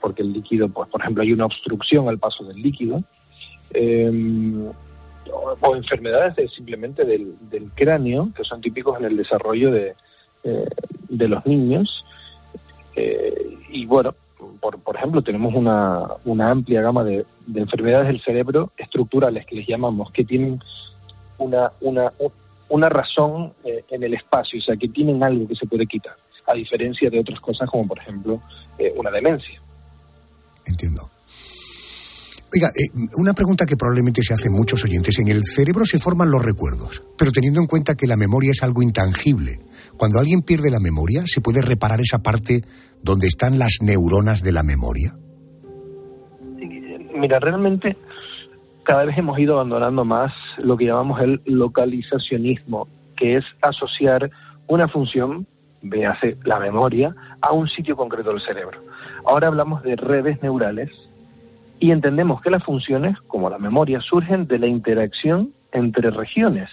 porque 0.00 0.22
el 0.22 0.32
líquido, 0.32 0.70
pues 0.70 0.88
por 0.88 1.02
ejemplo, 1.02 1.22
hay 1.22 1.34
una 1.34 1.44
obstrucción 1.44 2.08
al 2.08 2.18
paso 2.18 2.44
del 2.44 2.62
líquido, 2.62 3.04
eh, 3.70 4.70
o, 5.60 5.76
enfermedades 5.76 6.36
de- 6.36 6.48
simplemente 6.48 7.04
del, 7.04 7.34
del 7.50 7.70
cráneo, 7.72 8.30
que 8.34 8.44
son 8.44 8.60
típicos 8.60 8.98
en 8.98 9.06
el 9.06 9.16
desarrollo 9.16 9.70
de, 9.70 9.94
eh, 10.44 10.68
de 11.08 11.28
los 11.28 11.44
niños. 11.46 12.04
Eh, 12.94 13.58
y 13.70 13.84
bueno, 13.86 14.14
por, 14.60 14.78
por 14.78 14.96
ejemplo, 14.96 15.22
tenemos 15.22 15.54
una, 15.54 16.06
una 16.24 16.50
amplia 16.50 16.80
gama 16.82 17.04
de, 17.04 17.26
de 17.46 17.60
enfermedades 17.60 18.08
del 18.08 18.22
cerebro 18.22 18.72
estructurales 18.76 19.44
que 19.46 19.56
les 19.56 19.66
llamamos, 19.66 20.10
que 20.12 20.24
tienen 20.24 20.60
una, 21.38 21.72
una, 21.80 22.12
una 22.68 22.88
razón 22.88 23.52
eh, 23.64 23.84
en 23.90 24.02
el 24.02 24.14
espacio, 24.14 24.58
o 24.58 24.62
sea, 24.62 24.76
que 24.76 24.88
tienen 24.88 25.22
algo 25.22 25.46
que 25.48 25.56
se 25.56 25.66
puede 25.66 25.86
quitar, 25.86 26.16
a 26.46 26.54
diferencia 26.54 27.10
de 27.10 27.20
otras 27.20 27.40
cosas 27.40 27.68
como, 27.68 27.86
por 27.86 27.98
ejemplo, 27.98 28.40
una 28.96 29.10
demencia. 29.10 29.60
Entiendo. 30.66 31.02
Oiga, 32.54 32.68
eh, 32.68 32.88
una 33.18 33.32
pregunta 33.32 33.66
que 33.66 33.76
probablemente 33.76 34.22
se 34.22 34.34
hacen 34.34 34.52
muchos 34.52 34.84
oyentes. 34.84 35.18
En 35.18 35.28
el 35.28 35.42
cerebro 35.42 35.84
se 35.84 35.98
forman 35.98 36.30
los 36.30 36.44
recuerdos, 36.44 37.02
pero 37.18 37.32
teniendo 37.32 37.60
en 37.60 37.66
cuenta 37.66 37.96
que 37.96 38.06
la 38.06 38.16
memoria 38.16 38.52
es 38.52 38.62
algo 38.62 38.82
intangible, 38.82 39.58
cuando 39.96 40.20
alguien 40.20 40.42
pierde 40.42 40.70
la 40.70 40.78
memoria, 40.78 41.22
¿se 41.26 41.40
puede 41.40 41.60
reparar 41.60 42.00
esa 42.00 42.22
parte 42.22 42.62
donde 43.02 43.26
están 43.26 43.58
las 43.58 43.78
neuronas 43.82 44.42
de 44.42 44.52
la 44.52 44.62
memoria? 44.62 45.14
Mira, 47.14 47.40
realmente 47.40 47.96
cada 48.84 49.04
vez 49.04 49.18
hemos 49.18 49.38
ido 49.38 49.54
abandonando 49.54 50.04
más 50.04 50.32
lo 50.58 50.76
que 50.76 50.84
llamamos 50.84 51.20
el 51.20 51.40
localizacionismo, 51.44 52.86
que 53.16 53.36
es 53.36 53.44
asociar 53.60 54.30
una 54.68 54.86
función, 54.88 55.46
véase 55.82 56.36
la 56.44 56.60
memoria, 56.60 57.14
a 57.40 57.52
un 57.52 57.68
sitio 57.68 57.96
concreto 57.96 58.30
del 58.30 58.40
cerebro. 58.42 58.80
Ahora 59.24 59.48
hablamos 59.48 59.82
de 59.82 59.96
redes 59.96 60.40
neurales 60.42 60.90
y 61.78 61.90
entendemos 61.90 62.40
que 62.42 62.50
las 62.50 62.64
funciones, 62.64 63.18
como 63.26 63.50
la 63.50 63.58
memoria, 63.58 64.00
surgen 64.00 64.46
de 64.46 64.58
la 64.58 64.66
interacción 64.66 65.52
entre 65.72 66.10
regiones. 66.10 66.70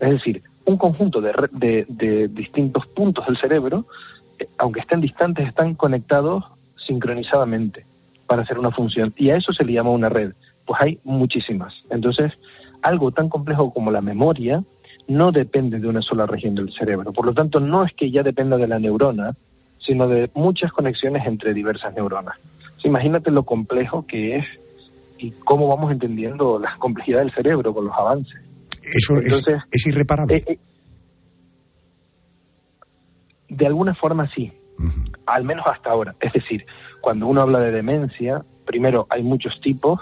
Es 0.00 0.10
decir, 0.10 0.42
un 0.64 0.76
conjunto 0.76 1.20
de, 1.20 1.86
de 1.88 2.28
distintos 2.28 2.86
puntos 2.86 3.26
del 3.26 3.36
cerebro, 3.36 3.86
eh, 4.38 4.48
aunque 4.58 4.80
estén 4.80 5.00
distantes, 5.00 5.46
están 5.46 5.74
conectados 5.74 6.44
sincronizadamente 6.76 7.84
para 8.26 8.42
hacer 8.42 8.58
una 8.58 8.70
función. 8.70 9.12
Y 9.16 9.30
a 9.30 9.36
eso 9.36 9.52
se 9.52 9.64
le 9.64 9.72
llama 9.72 9.90
una 9.90 10.08
red. 10.08 10.32
Pues 10.64 10.80
hay 10.80 10.98
muchísimas. 11.04 11.74
Entonces, 11.90 12.32
algo 12.82 13.10
tan 13.12 13.28
complejo 13.28 13.72
como 13.72 13.90
la 13.90 14.00
memoria 14.00 14.64
no 15.08 15.32
depende 15.32 15.80
de 15.80 15.88
una 15.88 16.02
sola 16.02 16.26
región 16.26 16.54
del 16.54 16.72
cerebro. 16.72 17.12
Por 17.12 17.26
lo 17.26 17.34
tanto, 17.34 17.60
no 17.60 17.84
es 17.84 17.92
que 17.94 18.10
ya 18.10 18.22
dependa 18.22 18.56
de 18.56 18.68
la 18.68 18.78
neurona, 18.78 19.34
sino 19.78 20.06
de 20.08 20.30
muchas 20.34 20.72
conexiones 20.72 21.26
entre 21.26 21.54
diversas 21.54 21.94
neuronas. 21.94 22.36
Imagínate 22.84 23.30
lo 23.30 23.44
complejo 23.44 24.06
que 24.06 24.36
es 24.36 24.46
y 25.18 25.32
cómo 25.32 25.68
vamos 25.68 25.92
entendiendo 25.92 26.58
la 26.58 26.76
complejidad 26.78 27.18
del 27.20 27.32
cerebro 27.32 27.74
con 27.74 27.86
los 27.86 27.94
avances. 27.94 28.40
Eso 28.82 29.16
Entonces, 29.16 29.62
es, 29.70 29.86
irreparable. 29.86 30.36
Eh, 30.36 30.44
eh, 30.46 30.58
de 33.48 33.66
alguna 33.66 33.94
forma 33.94 34.28
sí, 34.30 34.52
al 35.26 35.44
menos 35.44 35.66
hasta 35.66 35.90
ahora. 35.90 36.14
Es 36.20 36.32
decir, 36.32 36.64
cuando 37.00 37.26
uno 37.26 37.42
habla 37.42 37.60
de 37.60 37.72
demencia, 37.72 38.42
primero 38.64 39.06
hay 39.10 39.22
muchos 39.22 39.60
tipos. 39.60 40.00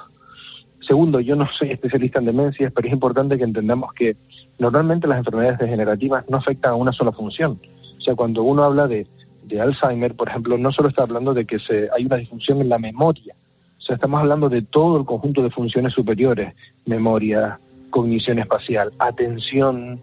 Segundo, 0.81 1.20
yo 1.20 1.35
no 1.35 1.49
soy 1.59 1.72
especialista 1.72 2.20
en 2.20 2.26
demencias, 2.26 2.72
pero 2.72 2.87
es 2.87 2.95
importante 2.95 3.37
que 3.37 3.45
entendamos 3.45 3.93
que 3.95 4.16
normalmente 4.59 5.09
las 5.09 5.18
enfermedades 5.18 5.59
degenerativas 5.59 6.24
no 6.29 6.39
afectan 6.39 6.72
a 6.72 6.76
una 6.76 6.93
sola 6.93 7.12
función. 7.12 7.61
O 7.99 8.01
sea, 8.01 8.14
cuando 8.14 8.43
uno 8.43 8.62
habla 8.62 8.87
de, 8.87 9.07
de 9.49 9.61
Alzheimer, 9.61 10.15
por 10.15 10.29
ejemplo, 10.29 10.57
no 10.59 10.71
solo 10.73 10.89
está 10.89 11.03
hablando 11.03 11.35
de 11.35 11.45
que 11.45 11.59
se, 11.59 11.89
hay 11.97 12.07
una 12.07 12.17
disfunción 12.17 12.61
en 12.61 12.69
la 12.69 12.79
memoria, 12.79 13.35
o 13.79 13.81
sea, 13.81 13.95
estamos 13.97 14.21
hablando 14.21 14.49
de 14.49 14.63
todo 14.63 14.99
el 14.99 15.07
conjunto 15.07 15.43
de 15.43 15.51
funciones 15.51 15.95
superiores, 15.95 16.55
memoria, 16.85 17.59
cognición 17.91 18.39
espacial, 18.39 18.93
atención, 18.99 20.01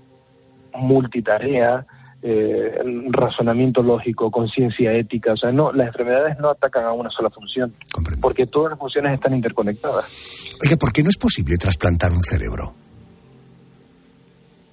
multitarea, 0.74 1.86
eh, 2.22 2.80
razonamiento 3.12 3.84
lógico, 3.84 4.32
conciencia 4.32 4.91
ética. 4.93 5.34
O 5.34 5.38
sea, 5.38 5.52
no, 5.52 5.72
las 5.72 5.88
enfermedades 5.88 6.39
no 6.39 6.50
atacan 6.50 6.86
a 6.86 6.91
una 6.93 7.10
sola 7.12 7.30
función, 7.30 7.74
porque 8.22 8.48
todas 8.48 8.72
las 8.72 8.80
funciones 8.80 9.14
están 9.14 9.36
interconectadas. 9.36 10.58
Oiga, 10.64 10.76
¿por 10.78 10.91
qué 10.91 11.04
no 11.04 11.10
es 11.10 11.18
posible 11.18 11.56
trasplantar 11.58 12.12
un 12.12 12.22
cerebro? 12.22 12.74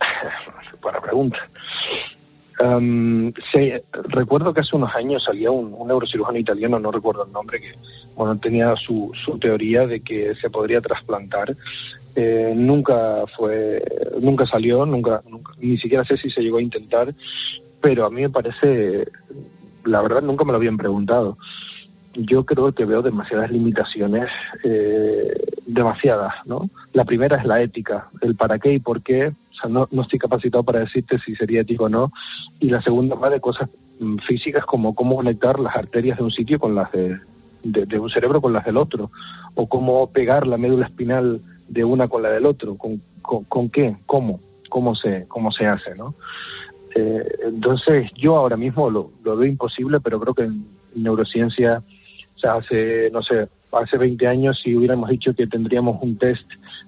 Buena 0.81 1.01
pregunta. 1.01 1.39
Se- 3.50 3.82
recuerdo 4.08 4.54
que 4.54 4.60
hace 4.60 4.76
unos 4.76 4.94
años 4.94 5.24
salía 5.24 5.50
un, 5.50 5.74
un 5.76 5.88
neurocirujano 5.88 6.38
italiano, 6.38 6.78
no 6.78 6.92
recuerdo 6.92 7.24
el 7.24 7.32
nombre, 7.32 7.60
que 7.60 7.72
bueno 8.14 8.38
tenía 8.38 8.74
su, 8.76 9.10
su 9.24 9.38
teoría 9.38 9.86
de 9.86 10.00
que 10.00 10.34
se 10.36 10.50
podría 10.50 10.80
trasplantar. 10.80 11.56
Eh, 12.14 12.52
nunca 12.54 13.24
fue, 13.36 13.82
nunca 14.20 14.46
salió, 14.46 14.84
nunca, 14.84 15.22
nunca, 15.28 15.52
ni 15.58 15.78
siquiera 15.78 16.04
sé 16.04 16.16
si 16.18 16.30
se 16.30 16.42
llegó 16.42 16.58
a 16.58 16.62
intentar, 16.62 17.14
pero 17.80 18.04
a 18.06 18.10
mí 18.10 18.20
me 18.20 18.30
parece, 18.30 19.08
la 19.84 20.02
verdad 20.02 20.22
nunca 20.22 20.44
me 20.44 20.52
lo 20.52 20.58
habían 20.58 20.76
preguntado. 20.76 21.38
Yo 22.14 22.44
creo 22.44 22.72
que 22.72 22.84
veo 22.84 23.00
demasiadas 23.00 23.50
limitaciones, 23.50 24.28
eh, 24.62 25.32
demasiadas, 25.66 26.34
¿no? 26.44 26.68
La 26.92 27.04
primera 27.06 27.38
es 27.38 27.46
la 27.46 27.62
ética, 27.62 28.08
el 28.20 28.36
para 28.36 28.58
qué 28.58 28.74
y 28.74 28.78
por 28.78 29.02
qué. 29.02 29.32
No, 29.68 29.88
no 29.90 30.02
estoy 30.02 30.18
capacitado 30.18 30.62
para 30.64 30.80
decirte 30.80 31.18
si 31.18 31.34
sería 31.36 31.62
ético 31.62 31.84
o 31.84 31.88
no. 31.88 32.12
Y 32.60 32.70
la 32.70 32.82
segunda 32.82 33.14
va 33.14 33.30
de 33.30 33.40
cosas 33.40 33.68
mm, 34.00 34.18
físicas 34.26 34.64
como 34.64 34.94
cómo 34.94 35.16
conectar 35.16 35.58
las 35.58 35.76
arterias 35.76 36.18
de 36.18 36.24
un 36.24 36.30
sitio 36.30 36.58
con 36.58 36.74
las 36.74 36.90
de, 36.92 37.18
de, 37.62 37.98
un 37.98 38.10
cerebro 38.10 38.40
con 38.40 38.52
las 38.52 38.64
del 38.64 38.76
otro, 38.76 39.10
o 39.54 39.68
cómo 39.68 40.10
pegar 40.10 40.46
la 40.46 40.56
médula 40.56 40.86
espinal 40.86 41.40
de 41.68 41.84
una 41.84 42.08
con 42.08 42.22
la 42.22 42.30
del 42.30 42.46
otro, 42.46 42.76
con, 42.76 43.00
con, 43.22 43.70
qué, 43.70 43.96
cómo, 44.06 44.40
cómo 44.68 44.94
se, 44.94 45.26
cómo 45.28 45.52
se 45.52 45.66
hace, 45.66 45.94
¿no? 45.94 46.14
Eh, 46.94 47.24
entonces 47.44 48.10
yo 48.14 48.36
ahora 48.36 48.56
mismo 48.56 48.90
lo, 48.90 49.12
lo 49.24 49.36
veo 49.36 49.48
imposible, 49.48 50.00
pero 50.00 50.20
creo 50.20 50.34
que 50.34 50.42
en 50.42 50.66
neurociencia, 50.94 51.82
o 52.44 52.48
hace, 52.50 53.10
no 53.10 53.22
sé, 53.22 53.48
hace 53.73 53.97
20 53.99 54.27
años 54.27 54.61
si 54.62 54.77
hubiéramos 54.77 55.09
dicho 55.11 55.33
que 55.35 55.47
tendríamos 55.47 55.99
un 56.03 56.18
test 56.18 56.45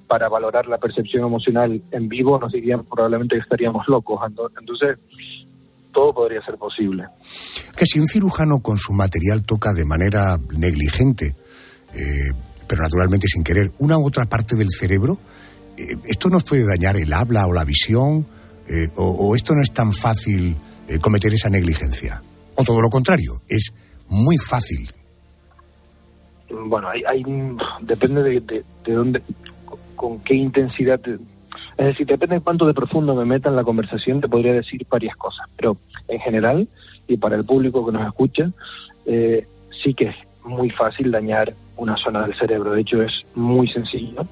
para 0.06 0.28
valorar 0.28 0.66
la 0.66 0.78
percepción 0.78 1.24
emocional 1.24 1.82
en 1.90 2.08
vivo, 2.08 2.38
nos 2.38 2.52
dirían 2.52 2.84
probablemente 2.84 3.36
que 3.36 3.42
estaríamos 3.42 3.86
locos. 3.88 4.20
Ento- 4.20 4.50
Entonces, 4.60 4.98
todo 5.92 6.12
podría 6.12 6.44
ser 6.44 6.56
posible. 6.56 7.04
Que 7.76 7.86
si 7.86 7.98
un 8.00 8.06
cirujano 8.06 8.58
con 8.60 8.78
su 8.78 8.92
material 8.92 9.42
toca 9.44 9.72
de 9.72 9.84
manera 9.84 10.38
negligente, 10.58 11.34
eh, 11.94 12.32
pero 12.66 12.82
naturalmente 12.82 13.28
sin 13.28 13.42
querer, 13.44 13.70
una 13.78 13.98
u 13.98 14.06
otra 14.06 14.26
parte 14.26 14.56
del 14.56 14.68
cerebro, 14.70 15.18
eh, 15.76 15.96
¿esto 16.04 16.28
nos 16.28 16.44
puede 16.44 16.64
dañar 16.66 16.96
el 16.96 17.12
habla 17.12 17.46
o 17.46 17.52
la 17.52 17.64
visión? 17.64 18.26
Eh, 18.68 18.88
o, 18.96 19.34
esto 19.36 19.54
no 19.54 19.62
es 19.62 19.72
tan 19.72 19.92
fácil 19.92 20.56
cometer 21.00 21.32
esa 21.34 21.48
negligencia? 21.50 22.22
O 22.56 22.64
todo 22.64 22.80
lo 22.80 22.88
contrario, 22.88 23.32
es 23.48 23.72
muy 24.08 24.36
fácil. 24.38 24.88
Bueno, 26.66 26.88
hay, 26.88 27.02
hay 27.10 27.24
depende 27.80 28.22
de, 28.22 28.40
de, 28.84 28.92
dónde, 28.92 29.22
con, 29.96 30.20
qué 30.20 30.34
intensidad, 30.34 31.00
es 31.76 31.86
decir, 31.86 32.06
depende 32.06 32.36
de 32.36 32.40
cuánto 32.40 32.66
de 32.66 32.74
profundo 32.74 33.14
me 33.14 33.24
meta 33.24 33.48
en 33.48 33.56
la 33.56 33.64
conversación, 33.64 34.20
te 34.20 34.28
podría 34.28 34.52
decir 34.52 34.86
varias 34.88 35.16
cosas, 35.16 35.46
pero 35.56 35.76
en 36.08 36.20
general, 36.20 36.68
y 37.08 37.16
para 37.16 37.36
el 37.36 37.44
público 37.44 37.84
que 37.84 37.92
nos 37.92 38.06
escucha, 38.06 38.50
eh, 39.06 39.46
sí 39.82 39.94
que 39.94 40.06
es 40.06 40.16
muy 40.44 40.70
fácil 40.70 41.10
dañar 41.10 41.54
una 41.76 41.96
zona 41.96 42.26
del 42.26 42.36
cerebro, 42.36 42.72
de 42.72 42.82
hecho 42.82 43.02
es 43.02 43.12
muy 43.34 43.68
sencillo 43.68 44.26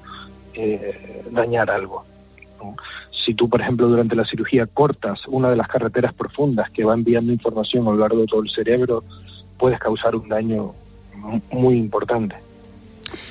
eh, 0.53 1.23
dañar 1.31 1.69
algo. 1.69 2.05
Si 3.25 3.33
tú, 3.33 3.49
por 3.49 3.61
ejemplo, 3.61 3.87
durante 3.87 4.15
la 4.15 4.25
cirugía 4.25 4.65
cortas 4.67 5.21
una 5.27 5.49
de 5.49 5.57
las 5.57 5.67
carreteras 5.67 6.13
profundas 6.13 6.69
que 6.71 6.85
va 6.85 6.93
enviando 6.93 7.31
información 7.33 7.87
a 7.87 7.91
lo 7.91 7.97
largo 7.97 8.21
de 8.21 8.27
todo 8.27 8.41
el 8.41 8.49
cerebro, 8.49 9.03
puedes 9.57 9.79
causar 9.79 10.15
un 10.15 10.29
daño 10.29 10.73
muy 11.51 11.77
importante. 11.77 12.35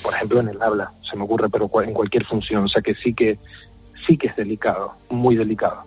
Por 0.03 0.15
ejemplo, 0.15 0.41
en 0.41 0.49
el 0.49 0.63
habla, 0.63 0.93
se 1.09 1.17
me 1.17 1.25
ocurre, 1.25 1.49
pero 1.49 1.71
en 1.83 1.93
cualquier 1.93 2.25
función. 2.25 2.65
O 2.65 2.69
sea 2.69 2.83
que 2.83 2.95
sí 2.95 3.15
que, 3.15 3.39
sí 4.07 4.17
que 4.17 4.29
es 4.29 4.37
delicado, 4.37 4.95
muy 5.11 5.37
delicado. 5.37 5.85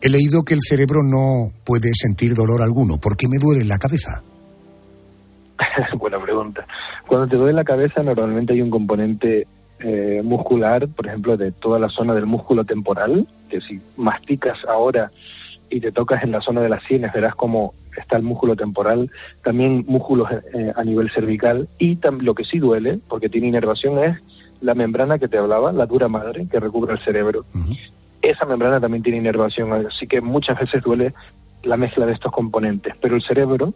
He 0.00 0.08
leído 0.08 0.42
que 0.44 0.54
el 0.54 0.60
cerebro 0.60 1.00
no 1.02 1.50
puede 1.64 1.90
sentir 1.94 2.34
dolor 2.34 2.62
alguno. 2.62 2.98
¿Por 2.98 3.16
qué 3.16 3.28
me 3.28 3.38
duele 3.38 3.64
la 3.64 3.78
cabeza? 3.78 4.22
Buena 5.98 6.20
pregunta. 6.20 6.66
Cuando 7.06 7.28
te 7.28 7.36
duele 7.36 7.54
la 7.54 7.64
cabeza, 7.64 8.02
normalmente 8.02 8.52
hay 8.52 8.62
un 8.62 8.70
componente 8.70 9.46
eh, 9.80 10.20
muscular, 10.22 10.88
por 10.88 11.06
ejemplo, 11.06 11.36
de 11.36 11.52
toda 11.52 11.78
la 11.78 11.88
zona 11.88 12.14
del 12.14 12.26
músculo 12.26 12.64
temporal, 12.64 13.26
que 13.48 13.60
si 13.60 13.80
masticas 13.96 14.58
ahora 14.68 15.10
y 15.70 15.80
te 15.80 15.92
tocas 15.92 16.22
en 16.22 16.32
la 16.32 16.40
zona 16.40 16.60
de 16.60 16.68
las 16.68 16.82
sienes, 16.84 17.12
verás 17.12 17.34
cómo 17.34 17.74
está 17.96 18.16
el 18.16 18.22
músculo 18.22 18.56
temporal, 18.56 19.10
también 19.42 19.84
músculos 19.86 20.30
eh, 20.54 20.72
a 20.74 20.84
nivel 20.84 21.10
cervical 21.10 21.68
y 21.78 21.98
lo 22.20 22.34
que 22.34 22.44
sí 22.44 22.58
duele, 22.58 22.98
porque 23.08 23.28
tiene 23.28 23.48
inervación, 23.48 23.98
es 24.02 24.18
la 24.60 24.74
membrana 24.74 25.18
que 25.18 25.28
te 25.28 25.38
hablaba, 25.38 25.72
la 25.72 25.86
dura 25.86 26.08
madre 26.08 26.46
que 26.50 26.60
recubre 26.60 26.92
el 26.92 27.00
cerebro. 27.00 27.44
Esa 28.22 28.46
membrana 28.46 28.80
también 28.80 29.02
tiene 29.02 29.18
inervación, 29.18 29.72
así 29.86 30.06
que 30.06 30.20
muchas 30.20 30.58
veces 30.58 30.82
duele 30.82 31.12
la 31.62 31.76
mezcla 31.76 32.06
de 32.06 32.12
estos 32.12 32.32
componentes, 32.32 32.94
pero 33.00 33.16
el 33.16 33.22
cerebro 33.22 33.74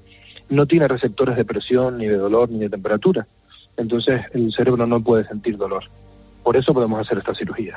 no 0.49 0.67
tiene 0.67 0.89
receptores 0.89 1.37
de 1.37 1.45
presión, 1.45 1.99
ni 1.99 2.07
de 2.07 2.17
dolor, 2.17 2.51
ni 2.51 2.59
de 2.59 2.69
temperatura. 2.69 3.27
Entonces 3.77 4.23
el 4.33 4.53
cerebro 4.53 4.87
no 4.87 5.01
puede 5.01 5.25
sentir 5.27 5.57
dolor. 5.57 5.85
Por 6.43 6.57
eso 6.57 6.75
podemos 6.75 7.01
hacer 7.01 7.19
esta 7.19 7.35
cirugía. 7.35 7.77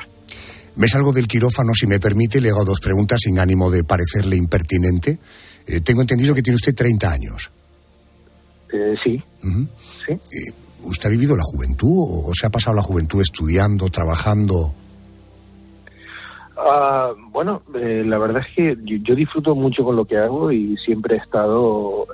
Me 0.75 0.87
salgo 0.87 1.13
del 1.13 1.27
quirófano, 1.27 1.73
si 1.73 1.85
me 1.85 1.99
permite, 1.99 2.41
le 2.41 2.49
hago 2.49 2.65
dos 2.65 2.79
preguntas 2.79 3.21
sin 3.21 3.37
ánimo 3.37 3.69
de 3.69 3.83
parecerle 3.83 4.35
impertinente. 4.35 5.19
Eh, 5.67 5.81
tengo 5.81 6.01
entendido 6.01 6.33
que 6.33 6.41
tiene 6.41 6.55
usted 6.55 6.73
30 6.73 7.11
años. 7.11 7.51
Eh, 8.71 8.95
sí. 9.03 9.23
¿Sí? 9.77 10.13
Eh, 10.13 10.53
¿Usted 10.83 11.07
ha 11.07 11.11
vivido 11.11 11.35
la 11.35 11.43
juventud 11.43 12.25
o 12.25 12.31
se 12.33 12.47
ha 12.47 12.49
pasado 12.49 12.75
la 12.75 12.81
juventud 12.81 13.21
estudiando, 13.21 13.87
trabajando? 13.89 14.73
Ah, 16.57 17.13
bueno, 17.31 17.61
la 17.73 18.17
verdad 18.17 18.43
es 18.47 18.55
que 18.55 18.77
yo, 18.83 19.15
disfruto 19.15 19.55
mucho 19.55 19.83
con 19.83 19.95
lo 19.95 20.05
que 20.05 20.17
hago 20.17 20.51
y 20.51 20.75
siempre 20.77 21.15
he 21.15 21.19
estado 21.19 22.07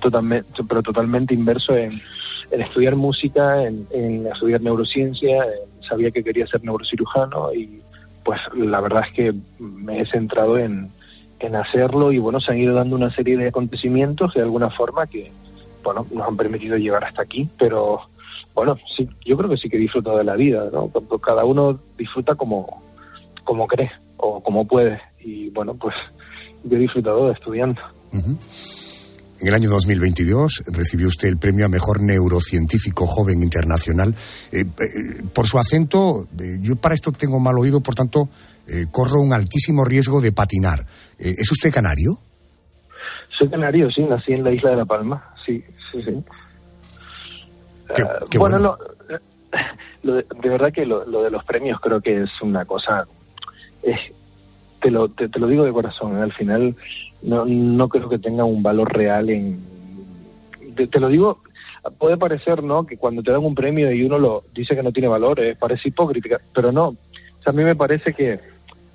totalmente, 0.00 0.48
pero 0.68 0.82
totalmente 0.82 1.32
inverso 1.32 1.74
en, 1.76 2.00
estudiar 2.50 2.96
música, 2.96 3.62
en, 3.64 3.86
en 3.90 4.26
estudiar 4.26 4.60
neurociencia, 4.60 5.44
sabía 5.88 6.10
que 6.10 6.24
quería 6.24 6.46
ser 6.46 6.64
neurocirujano 6.64 7.52
y 7.54 7.80
pues 8.24 8.40
la 8.54 8.80
verdad 8.80 9.04
es 9.08 9.14
que 9.14 9.34
me 9.58 10.00
he 10.00 10.06
centrado 10.06 10.58
en, 10.58 10.90
en 11.40 11.56
hacerlo 11.56 12.12
y 12.12 12.18
bueno, 12.18 12.40
se 12.40 12.52
han 12.52 12.58
ido 12.58 12.74
dando 12.74 12.96
una 12.96 13.14
serie 13.14 13.36
de 13.36 13.48
acontecimientos 13.48 14.34
de 14.34 14.42
alguna 14.42 14.70
forma 14.70 15.06
que, 15.06 15.32
bueno, 15.82 16.06
nos 16.12 16.26
han 16.26 16.36
permitido 16.36 16.76
llegar 16.76 17.04
hasta 17.04 17.22
aquí, 17.22 17.48
pero 17.58 18.00
bueno, 18.54 18.76
sí, 18.96 19.08
yo 19.24 19.36
creo 19.36 19.50
que 19.50 19.56
sí 19.56 19.68
que 19.68 19.78
disfruto 19.78 20.16
de 20.16 20.24
la 20.24 20.36
vida, 20.36 20.68
¿no? 20.72 20.90
Cada 21.20 21.44
uno 21.44 21.78
disfruta 21.98 22.34
como, 22.34 22.82
como 23.44 23.66
cree 23.66 23.90
o 24.18 24.42
como 24.42 24.66
puede 24.66 25.00
y 25.18 25.50
bueno, 25.50 25.74
pues 25.74 25.94
yo 26.64 26.76
he 26.76 26.80
disfrutado 26.80 27.26
de 27.26 27.32
estudiando. 27.32 27.80
En 29.42 29.48
el 29.48 29.54
año 29.54 29.70
2022 29.70 30.62
recibió 30.68 31.08
usted 31.08 31.26
el 31.26 31.36
premio 31.36 31.66
a 31.66 31.68
Mejor 31.68 32.00
Neurocientífico 32.00 33.08
Joven 33.08 33.42
Internacional. 33.42 34.14
Eh, 34.52 34.60
eh, 34.60 34.64
por 35.34 35.48
su 35.48 35.58
acento, 35.58 36.28
eh, 36.38 36.58
yo 36.60 36.76
para 36.76 36.94
esto 36.94 37.10
tengo 37.10 37.40
mal 37.40 37.58
oído, 37.58 37.80
por 37.80 37.96
tanto, 37.96 38.28
corro 38.92 39.20
un 39.20 39.32
altísimo 39.32 39.84
riesgo 39.84 40.20
de 40.20 40.30
patinar. 40.30 40.86
¿Es 41.18 41.50
usted 41.50 41.72
canario? 41.72 42.12
Soy 43.36 43.50
canario, 43.50 43.90
sí, 43.90 44.04
nací 44.04 44.32
en 44.32 44.44
la 44.44 44.52
isla 44.52 44.70
de 44.70 44.76
La 44.76 44.84
Palma, 44.84 45.34
sí, 45.44 45.62
sí, 45.90 46.00
sí. 46.04 46.24
Ah, 47.98 48.18
bueno, 48.38 48.78
de, 50.04 50.48
verdad 50.48 50.72
que 50.72 50.86
lo, 50.86 51.04
de 51.04 51.30
los 51.30 51.44
premios 51.44 51.80
creo 51.80 52.00
que 52.00 52.22
es 52.22 52.30
una 52.44 52.64
cosa, 52.64 53.08
te, 54.80 54.90
lo, 54.92 55.08
te 55.08 55.38
lo 55.40 55.48
digo 55.48 55.64
de 55.64 55.72
corazón, 55.72 56.16
al 56.16 56.32
final 56.32 56.76
no, 57.22 57.44
no 57.44 57.88
creo 57.88 58.08
que 58.08 58.18
tenga 58.18 58.44
un 58.44 58.62
valor 58.62 58.92
real 58.92 59.30
en... 59.30 59.58
Te, 60.74 61.00
lo 61.00 61.08
digo, 61.08 61.40
puede 61.98 62.16
parecer, 62.16 62.62
¿no?, 62.62 62.86
que 62.86 62.96
cuando 62.96 63.22
te 63.22 63.30
dan 63.30 63.44
un 63.44 63.54
premio 63.54 63.92
y 63.92 64.04
uno 64.04 64.18
lo 64.18 64.44
dice 64.54 64.74
que 64.74 64.82
no 64.82 64.92
tiene 64.92 65.08
valor, 65.08 65.40
eh, 65.40 65.54
parece 65.58 65.88
hipócrita, 65.88 66.40
pero 66.54 66.72
no. 66.72 66.96
A 67.44 67.52
mí 67.52 67.64
me 67.64 67.76
parece 67.76 68.14
que, 68.14 68.40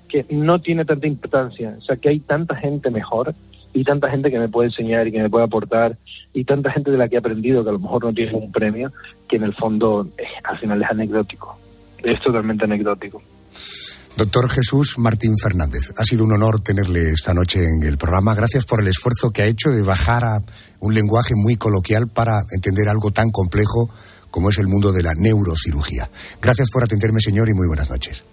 que 0.08 0.26
no 0.30 0.60
tiene 0.60 0.84
tanta 0.84 1.06
importancia, 1.06 1.76
o 1.78 1.82
sea, 1.82 1.96
que 1.96 2.08
hay 2.08 2.20
tanta 2.20 2.56
gente 2.56 2.90
mejor 2.90 3.34
y 3.72 3.84
tanta 3.84 4.10
gente 4.10 4.30
que 4.30 4.38
me 4.38 4.48
puede 4.48 4.68
enseñar 4.68 5.06
y 5.06 5.12
que 5.12 5.22
me 5.22 5.30
puede 5.30 5.44
aportar 5.44 5.96
y 6.32 6.44
tanta 6.44 6.70
gente 6.70 6.90
de 6.90 6.96
la 6.96 7.08
que 7.08 7.16
he 7.16 7.18
aprendido 7.18 7.62
que 7.62 7.70
a 7.70 7.74
lo 7.74 7.78
mejor 7.78 8.04
no 8.04 8.12
tiene 8.12 8.34
un 8.34 8.50
premio, 8.50 8.92
que 9.28 9.36
en 9.36 9.44
el 9.44 9.54
fondo 9.54 10.08
al 10.44 10.58
final 10.58 10.82
es 10.82 10.90
anecdótico, 10.90 11.58
es 12.02 12.20
totalmente 12.20 12.64
anecdótico. 12.64 13.22
Doctor 14.18 14.50
Jesús 14.50 14.98
Martín 14.98 15.34
Fernández, 15.40 15.92
ha 15.96 16.02
sido 16.02 16.24
un 16.24 16.32
honor 16.32 16.60
tenerle 16.60 17.12
esta 17.12 17.32
noche 17.32 17.62
en 17.62 17.84
el 17.84 17.96
programa. 17.98 18.34
Gracias 18.34 18.64
por 18.64 18.80
el 18.80 18.88
esfuerzo 18.88 19.30
que 19.30 19.42
ha 19.42 19.46
hecho 19.46 19.70
de 19.70 19.80
bajar 19.80 20.24
a 20.24 20.42
un 20.80 20.92
lenguaje 20.92 21.34
muy 21.36 21.54
coloquial 21.54 22.08
para 22.08 22.40
entender 22.50 22.88
algo 22.88 23.12
tan 23.12 23.30
complejo 23.30 23.88
como 24.32 24.50
es 24.50 24.58
el 24.58 24.66
mundo 24.66 24.90
de 24.90 25.04
la 25.04 25.14
neurocirugía. 25.14 26.10
Gracias 26.42 26.68
por 26.72 26.82
atenderme, 26.82 27.20
señor, 27.20 27.48
y 27.48 27.54
muy 27.54 27.68
buenas 27.68 27.90
noches. 27.90 28.24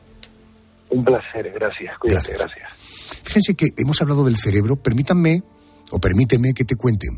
Un 0.89 1.05
placer, 1.05 1.51
gracias. 1.53 1.99
Cuídate, 1.99 2.33
gracias. 2.33 3.21
Fíjense 3.23 3.53
que 3.53 3.67
hemos 3.77 4.01
hablado 4.01 4.25
del 4.25 4.37
cerebro. 4.37 4.77
Permítanme, 4.77 5.43
o 5.91 5.99
permíteme 5.99 6.55
que 6.55 6.65
te 6.65 6.75
cuente. 6.75 7.09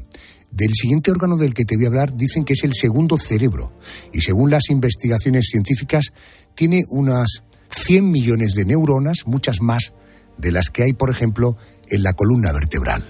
Del 0.51 0.74
siguiente 0.74 1.09
órgano 1.09 1.38
del 1.38 1.53
que 1.53 1.63
te 1.63 1.78
voy 1.78 1.86
a 1.86 1.88
hablar 1.88 2.13
dicen 2.18 2.43
que 2.43 2.51
es 2.51 2.65
el 2.65 2.74
segundo 2.74 3.18
cerebro 3.18 3.72
y 4.11 4.20
según 4.20 4.51
las 4.51 4.70
investigaciones 4.70 5.45
científicas 5.49 6.07
tiene 6.53 6.84
unas 6.89 7.43
100 7.70 8.09
millones 8.09 8.53
de 8.53 8.65
neuronas, 8.65 9.24
muchas 9.26 9.61
más 9.61 9.93
de 10.38 10.51
las 10.51 10.70
que 10.70 10.84
hay, 10.84 10.93
por 10.93 11.09
ejemplo, 11.09 11.57
en 11.89 12.03
la 12.03 12.13
columna 12.13 12.51
vertebral. 12.51 13.07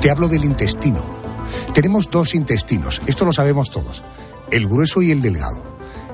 Te 0.00 0.10
hablo 0.10 0.28
del 0.28 0.44
intestino. 0.44 1.04
Tenemos 1.74 2.10
dos 2.10 2.34
intestinos, 2.34 3.00
esto 3.06 3.24
lo 3.24 3.32
sabemos 3.32 3.70
todos, 3.70 4.02
el 4.50 4.66
grueso 4.66 5.02
y 5.02 5.10
el 5.10 5.22
delgado. 5.22 5.62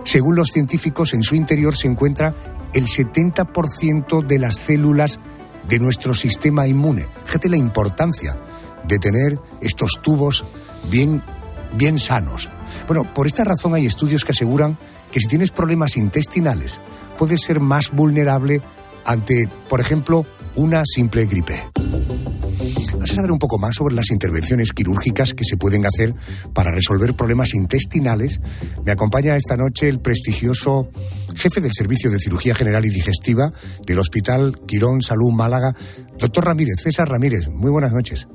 Según 0.04 0.36
los 0.36 0.48
científicos, 0.48 1.14
en 1.14 1.22
su 1.22 1.34
interior 1.34 1.76
se 1.76 1.88
encuentra 1.88 2.34
el 2.72 2.86
70% 2.86 4.26
de 4.26 4.38
las 4.38 4.56
células 4.56 5.20
de 5.68 5.78
nuestro 5.78 6.14
sistema 6.14 6.66
inmune. 6.66 7.06
Fíjate 7.24 7.48
la 7.48 7.56
importancia 7.56 8.38
de 8.86 8.98
tener 8.98 9.38
estos 9.60 10.00
tubos 10.02 10.44
bien, 10.90 11.22
bien 11.76 11.98
sanos. 11.98 12.50
Bueno, 12.86 13.12
por 13.12 13.26
esta 13.26 13.44
razón 13.44 13.74
hay 13.74 13.86
estudios 13.86 14.24
que 14.24 14.32
aseguran 14.32 14.78
que 15.10 15.20
si 15.20 15.28
tienes 15.28 15.50
problemas 15.50 15.96
intestinales 15.96 16.80
puedes 17.18 17.42
ser 17.42 17.60
más 17.60 17.90
vulnerable 17.90 18.60
ante, 19.04 19.48
por 19.68 19.80
ejemplo, 19.80 20.26
una 20.54 20.82
simple 20.84 21.26
gripe. 21.26 21.62
Vas 22.98 23.12
a 23.12 23.14
saber 23.14 23.30
un 23.30 23.38
poco 23.38 23.58
más 23.58 23.76
sobre 23.76 23.94
las 23.94 24.10
intervenciones 24.10 24.72
quirúrgicas 24.72 25.32
que 25.32 25.44
se 25.44 25.56
pueden 25.56 25.86
hacer 25.86 26.14
para 26.52 26.72
resolver 26.72 27.14
problemas 27.14 27.54
intestinales. 27.54 28.40
Me 28.84 28.92
acompaña 28.92 29.36
esta 29.36 29.56
noche 29.56 29.88
el 29.88 30.00
prestigioso 30.00 30.88
jefe 31.36 31.60
del 31.60 31.72
Servicio 31.72 32.10
de 32.10 32.18
Cirugía 32.18 32.54
General 32.54 32.84
y 32.84 32.90
Digestiva 32.90 33.52
del 33.86 34.00
Hospital 34.00 34.60
Quirón 34.66 35.02
Salud 35.02 35.32
Málaga, 35.32 35.74
doctor 36.18 36.44
Ramírez, 36.46 36.80
César 36.82 37.08
Ramírez. 37.08 37.48
Muy 37.48 37.70
buenas 37.70 37.92
noches. 37.92 38.26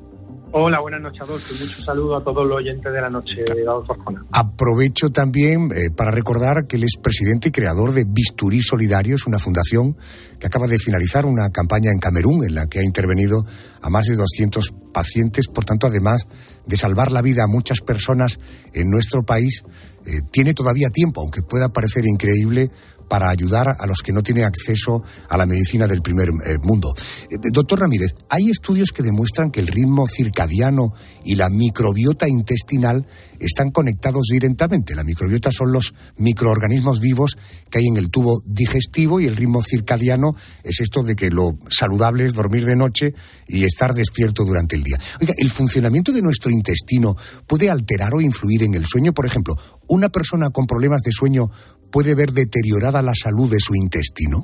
Hola, 0.55 0.81
buenas 0.81 1.01
noches, 1.01 1.19
Adolfo. 1.21 1.51
Mucho 1.59 1.81
saludo 1.81 2.15
a 2.15 2.23
todos 2.23 2.45
los 2.45 2.57
oyentes 2.57 2.93
de 2.93 3.01
la 3.01 3.09
noche 3.09 3.33
de 3.55 3.63
Adolfo 3.63 3.93
Arjona. 3.93 4.23
Aprovecho 4.31 5.09
también 5.09 5.71
eh, 5.71 5.89
para 5.89 6.11
recordar 6.11 6.67
que 6.67 6.75
él 6.75 6.83
es 6.83 6.97
presidente 7.01 7.49
y 7.49 7.51
creador 7.51 7.91
de 7.91 8.05
Bisturí 8.07 8.61
Solidarios, 8.61 9.25
una 9.25 9.39
fundación 9.39 9.97
que 10.39 10.45
acaba 10.45 10.67
de 10.67 10.77
finalizar 10.77 11.25
una 11.25 11.49
campaña 11.49 11.89
en 11.91 11.97
Camerún 11.97 12.45
en 12.45 12.53
la 12.53 12.67
que 12.67 12.77
ha 12.77 12.83
intervenido 12.83 13.43
a 13.81 13.89
más 13.89 14.05
de 14.05 14.15
200 14.15 14.75
pacientes. 14.93 15.47
Por 15.47 15.65
tanto, 15.65 15.87
además 15.87 16.27
de 16.67 16.77
salvar 16.77 17.11
la 17.11 17.23
vida 17.23 17.45
a 17.45 17.47
muchas 17.47 17.81
personas 17.81 18.39
en 18.73 18.91
nuestro 18.91 19.23
país, 19.23 19.63
eh, 20.05 20.21
tiene 20.29 20.53
todavía 20.53 20.89
tiempo, 20.89 21.21
aunque 21.21 21.41
pueda 21.41 21.69
parecer 21.69 22.05
increíble, 22.05 22.69
para 23.07 23.29
ayudar 23.29 23.75
a 23.79 23.85
los 23.85 24.01
que 24.01 24.13
no 24.13 24.23
tienen 24.23 24.45
acceso 24.45 25.03
a 25.29 25.37
la 25.37 25.45
medicina 25.45 25.87
del 25.87 26.01
primer 26.01 26.29
eh, 26.29 26.57
mundo. 26.61 26.93
Eh, 27.29 27.37
doctor 27.51 27.79
Ramírez, 27.79 28.15
hay 28.29 28.49
estudios 28.49 28.91
que 28.91 29.03
demuestran 29.03 29.51
que 29.51 29.59
el 29.59 29.67
ritmo 29.67 30.07
circadiano 30.07 30.93
y 31.23 31.35
la 31.35 31.49
microbiota 31.49 32.27
intestinal 32.27 33.05
están 33.39 33.71
conectados 33.71 34.27
directamente. 34.31 34.95
La 34.95 35.03
microbiota 35.03 35.51
son 35.51 35.71
los 35.71 35.93
microorganismos 36.17 36.99
vivos 36.99 37.37
que 37.69 37.79
hay 37.79 37.87
en 37.87 37.97
el 37.97 38.09
tubo 38.09 38.41
digestivo 38.45 39.19
y 39.19 39.27
el 39.27 39.35
ritmo 39.35 39.61
circadiano 39.61 40.35
es 40.63 40.79
esto 40.79 41.03
de 41.03 41.15
que 41.15 41.29
lo 41.29 41.57
saludable 41.69 42.25
es 42.25 42.33
dormir 42.33 42.65
de 42.65 42.75
noche 42.75 43.13
y 43.47 43.63
estar 43.65 43.93
despierto 43.93 44.45
durante 44.45 44.75
el 44.75 44.83
día. 44.83 44.97
Oiga, 45.21 45.33
¿el 45.37 45.49
funcionamiento 45.49 46.11
de 46.11 46.21
nuestro 46.21 46.51
intestino 46.51 47.15
puede 47.47 47.69
alterar 47.69 48.13
o 48.13 48.21
influir 48.21 48.63
en 48.63 48.75
el 48.75 48.85
sueño? 48.85 49.13
Por 49.13 49.25
ejemplo, 49.25 49.55
¿una 49.87 50.09
persona 50.09 50.49
con 50.49 50.65
problemas 50.65 51.01
de 51.01 51.11
sueño 51.11 51.49
puede 51.93 52.15
ver 52.15 52.31
deteriorada 52.31 53.03
la 53.03 53.13
salud 53.13 53.49
de 53.51 53.59
su 53.59 53.75
intestino? 53.75 54.39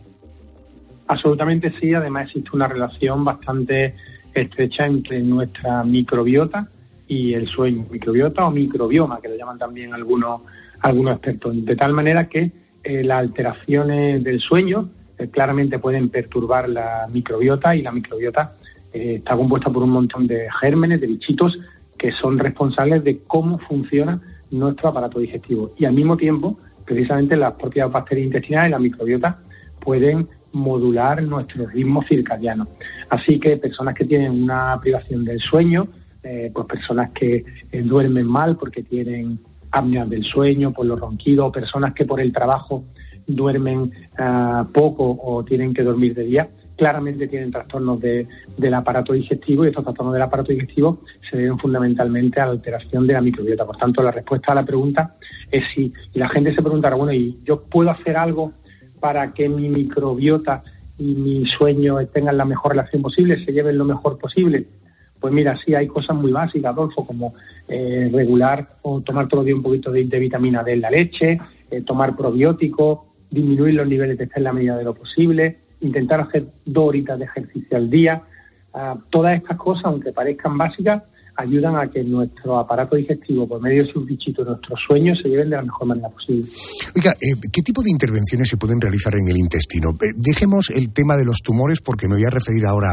Absolutamente 1.07 1.73
sí, 1.79 1.91
además 1.95 2.27
existe 2.27 2.51
una 2.53 2.67
relación 2.67 3.25
bastante 3.25 3.95
estrecha 4.35 4.85
entre 4.85 5.19
nuestra 5.21 5.83
microbiota 5.83 6.69
y 7.07 7.33
el 7.33 7.47
sueño, 7.47 7.87
microbiota 7.89 8.45
o 8.45 8.51
microbioma, 8.51 9.19
que 9.19 9.29
lo 9.29 9.35
llaman 9.35 9.57
también 9.57 9.95
algunos, 9.95 10.41
algunos 10.81 11.15
expertos, 11.15 11.65
de 11.65 11.75
tal 11.75 11.93
manera 11.93 12.29
que 12.29 12.51
eh, 12.83 13.03
las 13.03 13.19
alteraciones 13.19 14.23
del 14.23 14.39
sueño 14.39 14.91
eh, 15.17 15.27
claramente 15.29 15.79
pueden 15.79 16.09
perturbar 16.09 16.69
la 16.69 17.07
microbiota 17.11 17.75
y 17.75 17.81
la 17.81 17.91
microbiota 17.91 18.55
eh, 18.93 19.15
está 19.15 19.35
compuesta 19.35 19.71
por 19.71 19.81
un 19.81 19.89
montón 19.89 20.27
de 20.27 20.47
gérmenes, 20.61 21.01
de 21.01 21.07
bichitos 21.07 21.57
que 21.97 22.11
son 22.11 22.37
responsables 22.37 23.03
de 23.03 23.19
cómo 23.25 23.57
funciona 23.57 24.21
nuestro 24.51 24.89
aparato 24.89 25.19
digestivo. 25.19 25.73
Y 25.77 25.85
al 25.85 25.93
mismo 25.93 26.15
tiempo, 26.15 26.57
precisamente 26.89 27.37
las 27.37 27.53
propias 27.53 27.91
bacterias 27.91 28.25
intestinales 28.25 28.69
y 28.69 28.71
la 28.71 28.79
microbiota 28.79 29.37
pueden 29.79 30.27
modular 30.53 31.21
nuestro 31.21 31.67
ritmo 31.67 32.03
circadiano. 32.03 32.67
Así 33.09 33.39
que 33.39 33.57
personas 33.57 33.93
que 33.93 34.05
tienen 34.05 34.43
una 34.43 34.75
privación 34.81 35.23
del 35.23 35.39
sueño, 35.39 35.87
eh, 36.23 36.49
pues 36.51 36.65
personas 36.65 37.11
que 37.11 37.45
eh, 37.71 37.81
duermen 37.83 38.25
mal 38.25 38.57
porque 38.57 38.81
tienen 38.81 39.39
apnea 39.69 40.05
del 40.05 40.23
sueño, 40.23 40.73
por 40.73 40.87
los 40.87 40.99
ronquidos, 40.99 41.53
personas 41.53 41.93
que 41.93 42.05
por 42.05 42.19
el 42.19 42.33
trabajo 42.33 42.83
duermen 43.27 43.91
ah, 44.17 44.67
poco 44.73 45.15
o 45.23 45.45
tienen 45.45 45.75
que 45.75 45.83
dormir 45.83 46.15
de 46.15 46.23
día, 46.23 46.49
claramente 46.79 47.27
tienen 47.27 47.51
trastornos 47.51 47.99
del 47.99 48.73
aparato 48.73 49.11
digestivo 49.11 49.65
y 49.65 49.67
estos 49.67 49.83
trastornos 49.83 50.13
del 50.13 50.23
aparato 50.23 50.53
digestivo 50.53 51.01
se 51.29 51.35
deben 51.35 51.59
fundamentalmente 51.59 52.39
a 52.39 52.45
la 52.45 52.51
alteración 52.51 53.05
de 53.05 53.13
la 53.13 53.21
microbiota. 53.21 53.65
Por 53.65 53.75
tanto, 53.75 54.01
la 54.01 54.11
respuesta 54.11 54.53
a 54.53 54.55
la 54.55 54.65
pregunta 54.65 55.15
es 55.51 55.65
sí. 55.75 55.91
Y 56.13 56.19
la 56.19 56.29
gente 56.29 56.55
se 56.55 56.61
preguntará, 56.61 56.95
bueno, 56.95 57.11
¿y 57.11 57.37
yo 57.43 57.63
puedo 57.63 57.91
hacer 57.91 58.15
algo 58.15 58.53
para 59.01 59.33
que 59.33 59.49
mi 59.49 59.67
microbiota 59.67 60.63
y 60.97 61.15
mi 61.15 61.45
sueño 61.45 61.97
tengan 62.07 62.37
la 62.37 62.45
mejor 62.45 62.71
relación 62.71 63.01
posible, 63.01 63.43
se 63.43 63.51
lleven 63.51 63.77
lo 63.77 63.83
mejor 63.83 64.17
posible? 64.17 64.65
Pues 65.19 65.33
mira, 65.33 65.57
sí 65.65 65.75
hay 65.75 65.87
cosas 65.87 66.15
muy 66.15 66.31
básicas, 66.31 66.71
Adolfo, 66.71 67.05
como 67.05 67.33
eh, 67.67 68.09
regular 68.11 68.77
o 68.83 69.01
tomar 69.01 69.27
todo 69.27 69.41
el 69.41 69.47
día 69.47 69.55
un 69.55 69.63
poquito 69.63 69.91
de, 69.91 70.03
vitamina 70.03 70.63
D 70.63 70.71
en 70.71 70.81
la 70.81 70.89
leche, 70.89 71.41
eh, 71.69 71.81
tomar 71.81 72.15
probióticos, 72.15 72.99
disminuir 73.29 73.73
los 73.73 73.87
niveles 73.87 74.17
de 74.17 74.23
estrés 74.23 74.37
en 74.37 74.43
la 74.45 74.53
medida 74.53 74.77
de 74.77 74.85
lo 74.85 74.93
posible, 74.93 75.57
intentar 75.81 76.21
hacer 76.21 76.47
dos 76.65 76.89
horitas 76.89 77.17
de 77.19 77.25
ejercicio 77.25 77.77
al 77.77 77.89
día. 77.89 78.23
Ah, 78.73 78.97
todas 79.09 79.35
estas 79.35 79.57
cosas, 79.57 79.85
aunque 79.85 80.11
parezcan 80.11 80.57
básicas, 80.57 81.03
ayudan 81.39 81.77
a 81.77 81.89
que 81.89 82.03
nuestro 82.03 82.59
aparato 82.59 82.95
digestivo, 82.95 83.47
por 83.47 83.61
medio 83.61 83.85
de 83.85 83.91
sus 83.91 84.05
bichitos, 84.05 84.45
nuestros 84.45 84.79
sueños, 84.85 85.19
se 85.21 85.29
lleven 85.29 85.49
de 85.49 85.55
la 85.55 85.61
mejor 85.63 85.87
manera 85.87 86.09
posible. 86.09 86.47
Oiga, 86.95 87.11
eh, 87.13 87.35
¿qué 87.51 87.61
tipo 87.61 87.81
de 87.81 87.91
intervenciones 87.91 88.49
se 88.49 88.57
pueden 88.57 88.81
realizar 88.81 89.13
en 89.15 89.27
el 89.29 89.37
intestino? 89.37 89.97
dejemos 90.17 90.69
el 90.69 90.91
tema 90.91 91.15
de 91.15 91.25
los 91.25 91.37
tumores 91.41 91.79
porque 91.81 92.07
me 92.07 92.15
voy 92.15 92.25
a 92.25 92.29
referir 92.29 92.65
ahora 92.65 92.89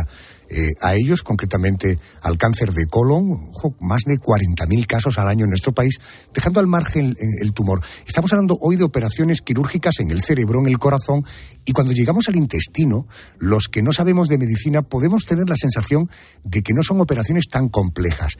eh, 0.48 0.72
a 0.80 0.94
ellos, 0.94 1.22
concretamente 1.22 1.98
al 2.22 2.38
cáncer 2.38 2.72
de 2.72 2.86
colon, 2.86 3.36
más 3.80 4.02
de 4.04 4.14
40.000 4.18 4.86
casos 4.86 5.18
al 5.18 5.28
año 5.28 5.44
en 5.44 5.50
nuestro 5.50 5.72
país, 5.72 6.00
dejando 6.32 6.60
al 6.60 6.66
margen 6.66 7.16
el, 7.40 7.52
tumor. 7.52 7.80
Estamos 8.06 8.32
hablando 8.32 8.56
hoy 8.60 8.76
de 8.76 8.84
operaciones 8.84 9.42
quirúrgicas 9.42 10.00
en 10.00 10.10
el 10.10 10.22
cerebro, 10.22 10.60
en 10.60 10.66
el 10.66 10.78
corazón, 10.78 11.24
y 11.64 11.72
cuando 11.72 11.92
llegamos 11.92 12.28
al 12.28 12.36
intestino, 12.36 13.06
los 13.38 13.68
que 13.68 13.82
no 13.82 13.92
sabemos 13.92 14.28
de 14.28 14.38
medicina 14.38 14.82
podemos 14.82 15.24
tener 15.24 15.48
la 15.48 15.56
sensación 15.56 16.08
de 16.44 16.62
que 16.62 16.74
no 16.74 16.82
son 16.82 17.00
operaciones 17.00 17.48
tan 17.50 17.68
complejas. 17.68 18.34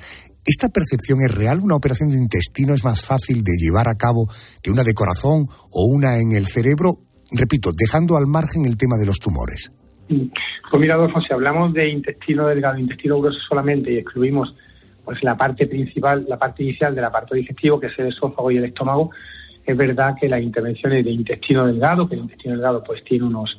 ¿Esta 0.45 0.69
percepción 0.69 1.23
es 1.23 1.35
real? 1.35 1.61
¿Una 1.61 1.75
operación 1.75 2.11
de 2.11 2.19
intestino 2.19 2.75
es 2.75 2.85
más 2.85 3.05
fácil 3.05 3.43
de 3.43 3.53
llevar 3.59 3.89
a 3.89 3.97
cabo 3.97 4.29
que 4.63 4.71
una 4.71 4.85
de 4.85 4.95
corazón 4.95 5.49
o 5.71 5.87
una 5.87 6.19
en 6.19 6.33
el 6.33 6.47
cerebro? 6.47 7.01
Repito, 7.33 7.73
dejando 7.77 8.17
al 8.17 8.29
margen 8.29 8.65
el 8.65 8.77
tema 8.77 8.97
de 8.97 9.07
los 9.07 9.19
tumores. 9.19 9.73
Pues 10.09 10.81
mira, 10.81 10.95
Adolfo, 10.95 11.21
si 11.21 11.33
hablamos 11.33 11.73
de 11.73 11.89
intestino 11.89 12.47
delgado, 12.47 12.79
intestino 12.79 13.19
grueso 13.19 13.41
solamente 13.41 13.93
y 13.93 13.99
excluimos 13.99 14.55
pues 15.05 15.23
la 15.23 15.37
parte 15.37 15.67
principal, 15.67 16.25
la 16.29 16.37
parte 16.37 16.63
inicial 16.63 16.95
del 16.95 17.05
aparato 17.05 17.35
digestivo, 17.35 17.79
que 17.79 17.87
es 17.87 17.99
el 17.99 18.09
esófago 18.09 18.51
y 18.51 18.57
el 18.57 18.65
estómago, 18.65 19.11
es 19.65 19.77
verdad 19.77 20.15
que 20.21 20.29
las 20.29 20.43
intervenciones 20.43 21.05
de 21.05 21.11
intestino 21.11 21.67
delgado, 21.67 22.09
que 22.09 22.15
el 22.15 22.23
intestino 22.23 22.55
delgado 22.55 22.83
pues 22.83 23.03
tiene 23.05 23.25
unos 23.25 23.59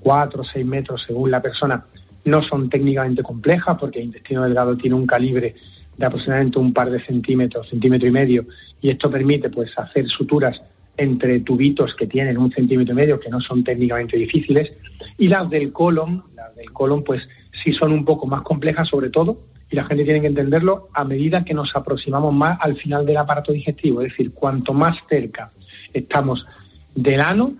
4 0.00 0.40
o 0.40 0.44
6 0.44 0.66
metros 0.66 1.02
según 1.06 1.30
la 1.30 1.42
persona, 1.42 1.84
no 2.24 2.42
son 2.42 2.68
técnicamente 2.68 3.22
complejas 3.22 3.76
porque 3.78 3.98
el 3.98 4.06
intestino 4.06 4.44
delgado 4.44 4.76
tiene 4.76 4.94
un 4.94 5.06
calibre 5.06 5.54
de 5.96 6.06
aproximadamente 6.06 6.58
un 6.58 6.72
par 6.72 6.90
de 6.90 7.04
centímetros, 7.04 7.68
centímetro 7.68 8.06
y 8.06 8.12
medio, 8.12 8.46
y 8.80 8.90
esto 8.90 9.10
permite 9.10 9.50
pues 9.50 9.76
hacer 9.76 10.06
suturas 10.08 10.60
entre 10.98 11.40
tubitos 11.40 11.94
que 11.94 12.06
tienen 12.06 12.36
un 12.36 12.50
centímetro 12.52 12.92
y 12.92 12.96
medio, 12.96 13.20
que 13.20 13.30
no 13.30 13.40
son 13.40 13.64
técnicamente 13.64 14.16
difíciles, 14.16 14.72
y 15.16 15.28
las 15.28 15.48
del 15.48 15.72
colon, 15.72 16.24
las 16.34 16.54
del 16.56 16.70
colon, 16.72 17.02
pues 17.02 17.26
sí 17.62 17.72
son 17.72 17.92
un 17.92 18.04
poco 18.04 18.26
más 18.26 18.42
complejas, 18.42 18.88
sobre 18.88 19.08
todo, 19.08 19.38
y 19.70 19.76
la 19.76 19.84
gente 19.84 20.04
tiene 20.04 20.20
que 20.20 20.26
entenderlo 20.26 20.88
a 20.92 21.04
medida 21.04 21.44
que 21.44 21.54
nos 21.54 21.74
aproximamos 21.76 22.34
más 22.34 22.58
al 22.60 22.76
final 22.76 23.06
del 23.06 23.16
aparato 23.16 23.52
digestivo, 23.52 24.02
es 24.02 24.10
decir, 24.10 24.32
cuanto 24.32 24.72
más 24.74 24.96
cerca 25.08 25.52
estamos 25.92 26.46
del 26.94 27.20
ano, 27.20 27.54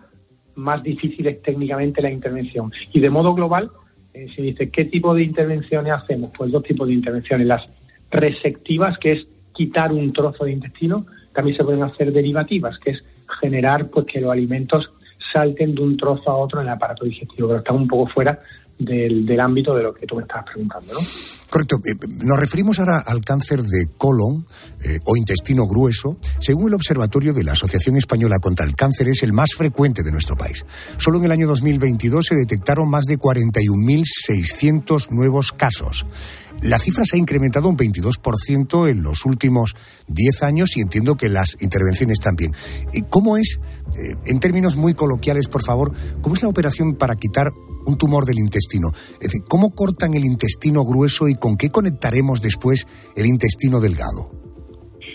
más 0.57 0.83
difícil 0.83 1.29
es 1.29 1.41
técnicamente 1.43 2.03
la 2.03 2.11
intervención. 2.11 2.73
Y 2.93 3.01
de 3.01 3.11
modo 3.11 3.35
global, 3.35 3.71
eh, 4.13 4.27
se 4.35 4.43
dice, 4.43 4.71
¿qué 4.71 4.87
tipo 4.87 5.15
de 5.15 5.23
intervenciones 5.23 5.93
hacemos? 5.93 6.31
Pues 6.37 6.51
dos 6.51 6.65
tipos 6.65 6.89
de 6.89 6.95
intervenciones. 6.95 7.47
Las 7.47 7.69
resectivas, 8.11 8.99
que 8.99 9.13
es 9.13 9.29
quitar 9.55 9.93
un 9.93 10.13
trozo 10.13 10.45
de 10.45 10.53
intestino, 10.53 11.07
también 11.33 11.57
se 11.57 11.65
pueden 11.65 11.83
hacer 11.83 12.13
derivativas, 12.13 12.79
que 12.79 12.91
es 12.91 13.05
generar 13.41 13.89
pues 13.91 14.07
que 14.07 14.21
los 14.21 14.33
alimentos 14.33 14.91
salten 15.33 15.75
de 15.75 15.83
un 15.83 15.97
trozo 15.97 16.31
a 16.31 16.37
otro 16.37 16.61
en 16.61 16.67
el 16.67 16.73
aparato 16.73 17.05
digestivo, 17.05 17.49
pero 17.49 17.61
están 17.61 17.77
un 17.77 17.89
poco 17.89 18.11
fuera 18.11 18.41
del, 18.79 19.27
del, 19.27 19.41
ámbito 19.41 19.75
de 19.75 19.83
lo 19.83 19.93
que 19.93 20.07
tú 20.07 20.17
me 20.17 20.23
estabas 20.23 20.47
preguntando, 20.47 20.93
¿no? 20.93 21.01
Correcto. 21.51 21.77
Eh, 21.85 21.95
nos 22.25 22.39
referimos 22.39 22.79
ahora 22.79 23.03
al 23.05 23.23
cáncer 23.23 23.63
de 23.63 23.89
colon 23.97 24.45
eh, 24.85 24.99
o 25.05 25.17
intestino 25.17 25.67
grueso. 25.67 26.19
Según 26.41 26.69
el 26.69 26.75
Observatorio 26.75 27.33
de 27.33 27.43
la 27.43 27.53
Asociación 27.53 27.97
Española 27.97 28.39
contra 28.39 28.67
el 28.67 28.77
Cáncer, 28.77 29.09
es 29.09 29.23
el 29.23 29.33
más 29.33 29.55
frecuente 29.57 30.03
de 30.03 30.13
nuestro 30.13 30.37
país. 30.37 30.65
Solo 30.99 31.19
en 31.19 31.25
el 31.25 31.33
año 31.33 31.47
2022 31.47 32.27
se 32.27 32.35
detectaron 32.37 32.91
más 32.91 33.05
de 33.05 33.19
41.600 33.19 35.11
nuevos 35.11 35.53
casos. 35.53 36.05
La 36.63 36.79
cifra 36.79 37.05
se 37.05 37.17
ha 37.17 37.19
incrementado 37.21 37.69
un 37.69 37.77
22% 37.77 38.89
en 38.89 39.03
los 39.03 39.25
últimos 39.25 39.75
10 40.09 40.43
años 40.43 40.77
y 40.77 40.81
entiendo 40.81 41.17
que 41.17 41.29
las 41.29 41.57
intervenciones 41.61 42.19
también. 42.19 42.53
¿Cómo 43.11 43.37
es, 43.37 43.61
eh, 43.93 44.17
en 44.27 44.41
términos 44.41 44.77
muy 44.77 44.95
coloquiales, 44.95 45.49
por 45.49 45.63
favor, 45.63 45.93
cómo 46.21 46.35
es 46.35 46.43
la 46.43 46.49
operación 46.49 46.97
para 46.97 47.15
quitar 47.15 47.49
un 47.87 47.97
tumor 47.97 48.25
del 48.25 48.39
intestino? 48.39 48.89
Es 49.21 49.31
decir, 49.31 49.43
¿cómo 49.49 49.71
cortan 49.71 50.15
el 50.15 50.25
intestino 50.25 50.85
grueso 50.85 51.29
y 51.29 51.35
con 51.35 51.57
qué 51.57 51.71
conectaremos 51.71 52.43
después 52.43 52.87
el 53.15 53.27
intestino 53.27 53.79
delgado? 53.81 54.31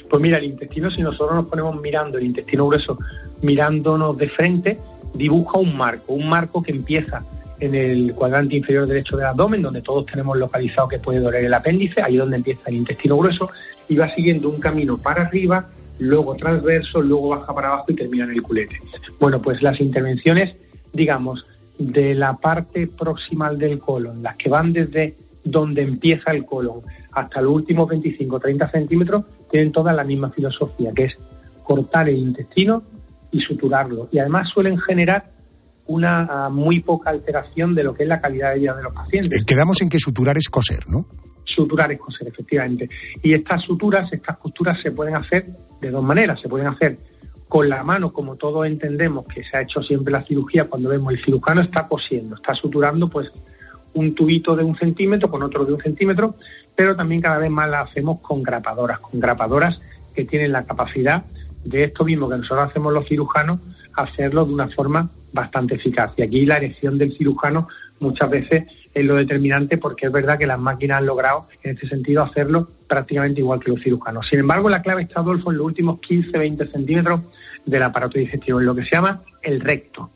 Pues 0.09 0.21
mira, 0.21 0.37
el 0.37 0.45
intestino, 0.45 0.91
si 0.91 1.01
nosotros 1.01 1.35
nos 1.35 1.47
ponemos 1.47 1.81
mirando 1.81 2.19
el 2.19 2.25
intestino 2.25 2.67
grueso, 2.67 2.97
mirándonos 3.41 4.17
de 4.17 4.29
frente, 4.29 4.79
dibuja 5.13 5.59
un 5.59 5.75
marco, 5.75 6.13
un 6.13 6.29
marco 6.29 6.63
que 6.63 6.71
empieza 6.71 7.25
en 7.63 7.75
el 7.75 8.13
cuadrante 8.13 8.57
inferior 8.57 8.85
derecho 8.85 9.15
del 9.15 9.27
abdomen, 9.27 9.61
donde 9.61 9.81
todos 9.81 10.05
tenemos 10.05 10.37
localizado 10.37 10.89
que 10.89 10.99
puede 10.99 11.19
doler 11.19 11.45
el 11.45 11.53
apéndice, 11.53 12.01
ahí 12.01 12.15
es 12.15 12.19
donde 12.19 12.35
empieza 12.35 12.69
el 12.69 12.75
intestino 12.75 13.15
grueso, 13.15 13.49
y 13.87 13.95
va 13.95 14.09
siguiendo 14.09 14.49
un 14.49 14.59
camino 14.59 14.97
para 14.97 15.23
arriba, 15.23 15.69
luego 15.99 16.35
transverso, 16.35 17.01
luego 17.01 17.29
baja 17.29 17.55
para 17.55 17.69
abajo 17.69 17.85
y 17.87 17.95
termina 17.95 18.25
en 18.25 18.31
el 18.31 18.41
culete. 18.41 18.75
Bueno, 19.17 19.41
pues 19.41 19.61
las 19.61 19.79
intervenciones, 19.79 20.55
digamos, 20.91 21.45
de 21.77 22.13
la 22.15 22.33
parte 22.35 22.87
proximal 22.87 23.57
del 23.57 23.79
colon, 23.79 24.21
las 24.21 24.35
que 24.35 24.49
van 24.49 24.73
desde 24.73 25.15
donde 25.45 25.83
empieza 25.83 26.31
el 26.31 26.45
colon 26.45 26.81
hasta 27.13 27.41
los 27.41 27.53
últimos 27.53 27.87
25 27.87 28.39
30 28.41 28.71
centímetros, 28.71 29.23
tienen 29.51 29.71
toda 29.71 29.93
la 29.93 30.03
misma 30.03 30.31
filosofía, 30.31 30.91
que 30.93 31.05
es 31.05 31.17
cortar 31.63 32.09
el 32.09 32.17
intestino 32.17 32.83
y 33.31 33.39
suturarlo. 33.39 34.09
Y 34.11 34.19
además 34.19 34.49
suelen 34.49 34.77
generar 34.79 35.31
una 35.87 36.49
muy 36.49 36.79
poca 36.81 37.09
alteración 37.09 37.75
de 37.75 37.83
lo 37.83 37.93
que 37.93 38.03
es 38.03 38.09
la 38.09 38.21
calidad 38.21 38.53
de 38.53 38.59
vida 38.59 38.75
de 38.75 38.83
los 38.83 38.93
pacientes. 38.93 39.41
Eh, 39.41 39.43
quedamos 39.45 39.81
en 39.81 39.89
que 39.89 39.99
suturar 39.99 40.37
es 40.37 40.49
coser, 40.49 40.87
¿no? 40.87 41.05
Suturar 41.43 41.91
es 41.91 41.99
coser, 41.99 42.27
efectivamente. 42.27 42.89
Y 43.21 43.33
estas 43.33 43.63
suturas, 43.63 44.11
estas 44.11 44.37
costuras 44.37 44.81
se 44.81 44.91
pueden 44.91 45.15
hacer 45.15 45.47
de 45.81 45.91
dos 45.91 46.03
maneras. 46.03 46.39
Se 46.41 46.47
pueden 46.47 46.67
hacer 46.67 46.97
con 47.49 47.69
la 47.69 47.83
mano, 47.83 48.13
como 48.13 48.35
todos 48.35 48.65
entendemos 48.65 49.27
que 49.27 49.43
se 49.43 49.57
ha 49.57 49.61
hecho 49.61 49.83
siempre 49.83 50.11
la 50.11 50.23
cirugía, 50.23 50.65
cuando 50.65 50.89
vemos 50.89 51.13
el 51.13 51.23
cirujano 51.23 51.61
está 51.61 51.87
cosiendo, 51.87 52.35
está 52.35 52.55
suturando 52.55 53.09
pues 53.09 53.29
un 53.93 54.15
tubito 54.15 54.55
de 54.55 54.63
un 54.63 54.75
centímetro 54.75 55.29
con 55.29 55.43
otro 55.43 55.63
de 55.63 55.73
un 55.73 55.79
centímetro, 55.79 56.35
pero 56.75 56.95
también 56.95 57.21
cada 57.21 57.37
vez 57.37 57.51
más 57.51 57.69
la 57.69 57.81
hacemos 57.81 58.21
con 58.21 58.41
grapadoras, 58.41 58.99
con 59.01 59.19
grapadoras 59.19 59.79
que 60.15 60.25
tienen 60.25 60.51
la 60.51 60.65
capacidad 60.65 61.25
de 61.63 61.83
esto 61.83 62.03
mismo 62.05 62.27
que 62.27 62.37
nosotros 62.37 62.69
hacemos 62.69 62.91
los 62.91 63.07
cirujanos, 63.07 63.59
hacerlo 63.95 64.45
de 64.45 64.53
una 64.53 64.69
forma 64.69 65.11
bastante 65.33 65.75
eficaz. 65.75 66.13
Y 66.15 66.21
aquí 66.21 66.45
la 66.45 66.57
elección 66.57 66.97
del 66.97 67.17
cirujano 67.17 67.67
muchas 67.99 68.29
veces 68.29 68.63
es 68.93 69.05
lo 69.05 69.15
determinante 69.15 69.77
porque 69.77 70.05
es 70.05 70.11
verdad 70.11 70.37
que 70.37 70.45
las 70.45 70.59
máquinas 70.59 70.99
han 70.99 71.07
logrado 71.07 71.47
en 71.63 71.71
este 71.71 71.87
sentido 71.87 72.23
hacerlo 72.23 72.69
prácticamente 72.87 73.41
igual 73.41 73.59
que 73.59 73.71
los 73.71 73.81
cirujanos. 73.81 74.27
Sin 74.29 74.39
embargo, 74.39 74.69
la 74.69 74.81
clave 74.81 75.03
está, 75.03 75.19
Adolfo, 75.19 75.51
en 75.51 75.57
los 75.57 75.65
últimos 75.65 75.99
15-20 76.01 76.71
centímetros 76.71 77.21
del 77.65 77.83
aparato 77.83 78.19
digestivo, 78.19 78.59
en 78.59 78.67
lo 78.67 78.75
que 78.75 78.83
se 78.83 78.95
llama 78.95 79.21
el 79.41 79.59
recto. 79.59 80.11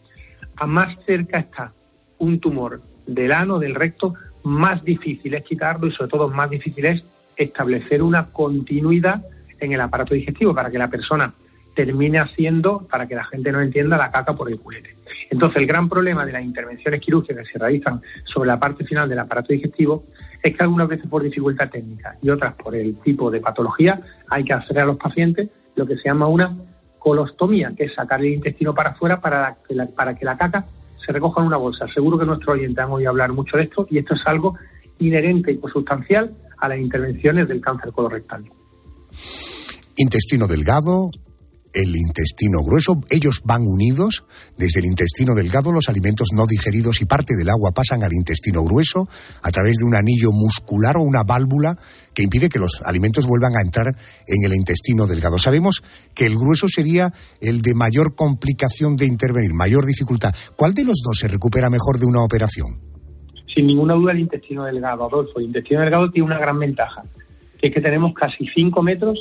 A 0.56 0.68
más 0.68 0.96
cerca 1.06 1.40
está 1.40 1.74
un 2.20 2.40
tumor 2.40 2.82
del 3.06 3.32
ano, 3.32 3.58
del 3.58 3.76
recto, 3.76 4.14
más 4.44 4.84
difícil 4.84 5.34
es 5.34 5.44
quitarlo 5.44 5.88
y 5.88 5.92
sobre 5.92 6.10
todo 6.10 6.30
más 6.30 6.50
difícil 6.50 6.86
es 6.86 7.04
establecer 7.36 8.02
una 8.02 8.28
continuidad 8.32 9.24
en 9.60 9.72
el 9.72 9.82
aparato 9.82 10.14
digestivo 10.14 10.54
para 10.54 10.70
que 10.70 10.78
la 10.78 10.90
persona 10.90 11.34
termine 11.78 12.20
haciendo, 12.20 12.88
para 12.90 13.08
que 13.08 13.14
la 13.14 13.24
gente 13.26 13.52
no 13.52 13.62
entienda, 13.62 13.98
la 13.98 14.10
caca 14.10 14.36
por 14.36 14.50
el 14.50 14.60
culete. 14.60 14.96
Entonces, 15.30 15.58
el 15.58 15.68
gran 15.68 15.88
problema 15.88 16.26
de 16.26 16.32
las 16.32 16.44
intervenciones 16.44 17.00
quirúrgicas 17.00 17.46
que 17.46 17.54
se 17.54 17.60
realizan 17.60 18.02
sobre 18.26 18.48
la 18.48 18.60
parte 18.60 18.84
final 18.84 19.08
del 19.08 19.20
aparato 19.20 19.54
digestivo 19.54 20.06
es 20.42 20.58
que 20.58 20.64
algunas 20.64 20.88
veces 20.88 21.08
por 21.08 21.22
dificultad 21.22 21.70
técnica 21.70 22.16
y 22.20 22.32
otras 22.32 22.56
por 22.56 22.76
el 22.76 23.00
tipo 23.02 23.30
de 23.30 23.42
patología 23.42 24.02
hay 24.32 24.44
que 24.44 24.54
hacer 24.54 24.80
a 24.80 24.86
los 24.86 24.98
pacientes 24.98 25.50
lo 25.76 25.86
que 25.86 25.98
se 25.98 26.06
llama 26.06 26.26
una 26.26 26.58
colostomía, 26.98 27.72
que 27.78 27.86
es 27.86 27.94
sacar 27.94 28.22
el 28.22 28.34
intestino 28.34 28.74
para 28.74 28.90
afuera 28.90 29.22
para 29.22 29.58
que 29.68 29.76
la, 29.76 29.86
para 29.86 30.16
que 30.16 30.26
la 30.26 30.36
caca 30.36 30.66
se 31.06 31.12
recoja 31.12 31.42
en 31.42 31.48
una 31.48 31.58
bolsa. 31.58 31.86
Seguro 31.94 32.18
que 32.18 32.26
nuestros 32.26 32.56
oyentes 32.56 32.84
han 32.84 32.92
oído 32.92 33.12
hablar 33.12 33.34
mucho 33.34 33.56
de 33.58 33.64
esto 33.64 33.86
y 33.92 34.00
esto 34.00 34.16
es 34.16 34.22
algo 34.26 34.58
inherente 34.98 35.52
y 35.52 35.60
sustancial 35.72 36.36
a 36.58 36.70
las 36.70 36.80
intervenciones 36.80 37.48
del 37.48 37.62
cáncer 37.62 37.92
colorectal. 37.92 38.46
Intestino 39.96 40.48
delgado, 40.48 41.12
el 41.78 41.96
intestino 41.96 42.64
grueso, 42.64 43.00
ellos 43.12 43.42
van 43.46 43.62
unidos. 43.62 44.26
Desde 44.58 44.80
el 44.80 44.88
intestino 44.88 45.36
delgado 45.36 45.72
los 45.72 45.90
alimentos 45.90 46.30
no 46.34 46.48
digeridos 46.48 47.02
y 47.02 47.06
parte 47.06 47.36
del 47.38 47.50
agua 47.50 47.72
pasan 47.72 48.04
al 48.04 48.14
intestino 48.14 48.64
grueso 48.64 49.08
a 49.44 49.52
través 49.52 49.78
de 49.78 49.86
un 49.86 49.94
anillo 49.94 50.32
muscular 50.32 50.98
o 50.98 51.02
una 51.02 51.24
válvula 51.24 51.78
que 52.16 52.24
impide 52.24 52.50
que 52.50 52.58
los 52.58 52.82
alimentos 52.84 53.28
vuelvan 53.28 53.56
a 53.56 53.62
entrar 53.62 53.94
en 54.26 54.44
el 54.44 54.56
intestino 54.56 55.06
delgado. 55.06 55.38
Sabemos 55.38 55.84
que 56.16 56.26
el 56.26 56.36
grueso 56.36 56.68
sería 56.68 57.12
el 57.42 57.62
de 57.62 57.76
mayor 57.76 58.16
complicación 58.16 58.96
de 58.96 59.06
intervenir, 59.06 59.54
mayor 59.54 59.86
dificultad. 59.86 60.34
¿Cuál 60.56 60.74
de 60.74 60.84
los 60.84 61.04
dos 61.06 61.20
se 61.20 61.28
recupera 61.28 61.70
mejor 61.70 62.00
de 62.00 62.08
una 62.08 62.24
operación? 62.24 62.82
Sin 63.54 63.68
ninguna 63.68 63.94
duda 63.94 64.14
el 64.14 64.20
intestino 64.20 64.66
delgado, 64.66 65.06
Adolfo. 65.06 65.40
El 65.40 65.46
intestino 65.46 65.82
delgado 65.82 66.10
tiene 66.10 66.26
una 66.26 66.40
gran 66.40 66.58
ventaja, 66.58 67.04
que 67.62 67.68
es 67.68 67.74
que 67.74 67.82
tenemos 67.82 68.14
casi 68.16 68.48
5 68.56 68.82
metros 68.82 69.20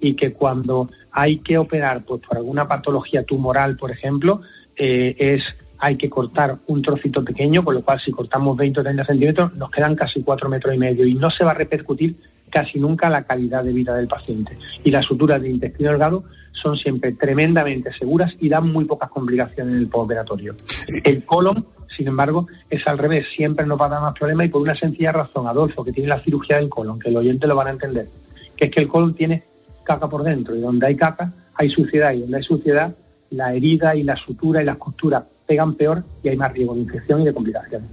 y 0.00 0.14
que 0.14 0.32
cuando 0.32 0.88
hay 1.16 1.38
que 1.38 1.56
operar 1.56 2.04
pues, 2.04 2.20
por 2.20 2.36
alguna 2.36 2.68
patología 2.68 3.24
tumoral, 3.24 3.78
por 3.78 3.90
ejemplo, 3.90 4.42
eh, 4.76 5.16
es 5.18 5.42
hay 5.78 5.96
que 5.96 6.10
cortar 6.10 6.58
un 6.66 6.82
trocito 6.82 7.24
pequeño, 7.24 7.64
con 7.64 7.74
lo 7.74 7.82
cual 7.82 8.00
si 8.00 8.12
cortamos 8.12 8.56
20 8.56 8.80
o 8.80 8.82
30 8.82 9.04
centímetros 9.04 9.54
nos 9.54 9.70
quedan 9.70 9.94
casi 9.94 10.22
4 10.22 10.48
metros 10.48 10.74
y 10.74 10.78
medio 10.78 11.06
y 11.06 11.14
no 11.14 11.30
se 11.30 11.44
va 11.44 11.52
a 11.52 11.54
repercutir 11.54 12.16
casi 12.50 12.78
nunca 12.78 13.08
la 13.08 13.24
calidad 13.24 13.64
de 13.64 13.72
vida 13.72 13.94
del 13.94 14.08
paciente. 14.08 14.58
Y 14.84 14.90
las 14.90 15.06
suturas 15.06 15.40
de 15.40 15.48
intestino 15.48 15.90
delgado 15.90 16.24
son 16.52 16.76
siempre 16.76 17.12
tremendamente 17.12 17.92
seguras 17.94 18.32
y 18.38 18.50
dan 18.50 18.70
muy 18.70 18.84
pocas 18.84 19.08
complicaciones 19.08 19.74
en 19.74 19.80
el 19.80 19.88
postoperatorio. 19.88 20.54
El 21.02 21.24
colon, 21.24 21.66
sin 21.96 22.08
embargo, 22.08 22.46
es 22.68 22.86
al 22.86 22.98
revés, 22.98 23.26
siempre 23.34 23.64
nos 23.64 23.80
va 23.80 23.86
a 23.86 23.90
dar 23.90 24.02
más 24.02 24.14
problemas 24.18 24.46
y 24.46 24.50
por 24.50 24.60
una 24.60 24.76
sencilla 24.76 25.12
razón, 25.12 25.46
Adolfo, 25.46 25.82
que 25.82 25.92
tiene 25.92 26.10
la 26.10 26.22
cirugía 26.22 26.56
del 26.56 26.68
colon, 26.68 26.98
que 26.98 27.08
el 27.08 27.16
oyente 27.16 27.46
lo 27.46 27.56
van 27.56 27.68
a 27.68 27.70
entender, 27.70 28.08
que 28.56 28.66
es 28.66 28.70
que 28.70 28.82
el 28.82 28.88
colon 28.88 29.14
tiene 29.14 29.44
caca 29.86 30.08
por 30.08 30.22
dentro 30.22 30.54
y 30.54 30.60
donde 30.60 30.86
hay 30.86 30.96
caca 30.96 31.32
hay 31.54 31.70
suciedad 31.70 32.12
y 32.12 32.20
donde 32.20 32.36
hay 32.38 32.42
suciedad 32.42 32.94
la 33.30 33.54
herida 33.54 33.94
y 33.94 34.02
la 34.02 34.16
sutura 34.16 34.62
y 34.62 34.66
las 34.66 34.78
costuras 34.78 35.24
pegan 35.46 35.74
peor 35.74 36.04
y 36.22 36.28
hay 36.28 36.36
más 36.36 36.52
riesgo 36.52 36.74
de 36.74 36.80
infección 36.80 37.22
y 37.22 37.24
de 37.24 37.34
complicaciones. 37.34 37.88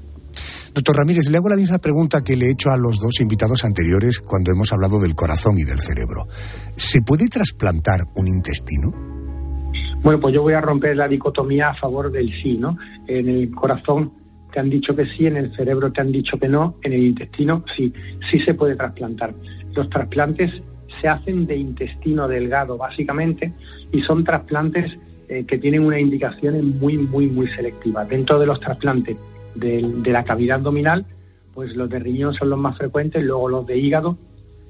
Doctor 0.73 0.97
Ramírez, 0.97 1.29
le 1.29 1.37
hago 1.37 1.49
la 1.49 1.55
misma 1.55 1.77
pregunta 1.77 2.23
que 2.23 2.35
le 2.35 2.47
he 2.47 2.51
hecho 2.51 2.71
a 2.71 2.77
los 2.77 2.99
dos 2.99 3.21
invitados 3.21 3.63
anteriores 3.63 4.19
cuando 4.19 4.51
hemos 4.51 4.73
hablado 4.73 4.99
del 4.99 5.13
corazón 5.13 5.53
y 5.57 5.63
del 5.63 5.79
cerebro. 5.79 6.25
¿Se 6.73 7.01
puede 7.03 7.27
trasplantar 7.27 7.99
un 8.15 8.27
intestino? 8.27 8.89
Bueno, 10.01 10.19
pues 10.19 10.33
yo 10.33 10.41
voy 10.41 10.53
a 10.53 10.61
romper 10.61 10.97
la 10.97 11.07
dicotomía 11.07 11.69
a 11.69 11.75
favor 11.75 12.11
del 12.11 12.29
sí, 12.41 12.57
¿no? 12.57 12.75
En 13.07 13.29
el 13.29 13.51
corazón 13.51 14.13
te 14.51 14.59
han 14.59 14.69
dicho 14.69 14.95
que 14.95 15.05
sí, 15.05 15.27
en 15.27 15.37
el 15.37 15.55
cerebro 15.55 15.91
te 15.91 16.01
han 16.01 16.11
dicho 16.11 16.37
que 16.37 16.47
no, 16.47 16.75
en 16.83 16.93
el 16.93 17.03
intestino 17.03 17.63
sí, 17.75 17.93
sí 18.31 18.39
se 18.39 18.55
puede 18.55 18.75
trasplantar. 18.75 19.33
Los 19.75 19.89
trasplantes 19.89 20.51
se 21.03 21.09
hacen 21.09 21.45
de 21.45 21.57
intestino 21.57 22.29
delgado, 22.29 22.77
básicamente, 22.77 23.51
y 23.91 24.01
son 24.03 24.23
trasplantes 24.23 24.97
eh, 25.27 25.43
que 25.45 25.57
tienen 25.57 25.83
una 25.83 25.99
indicación 25.99 26.79
muy, 26.79 26.97
muy, 26.97 27.27
muy 27.27 27.47
selectiva. 27.47 28.05
Dentro 28.05 28.39
de 28.39 28.45
los 28.45 28.61
trasplantes 28.61 29.17
de, 29.53 29.81
la 30.05 30.23
cavidad 30.23 30.59
abdominal, 30.59 31.05
pues 31.53 31.75
los 31.75 31.89
de 31.89 31.99
riñón 31.99 32.33
son 32.35 32.49
los 32.49 32.57
más 32.57 32.77
frecuentes, 32.77 33.21
luego 33.21 33.49
los 33.49 33.67
de 33.67 33.77
hígado, 33.77 34.17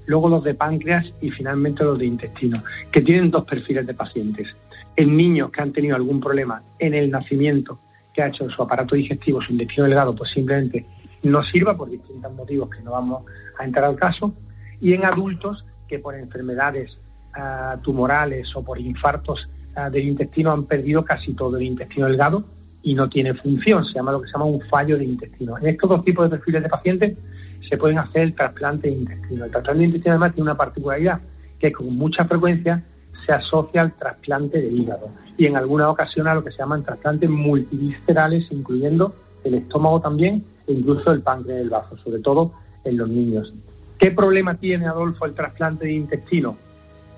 luego 0.07 0.27
los 0.27 0.43
de 0.43 0.55
páncreas 0.55 1.05
y 1.21 1.29
finalmente 1.29 1.83
los 1.83 1.99
de 1.99 2.07
intestino, 2.07 2.63
que 2.91 3.01
tienen 3.01 3.29
dos 3.29 3.45
perfiles 3.45 3.85
de 3.85 3.93
pacientes. 3.93 4.47
En 4.95 5.15
niños 5.15 5.51
que 5.51 5.61
han 5.61 5.71
tenido 5.71 5.95
algún 5.95 6.19
problema 6.19 6.63
en 6.79 6.95
el 6.95 7.11
nacimiento, 7.11 7.77
que 8.11 8.23
ha 8.23 8.27
hecho 8.29 8.49
su 8.49 8.59
aparato 8.59 8.95
digestivo, 8.95 9.39
su 9.39 9.51
intestino 9.51 9.85
delgado, 9.85 10.15
pues 10.15 10.31
simplemente 10.31 10.83
no 11.21 11.43
sirva 11.43 11.77
por 11.77 11.91
distintos 11.91 12.33
motivos 12.33 12.71
que 12.71 12.81
no 12.81 12.91
vamos 12.91 13.23
a 13.59 13.65
entrar 13.65 13.85
al 13.85 13.97
caso. 13.97 14.33
Y 14.81 14.93
en 14.93 15.05
adultos 15.05 15.63
que 15.87 15.99
por 15.99 16.15
enfermedades 16.15 16.97
ah, 17.33 17.77
tumorales 17.81 18.55
o 18.55 18.63
por 18.63 18.79
infartos 18.79 19.47
ah, 19.75 19.89
del 19.89 20.07
intestino 20.07 20.51
han 20.51 20.65
perdido 20.65 21.03
casi 21.03 21.33
todo 21.33 21.57
el 21.57 21.63
intestino 21.63 22.07
delgado 22.07 22.43
y 22.81 22.95
no 22.95 23.09
tiene 23.09 23.33
función, 23.33 23.85
se 23.85 23.93
llama 23.93 24.11
lo 24.11 24.21
que 24.21 24.27
se 24.27 24.33
llama 24.33 24.45
un 24.45 24.61
fallo 24.69 24.97
de 24.97 25.05
intestino. 25.05 25.57
En 25.57 25.67
estos 25.67 25.89
dos 25.89 26.03
tipos 26.03 26.29
de 26.29 26.37
perfiles 26.37 26.63
de 26.63 26.69
pacientes 26.69 27.17
se 27.67 27.77
pueden 27.77 27.97
hacer 27.97 28.23
el 28.23 28.35
trasplante 28.35 28.89
de 28.89 28.95
intestino. 28.95 29.45
El 29.45 29.51
trasplante 29.51 29.79
de 29.79 29.85
intestino 29.85 30.11
además 30.13 30.33
tiene 30.33 30.49
una 30.49 30.57
particularidad 30.57 31.21
que 31.59 31.71
con 31.71 31.95
mucha 31.95 32.25
frecuencia 32.25 32.83
se 33.25 33.31
asocia 33.31 33.81
al 33.81 33.93
trasplante 33.93 34.59
de 34.59 34.67
hígado 34.67 35.09
y 35.37 35.45
en 35.45 35.55
alguna 35.55 35.89
ocasión 35.89 36.27
a 36.27 36.35
lo 36.35 36.43
que 36.43 36.51
se 36.51 36.57
llaman 36.57 36.83
trasplantes 36.83 37.29
multiviscerales, 37.29 38.51
incluyendo 38.51 39.15
el 39.45 39.55
estómago 39.55 40.01
también 40.01 40.43
e 40.67 40.73
incluso 40.73 41.11
el 41.11 41.21
páncreas 41.21 41.59
del 41.59 41.69
bazo, 41.69 41.97
sobre 41.97 42.19
todo 42.19 42.51
en 42.83 42.97
los 42.97 43.09
niños. 43.09 43.53
¿Qué 44.03 44.11
problema 44.11 44.55
tiene, 44.55 44.85
Adolfo, 44.85 45.25
el 45.25 45.33
trasplante 45.33 45.85
de 45.85 45.93
intestino? 45.93 46.57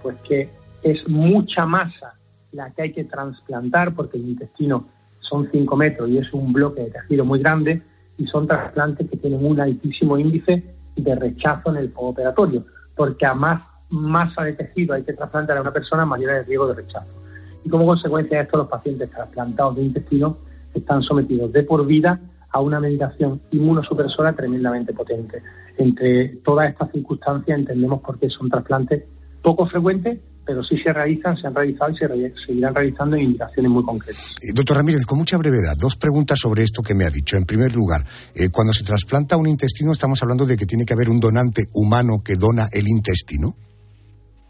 Pues 0.03 0.17
que 0.17 0.51
es 0.83 1.09
mucha 1.09 1.65
masa 1.65 2.13
la 2.51 2.69
que 2.69 2.83
hay 2.83 2.91
que 2.93 3.05
trasplantar 3.05 3.95
porque 3.95 4.17
el 4.17 4.29
intestino 4.29 4.85
son 5.17 5.49
5 5.51 5.75
metros 5.77 6.07
y 6.11 6.19
es 6.19 6.31
un 6.31 6.53
bloque 6.53 6.81
de 6.81 6.91
tejido 6.91 7.25
muy 7.25 7.39
grande 7.39 7.81
y 8.19 8.27
son 8.27 8.45
trasplantes 8.45 9.09
que 9.09 9.17
tienen 9.17 9.43
un 9.43 9.59
altísimo 9.59 10.15
índice 10.19 10.63
de 10.95 11.15
rechazo 11.15 11.71
en 11.71 11.77
el 11.77 11.89
postoperatorio, 11.89 12.63
porque 12.95 13.25
a 13.25 13.33
más 13.33 13.63
masa 13.89 14.43
de 14.43 14.53
tejido 14.53 14.93
hay 14.93 15.01
que 15.01 15.13
trasplantar 15.13 15.57
a 15.57 15.61
una 15.61 15.73
persona, 15.73 16.05
mayor 16.05 16.35
es 16.35 16.45
riesgo 16.45 16.67
de 16.67 16.75
rechazo. 16.75 17.09
Y 17.63 17.69
como 17.69 17.87
consecuencia 17.87 18.37
de 18.37 18.43
esto, 18.43 18.57
los 18.57 18.67
pacientes 18.67 19.09
trasplantados 19.09 19.77
de 19.77 19.81
intestino 19.81 20.37
están 20.75 21.01
sometidos 21.01 21.51
de 21.51 21.63
por 21.63 21.83
vida 21.87 22.19
a 22.51 22.61
una 22.61 22.79
medicación 22.79 23.41
inmunosupresora 23.49 24.33
tremendamente 24.33 24.93
potente. 24.93 25.41
Entre 25.77 26.37
todas 26.43 26.69
estas 26.69 26.91
circunstancias 26.91 27.59
entendemos 27.59 28.01
por 28.01 28.19
qué 28.19 28.29
son 28.29 28.49
trasplantes 28.49 29.03
poco 29.41 29.67
frecuentes, 29.67 30.19
pero 30.45 30.63
sí 30.63 30.77
se 30.77 30.93
realizan, 30.93 31.35
se 31.37 31.47
han 31.47 31.55
realizado 31.55 31.91
y 31.91 31.97
se 31.97 32.07
seguirán 32.45 32.75
realizando 32.75 33.15
en 33.15 33.23
indicaciones 33.23 33.71
muy 33.71 33.83
concretas. 33.83 34.33
Eh, 34.41 34.53
doctor 34.53 34.77
Ramírez, 34.77 35.05
con 35.05 35.17
mucha 35.17 35.37
brevedad, 35.37 35.75
dos 35.77 35.95
preguntas 35.95 36.39
sobre 36.39 36.63
esto 36.63 36.81
que 36.81 36.93
me 36.93 37.05
ha 37.05 37.09
dicho. 37.09 37.35
En 37.35 37.45
primer 37.45 37.75
lugar, 37.75 38.05
eh, 38.35 38.49
cuando 38.51 38.71
se 38.71 38.83
trasplanta 38.83 39.37
un 39.37 39.47
intestino, 39.47 39.91
estamos 39.91 40.21
hablando 40.21 40.45
de 40.45 40.55
que 40.55 40.65
tiene 40.65 40.85
que 40.85 40.93
haber 40.93 41.09
un 41.09 41.19
donante 41.19 41.63
humano 41.73 42.17
que 42.23 42.35
dona 42.35 42.67
el 42.71 42.87
intestino. 42.87 43.55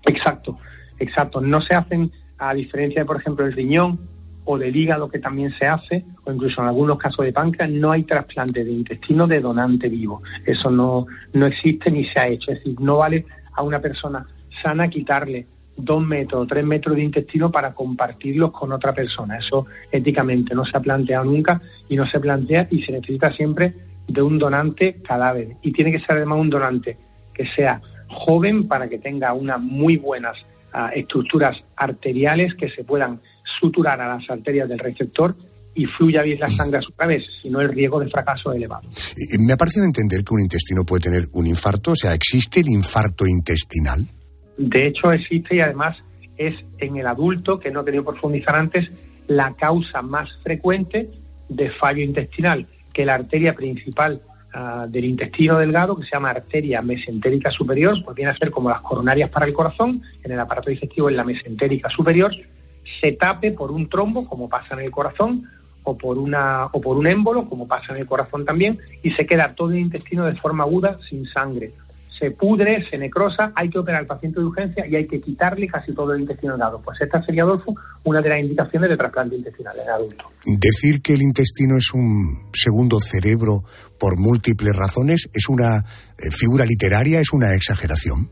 Exacto, 0.05 0.57
exacto. 0.99 1.41
No 1.41 1.61
se 1.61 1.75
hacen, 1.75 2.11
a 2.37 2.53
diferencia 2.53 3.01
de, 3.01 3.05
por 3.05 3.19
ejemplo, 3.19 3.45
el 3.45 3.53
riñón, 3.53 3.99
o 4.45 4.57
del 4.57 4.75
hígado 4.75 5.09
que 5.09 5.19
también 5.19 5.51
se 5.57 5.65
hace, 5.65 6.05
o 6.23 6.31
incluso 6.31 6.61
en 6.61 6.67
algunos 6.67 6.97
casos 6.97 7.25
de 7.25 7.33
páncreas, 7.33 7.69
no 7.69 7.91
hay 7.91 8.03
trasplante 8.03 8.63
de 8.63 8.71
intestino 8.71 9.27
de 9.27 9.41
donante 9.41 9.89
vivo. 9.89 10.21
Eso 10.45 10.69
no, 10.71 11.07
no 11.33 11.45
existe 11.45 11.91
ni 11.91 12.05
se 12.05 12.19
ha 12.19 12.27
hecho. 12.27 12.51
Es 12.51 12.59
decir, 12.59 12.79
no 12.79 12.97
vale 12.97 13.25
a 13.53 13.63
una 13.63 13.79
persona 13.79 14.25
sana 14.61 14.89
quitarle 14.89 15.47
dos 15.77 16.01
metros 16.01 16.43
o 16.43 16.47
tres 16.47 16.63
metros 16.63 16.95
de 16.95 17.03
intestino 17.03 17.51
para 17.51 17.73
compartirlos 17.73 18.51
con 18.51 18.71
otra 18.71 18.93
persona. 18.93 19.37
Eso 19.37 19.65
éticamente 19.91 20.55
no 20.55 20.65
se 20.65 20.77
ha 20.77 20.79
planteado 20.79 21.25
nunca 21.25 21.61
y 21.89 21.95
no 21.95 22.07
se 22.07 22.19
plantea 22.19 22.67
y 22.71 22.81
se 22.83 22.91
necesita 22.91 23.31
siempre 23.33 23.73
de 24.07 24.21
un 24.21 24.37
donante 24.37 25.01
cadáver. 25.01 25.57
Y 25.61 25.71
tiene 25.71 25.91
que 25.91 25.99
ser 25.99 26.17
además 26.17 26.39
un 26.39 26.49
donante 26.49 26.97
que 27.33 27.45
sea 27.47 27.81
joven 28.07 28.67
para 28.67 28.87
que 28.87 28.99
tenga 28.99 29.33
unas 29.33 29.59
muy 29.59 29.97
buenas 29.97 30.37
ah, 30.71 30.91
estructuras 30.93 31.57
arteriales 31.75 32.53
que 32.55 32.69
se 32.69 32.83
puedan 32.83 33.19
suturar 33.59 33.99
a 34.01 34.15
las 34.15 34.29
arterias 34.29 34.69
del 34.69 34.79
receptor 34.79 35.35
y 35.75 35.85
fluya 35.85 36.21
bien 36.23 36.39
la 36.39 36.49
sangre 36.49 36.77
a 36.77 36.81
su 36.81 36.91
través, 36.93 37.23
si 37.41 37.49
no 37.49 37.59
el 37.59 37.69
riesgo 37.69 37.99
de 37.99 38.09
fracaso 38.09 38.51
es 38.51 38.57
elevado. 38.57 38.87
Eh, 38.87 39.37
Me 39.39 39.53
ha 39.53 39.57
parecido 39.57 39.85
entender 39.85 40.23
que 40.23 40.33
un 40.33 40.41
intestino 40.41 40.85
puede 40.85 41.01
tener 41.01 41.27
un 41.33 41.45
infarto, 41.47 41.91
o 41.91 41.95
sea, 41.95 42.13
¿existe 42.13 42.61
el 42.61 42.69
infarto 42.69 43.27
intestinal? 43.27 44.07
De 44.57 44.87
hecho, 44.87 45.11
existe 45.11 45.55
y 45.55 45.59
además 45.59 45.97
es 46.37 46.55
en 46.79 46.95
el 46.95 47.07
adulto, 47.07 47.59
que 47.59 47.71
no 47.71 47.81
he 47.81 47.85
querido 47.85 48.05
profundizar 48.05 48.55
antes, 48.55 48.89
la 49.27 49.53
causa 49.55 50.01
más 50.01 50.29
frecuente 50.43 51.09
de 51.49 51.71
fallo 51.71 52.01
intestinal, 52.01 52.67
que 52.93 53.05
la 53.05 53.15
arteria 53.15 53.53
principal 53.53 54.21
ah, 54.53 54.85
del 54.89 55.05
intestino 55.05 55.57
delgado, 55.57 55.97
que 55.97 56.03
se 56.03 56.11
llama 56.13 56.29
arteria 56.29 56.81
mesentérica 56.81 57.51
superior, 57.51 58.01
pues 58.03 58.15
viene 58.15 58.31
a 58.31 58.37
ser 58.37 58.49
como 58.51 58.69
las 58.69 58.81
coronarias 58.81 59.29
para 59.29 59.45
el 59.45 59.53
corazón, 59.53 60.01
en 60.23 60.31
el 60.31 60.39
aparato 60.39 60.69
digestivo 60.69 61.09
en 61.09 61.17
la 61.17 61.23
mesentérica 61.25 61.89
superior, 61.89 62.31
se 63.01 63.13
tape 63.13 63.51
por 63.51 63.71
un 63.71 63.89
trombo, 63.89 64.27
como 64.27 64.49
pasa 64.49 64.75
en 64.75 64.81
el 64.81 64.91
corazón, 64.91 65.49
o 65.83 65.97
por 65.97 66.17
una 66.17 66.65
o 66.65 66.81
por 66.81 66.97
un 66.97 67.07
émbolo, 67.07 67.47
como 67.47 67.67
pasa 67.67 67.93
en 67.93 67.99
el 67.99 68.07
corazón 68.07 68.45
también, 68.45 68.79
y 69.03 69.11
se 69.13 69.25
queda 69.25 69.53
todo 69.55 69.71
el 69.71 69.79
intestino 69.79 70.25
de 70.25 70.35
forma 70.35 70.63
aguda 70.63 70.97
sin 71.09 71.25
sangre. 71.27 71.73
Se 72.19 72.31
pudre, 72.31 72.87
se 72.89 72.97
necrosa, 72.97 73.51
hay 73.55 73.69
que 73.69 73.77
operar 73.77 73.99
al 73.99 74.07
paciente 74.07 74.39
de 74.39 74.45
urgencia 74.45 74.87
y 74.87 74.95
hay 74.95 75.05
que 75.05 75.19
quitarle 75.19 75.67
casi 75.67 75.93
todo 75.93 76.13
el 76.13 76.21
intestino 76.21 76.53
delgado. 76.53 76.81
Pues 76.81 76.99
esta 77.01 77.21
sería, 77.21 77.43
Adolfo, 77.43 77.75
una 78.05 78.21
de 78.21 78.29
las 78.29 78.39
indicaciones 78.39 78.89
de 78.89 78.95
trasplante 78.95 79.35
intestinal 79.35 79.75
en 79.83 79.89
adulto. 79.89 80.25
Decir 80.45 81.01
que 81.01 81.13
el 81.13 81.21
intestino 81.21 81.75
es 81.77 81.93
un 81.93 82.51
segundo 82.53 83.01
cerebro 83.01 83.63
por 83.99 84.17
múltiples 84.17 84.75
razones 84.75 85.29
es 85.33 85.49
una 85.49 85.79
eh, 85.79 86.31
figura 86.31 86.65
literaria, 86.65 87.19
es 87.19 87.33
una 87.33 87.53
exageración. 87.53 88.29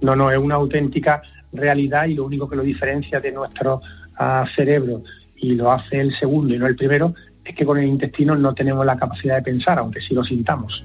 No, 0.00 0.16
no, 0.16 0.30
es 0.30 0.38
una 0.38 0.54
auténtica 0.54 1.20
realidad 1.52 2.06
y 2.06 2.14
lo 2.14 2.24
único 2.24 2.48
que 2.48 2.56
lo 2.56 2.62
diferencia 2.62 3.20
de 3.20 3.32
nuestro 3.32 3.80
ah, 4.18 4.44
cerebro 4.54 5.02
y 5.36 5.52
lo 5.52 5.70
hace 5.70 6.00
el 6.00 6.12
segundo 6.18 6.54
y 6.54 6.58
no 6.58 6.66
el 6.66 6.76
primero 6.76 7.14
es 7.44 7.54
que 7.54 7.64
con 7.64 7.78
el 7.78 7.86
intestino 7.86 8.36
no 8.36 8.54
tenemos 8.54 8.84
la 8.84 8.96
capacidad 8.96 9.36
de 9.36 9.42
pensar, 9.42 9.78
aunque 9.78 10.00
sí 10.00 10.14
lo 10.14 10.22
sintamos. 10.22 10.84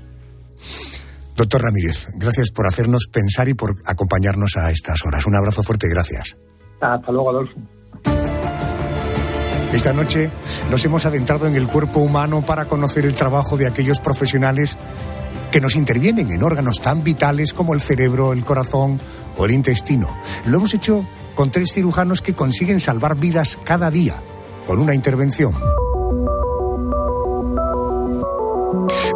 Doctor 1.36 1.64
Ramírez, 1.64 2.07
gracias 2.20 2.51
por 2.51 2.68
hacernos 2.68 3.07
pensar 3.11 3.49
y 3.49 3.53
por 3.53 3.76
acompañarnos 3.86 4.55
a 4.55 4.72
estas 4.72 5.03
horas. 5.05 5.26
Un 5.26 5.36
abrazo 5.36 5.64
fuerte, 5.64 5.88
gracias. 5.89 6.38
Hasta 6.80 7.11
luego, 7.11 7.30
Adolfo. 7.32 7.59
Esta 9.74 9.91
noche 9.91 10.30
nos 10.70 10.86
hemos 10.86 11.05
adentrado 11.07 11.47
en 11.47 11.55
el 11.55 11.68
cuerpo 11.68 11.99
humano 11.99 12.43
para 12.45 12.66
conocer 12.66 13.05
el 13.05 13.16
trabajo 13.16 13.57
de 13.57 13.68
aquellos 13.68 13.99
profesionales 13.99 14.78
que 15.51 15.59
nos 15.59 15.76
intervienen 15.76 16.32
en 16.32 16.43
órganos 16.43 16.80
tan 16.80 17.03
vitales 17.03 17.53
como 17.53 17.74
el 17.74 17.82
cerebro, 17.82 18.34
el 18.34 18.45
corazón 18.45 18.99
o 19.38 19.46
el 19.46 19.52
intestino. 19.52 20.16
Lo 20.46 20.58
hemos 20.58 20.74
hecho 20.74 21.06
con 21.36 21.52
tres 21.52 21.74
cirujanos 21.74 22.22
que 22.22 22.34
consiguen 22.34 22.80
salvar 22.80 23.16
vidas 23.16 23.60
cada 23.64 23.90
día 23.90 24.22
con 24.66 24.80
una 24.80 24.96
intervención. 24.96 25.54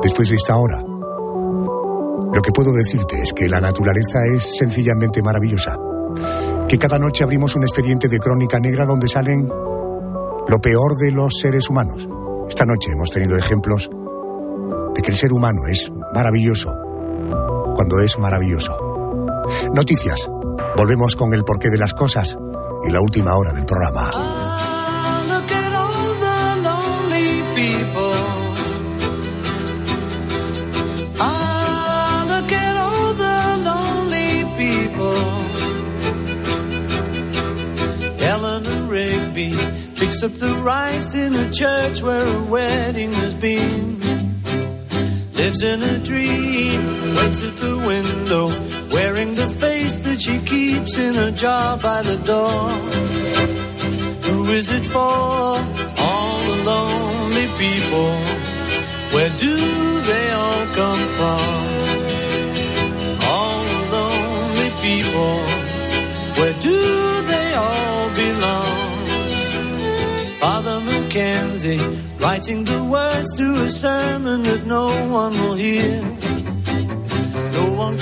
Después 0.01 0.30
de 0.30 0.36
esta 0.36 0.57
hora, 0.57 0.82
lo 0.82 2.41
que 2.41 2.51
puedo 2.51 2.72
decirte 2.72 3.22
es 3.22 3.34
que 3.34 3.47
la 3.47 3.59
naturaleza 3.59 4.20
es 4.34 4.57
sencillamente 4.57 5.22
maravillosa. 5.22 5.78
Que 6.68 6.78
cada 6.78 6.99
noche 6.99 7.24
abrimos 7.24 7.55
un 7.55 7.63
expediente 7.63 8.07
de 8.07 8.20
crónica 8.20 8.59
negra 8.59 8.86
donde 8.86 9.07
salen 9.07 9.47
lo 9.47 10.59
peor 10.59 10.97
de 10.97 11.11
los 11.11 11.39
seres 11.39 11.70
humanos. 11.70 12.07
Esta 12.47 12.65
noche 12.65 12.91
hemos 12.91 13.11
tenido 13.11 13.38
ejemplos 13.38 13.89
de 14.95 15.01
que 15.01 15.11
el 15.11 15.18
ser 15.18 15.34
humano 15.34 15.61
es 15.68 15.91
maravilloso 16.13 16.74
cuando 17.76 17.99
es 17.99 18.18
maravilloso. 18.20 18.86
Noticias. 19.73 20.29
Volvemos 20.75 21.15
con 21.15 21.33
el 21.33 21.43
porqué 21.43 21.69
de 21.69 21.77
las 21.77 21.93
cosas 21.93 22.37
y 22.87 22.91
la 22.91 23.01
última 23.01 23.35
hora 23.35 23.53
del 23.53 23.65
programa. 23.65 24.09
Rigby 38.97 39.49
picks 39.95 40.23
up 40.23 40.31
the 40.31 40.53
rice 40.63 41.13
in 41.13 41.35
a 41.35 41.51
church 41.51 42.01
where 42.01 42.25
a 42.25 42.43
wedding 42.43 43.11
has 43.13 43.35
been. 43.35 43.99
Lives 45.33 45.61
in 45.61 45.83
a 45.83 45.97
dream, 45.99 47.15
waits 47.15 47.43
at 47.43 47.55
the 47.57 47.77
window, 47.85 48.47
wearing 48.91 49.33
the 49.33 49.49
face 49.63 49.99
that 49.99 50.19
she 50.19 50.39
keeps 50.39 50.97
in 50.97 51.15
a 51.15 51.31
jar 51.31 51.77
by 51.77 52.01
the 52.01 52.17
door. 52.33 52.69
Who 54.27 54.45
is 54.59 54.71
it 54.71 54.85
for? 54.85 54.99
All 56.07 56.39
the 56.49 56.57
lonely 56.71 57.47
people. 57.63 58.13
Where 59.13 59.31
do 59.45 59.55
they 60.11 60.27
all 60.41 60.65
come 60.79 61.03
from? 61.17 61.49
All 63.33 63.63
the 63.73 63.83
lonely 63.97 64.71
people. 64.88 65.38
Where 66.38 66.57
do 66.69 66.77
they 67.31 67.49
all 67.65 68.09
belong? 68.21 68.97
Father 70.43 70.79
Mackenzie 70.89 71.81
writing 72.19 72.63
the 72.63 72.83
words 72.83 73.38
to 73.38 73.47
a 73.63 73.69
sermon 73.69 74.43
that 74.43 74.65
no 74.65 74.88
one 75.09 75.33
will 75.33 75.55
hear. 75.55 76.46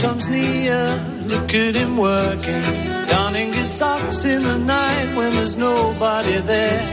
Comes 0.02 0.28
near. 0.28 1.00
Look 1.26 1.54
at 1.54 1.76
him 1.76 1.98
working, 1.98 2.64
donning 3.08 3.54
his 3.54 3.70
socks 3.70 4.26
in 4.26 4.44
the 4.44 4.58
night 4.58 5.16
when 5.16 5.34
there's 5.36 5.58
nobody 5.58 6.38
there. 6.42 6.86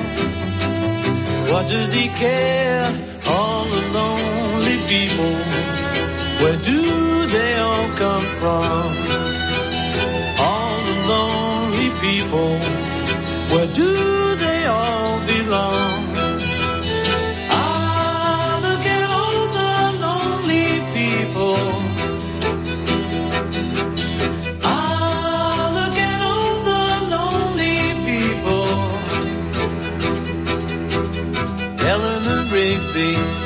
What 1.50 1.68
does 1.68 1.92
he 1.92 2.08
care? 2.08 2.86
All 3.28 3.64
the 3.64 3.82
lonely 3.98 4.78
people. 4.88 5.34
Where 6.42 6.58
do 6.72 6.82
they 7.26 7.58
all 7.58 7.88
come 8.04 8.26
from? 8.40 8.82
All 10.48 10.76
the 10.88 10.98
lonely 11.12 11.90
people. 12.06 12.56
Where 13.52 13.70
do 13.74 14.31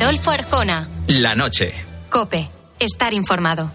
Adolfo 0.00 0.30
Arjona. 0.30 0.88
La 1.08 1.34
noche. 1.34 1.74
Cope. 2.08 2.48
Estar 2.78 3.12
informado. 3.12 3.70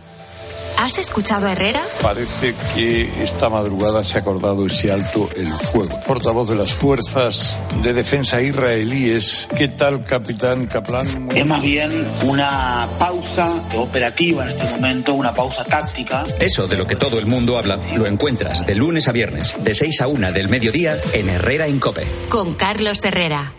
¿Has 0.80 0.98
escuchado 0.98 1.46
a 1.46 1.52
Herrera? 1.52 1.80
Parece 2.02 2.56
que 2.74 3.04
esta 3.24 3.48
madrugada 3.48 4.04
se 4.04 4.18
ha 4.18 4.22
acordado 4.22 4.66
ese 4.66 4.92
alto 4.92 5.30
el 5.36 5.54
fuego. 5.54 6.00
Portavoz 6.02 6.50
de 6.50 6.56
las 6.56 6.74
fuerzas 6.74 7.62
de 7.84 7.94
defensa 7.94 8.42
israelíes. 8.42 9.48
¿Qué 9.56 9.68
tal, 9.68 10.04
capitán 10.04 10.66
Kaplan? 10.66 11.30
Es 11.32 11.48
más 11.48 11.64
bien 11.64 12.08
una 12.24 12.88
pausa 12.98 13.48
operativa 13.78 14.50
en 14.50 14.60
este 14.60 14.76
momento, 14.78 15.14
una 15.14 15.32
pausa 15.32 15.64
táctica. 15.64 16.24
Eso 16.40 16.68
de 16.68 16.76
lo 16.76 16.88
que 16.88 16.96
todo 16.96 17.20
el 17.20 17.28
mundo 17.28 17.56
habla 17.56 17.78
lo 17.96 18.08
encuentras 18.08 18.66
de 18.66 18.74
lunes 18.74 19.08
a 19.08 19.12
viernes, 19.12 19.64
de 19.64 19.76
6 19.76 20.02
a 20.02 20.08
1 20.08 20.32
del 20.32 20.50
mediodía 20.50 20.98
en 21.14 21.30
Herrera 21.30 21.68
Incope. 21.68 22.12
Con 22.30 22.54
Carlos 22.54 23.06
Herrera. 23.06 23.54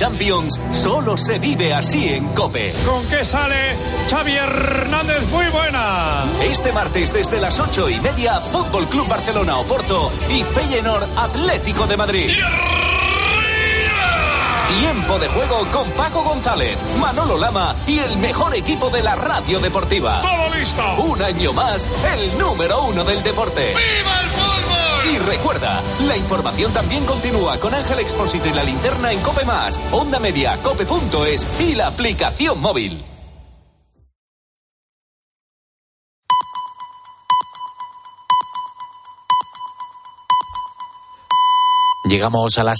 Champions 0.00 0.58
solo 0.72 1.14
se 1.14 1.38
vive 1.38 1.74
así 1.74 2.08
en 2.08 2.26
Cope. 2.28 2.72
¿Con 2.86 3.06
qué 3.08 3.22
sale 3.22 3.76
Xavi 4.08 4.32
Hernández? 4.32 5.28
Muy 5.30 5.44
buena. 5.48 6.24
Este 6.42 6.72
martes 6.72 7.12
desde 7.12 7.38
las 7.38 7.60
ocho 7.60 7.86
y 7.86 8.00
media, 8.00 8.40
Fútbol 8.40 8.86
Club 8.86 9.06
Barcelona 9.08 9.58
Oporto 9.58 10.10
y 10.30 10.42
Feyenoord 10.42 11.06
Atlético 11.18 11.86
de 11.86 11.98
Madrid. 11.98 12.30
Tiempo 14.80 15.18
de 15.18 15.28
juego 15.28 15.66
con 15.70 15.90
Paco 15.90 16.22
González, 16.22 16.78
Manolo 16.98 17.36
Lama 17.36 17.76
y 17.86 17.98
el 17.98 18.16
mejor 18.16 18.56
equipo 18.56 18.88
de 18.88 19.02
la 19.02 19.16
radio 19.16 19.60
deportiva. 19.60 20.22
Todo 20.22 20.58
listo. 20.58 20.94
Un 21.02 21.20
año 21.22 21.52
más, 21.52 21.90
el 22.14 22.38
número 22.38 22.84
uno 22.84 23.04
del 23.04 23.22
deporte. 23.22 23.74
¡Viva 23.74 24.20
el 24.22 24.30
fútbol! 24.30 24.49
Recuerda, 25.26 25.82
la 26.06 26.16
información 26.16 26.72
también 26.72 27.04
continúa 27.04 27.58
con 27.60 27.74
Ángel 27.74 27.98
Expósito 27.98 28.48
y 28.48 28.54
la 28.54 28.64
linterna 28.64 29.12
en 29.12 29.20
Cope 29.20 29.44
Más, 29.44 29.78
Onda 29.92 30.18
Media, 30.18 30.56
Cope.es 30.62 31.46
y 31.60 31.74
la 31.74 31.88
aplicación 31.88 32.60
móvil. 32.60 33.04
Llegamos 42.04 42.58
a 42.58 42.64
las 42.64 42.68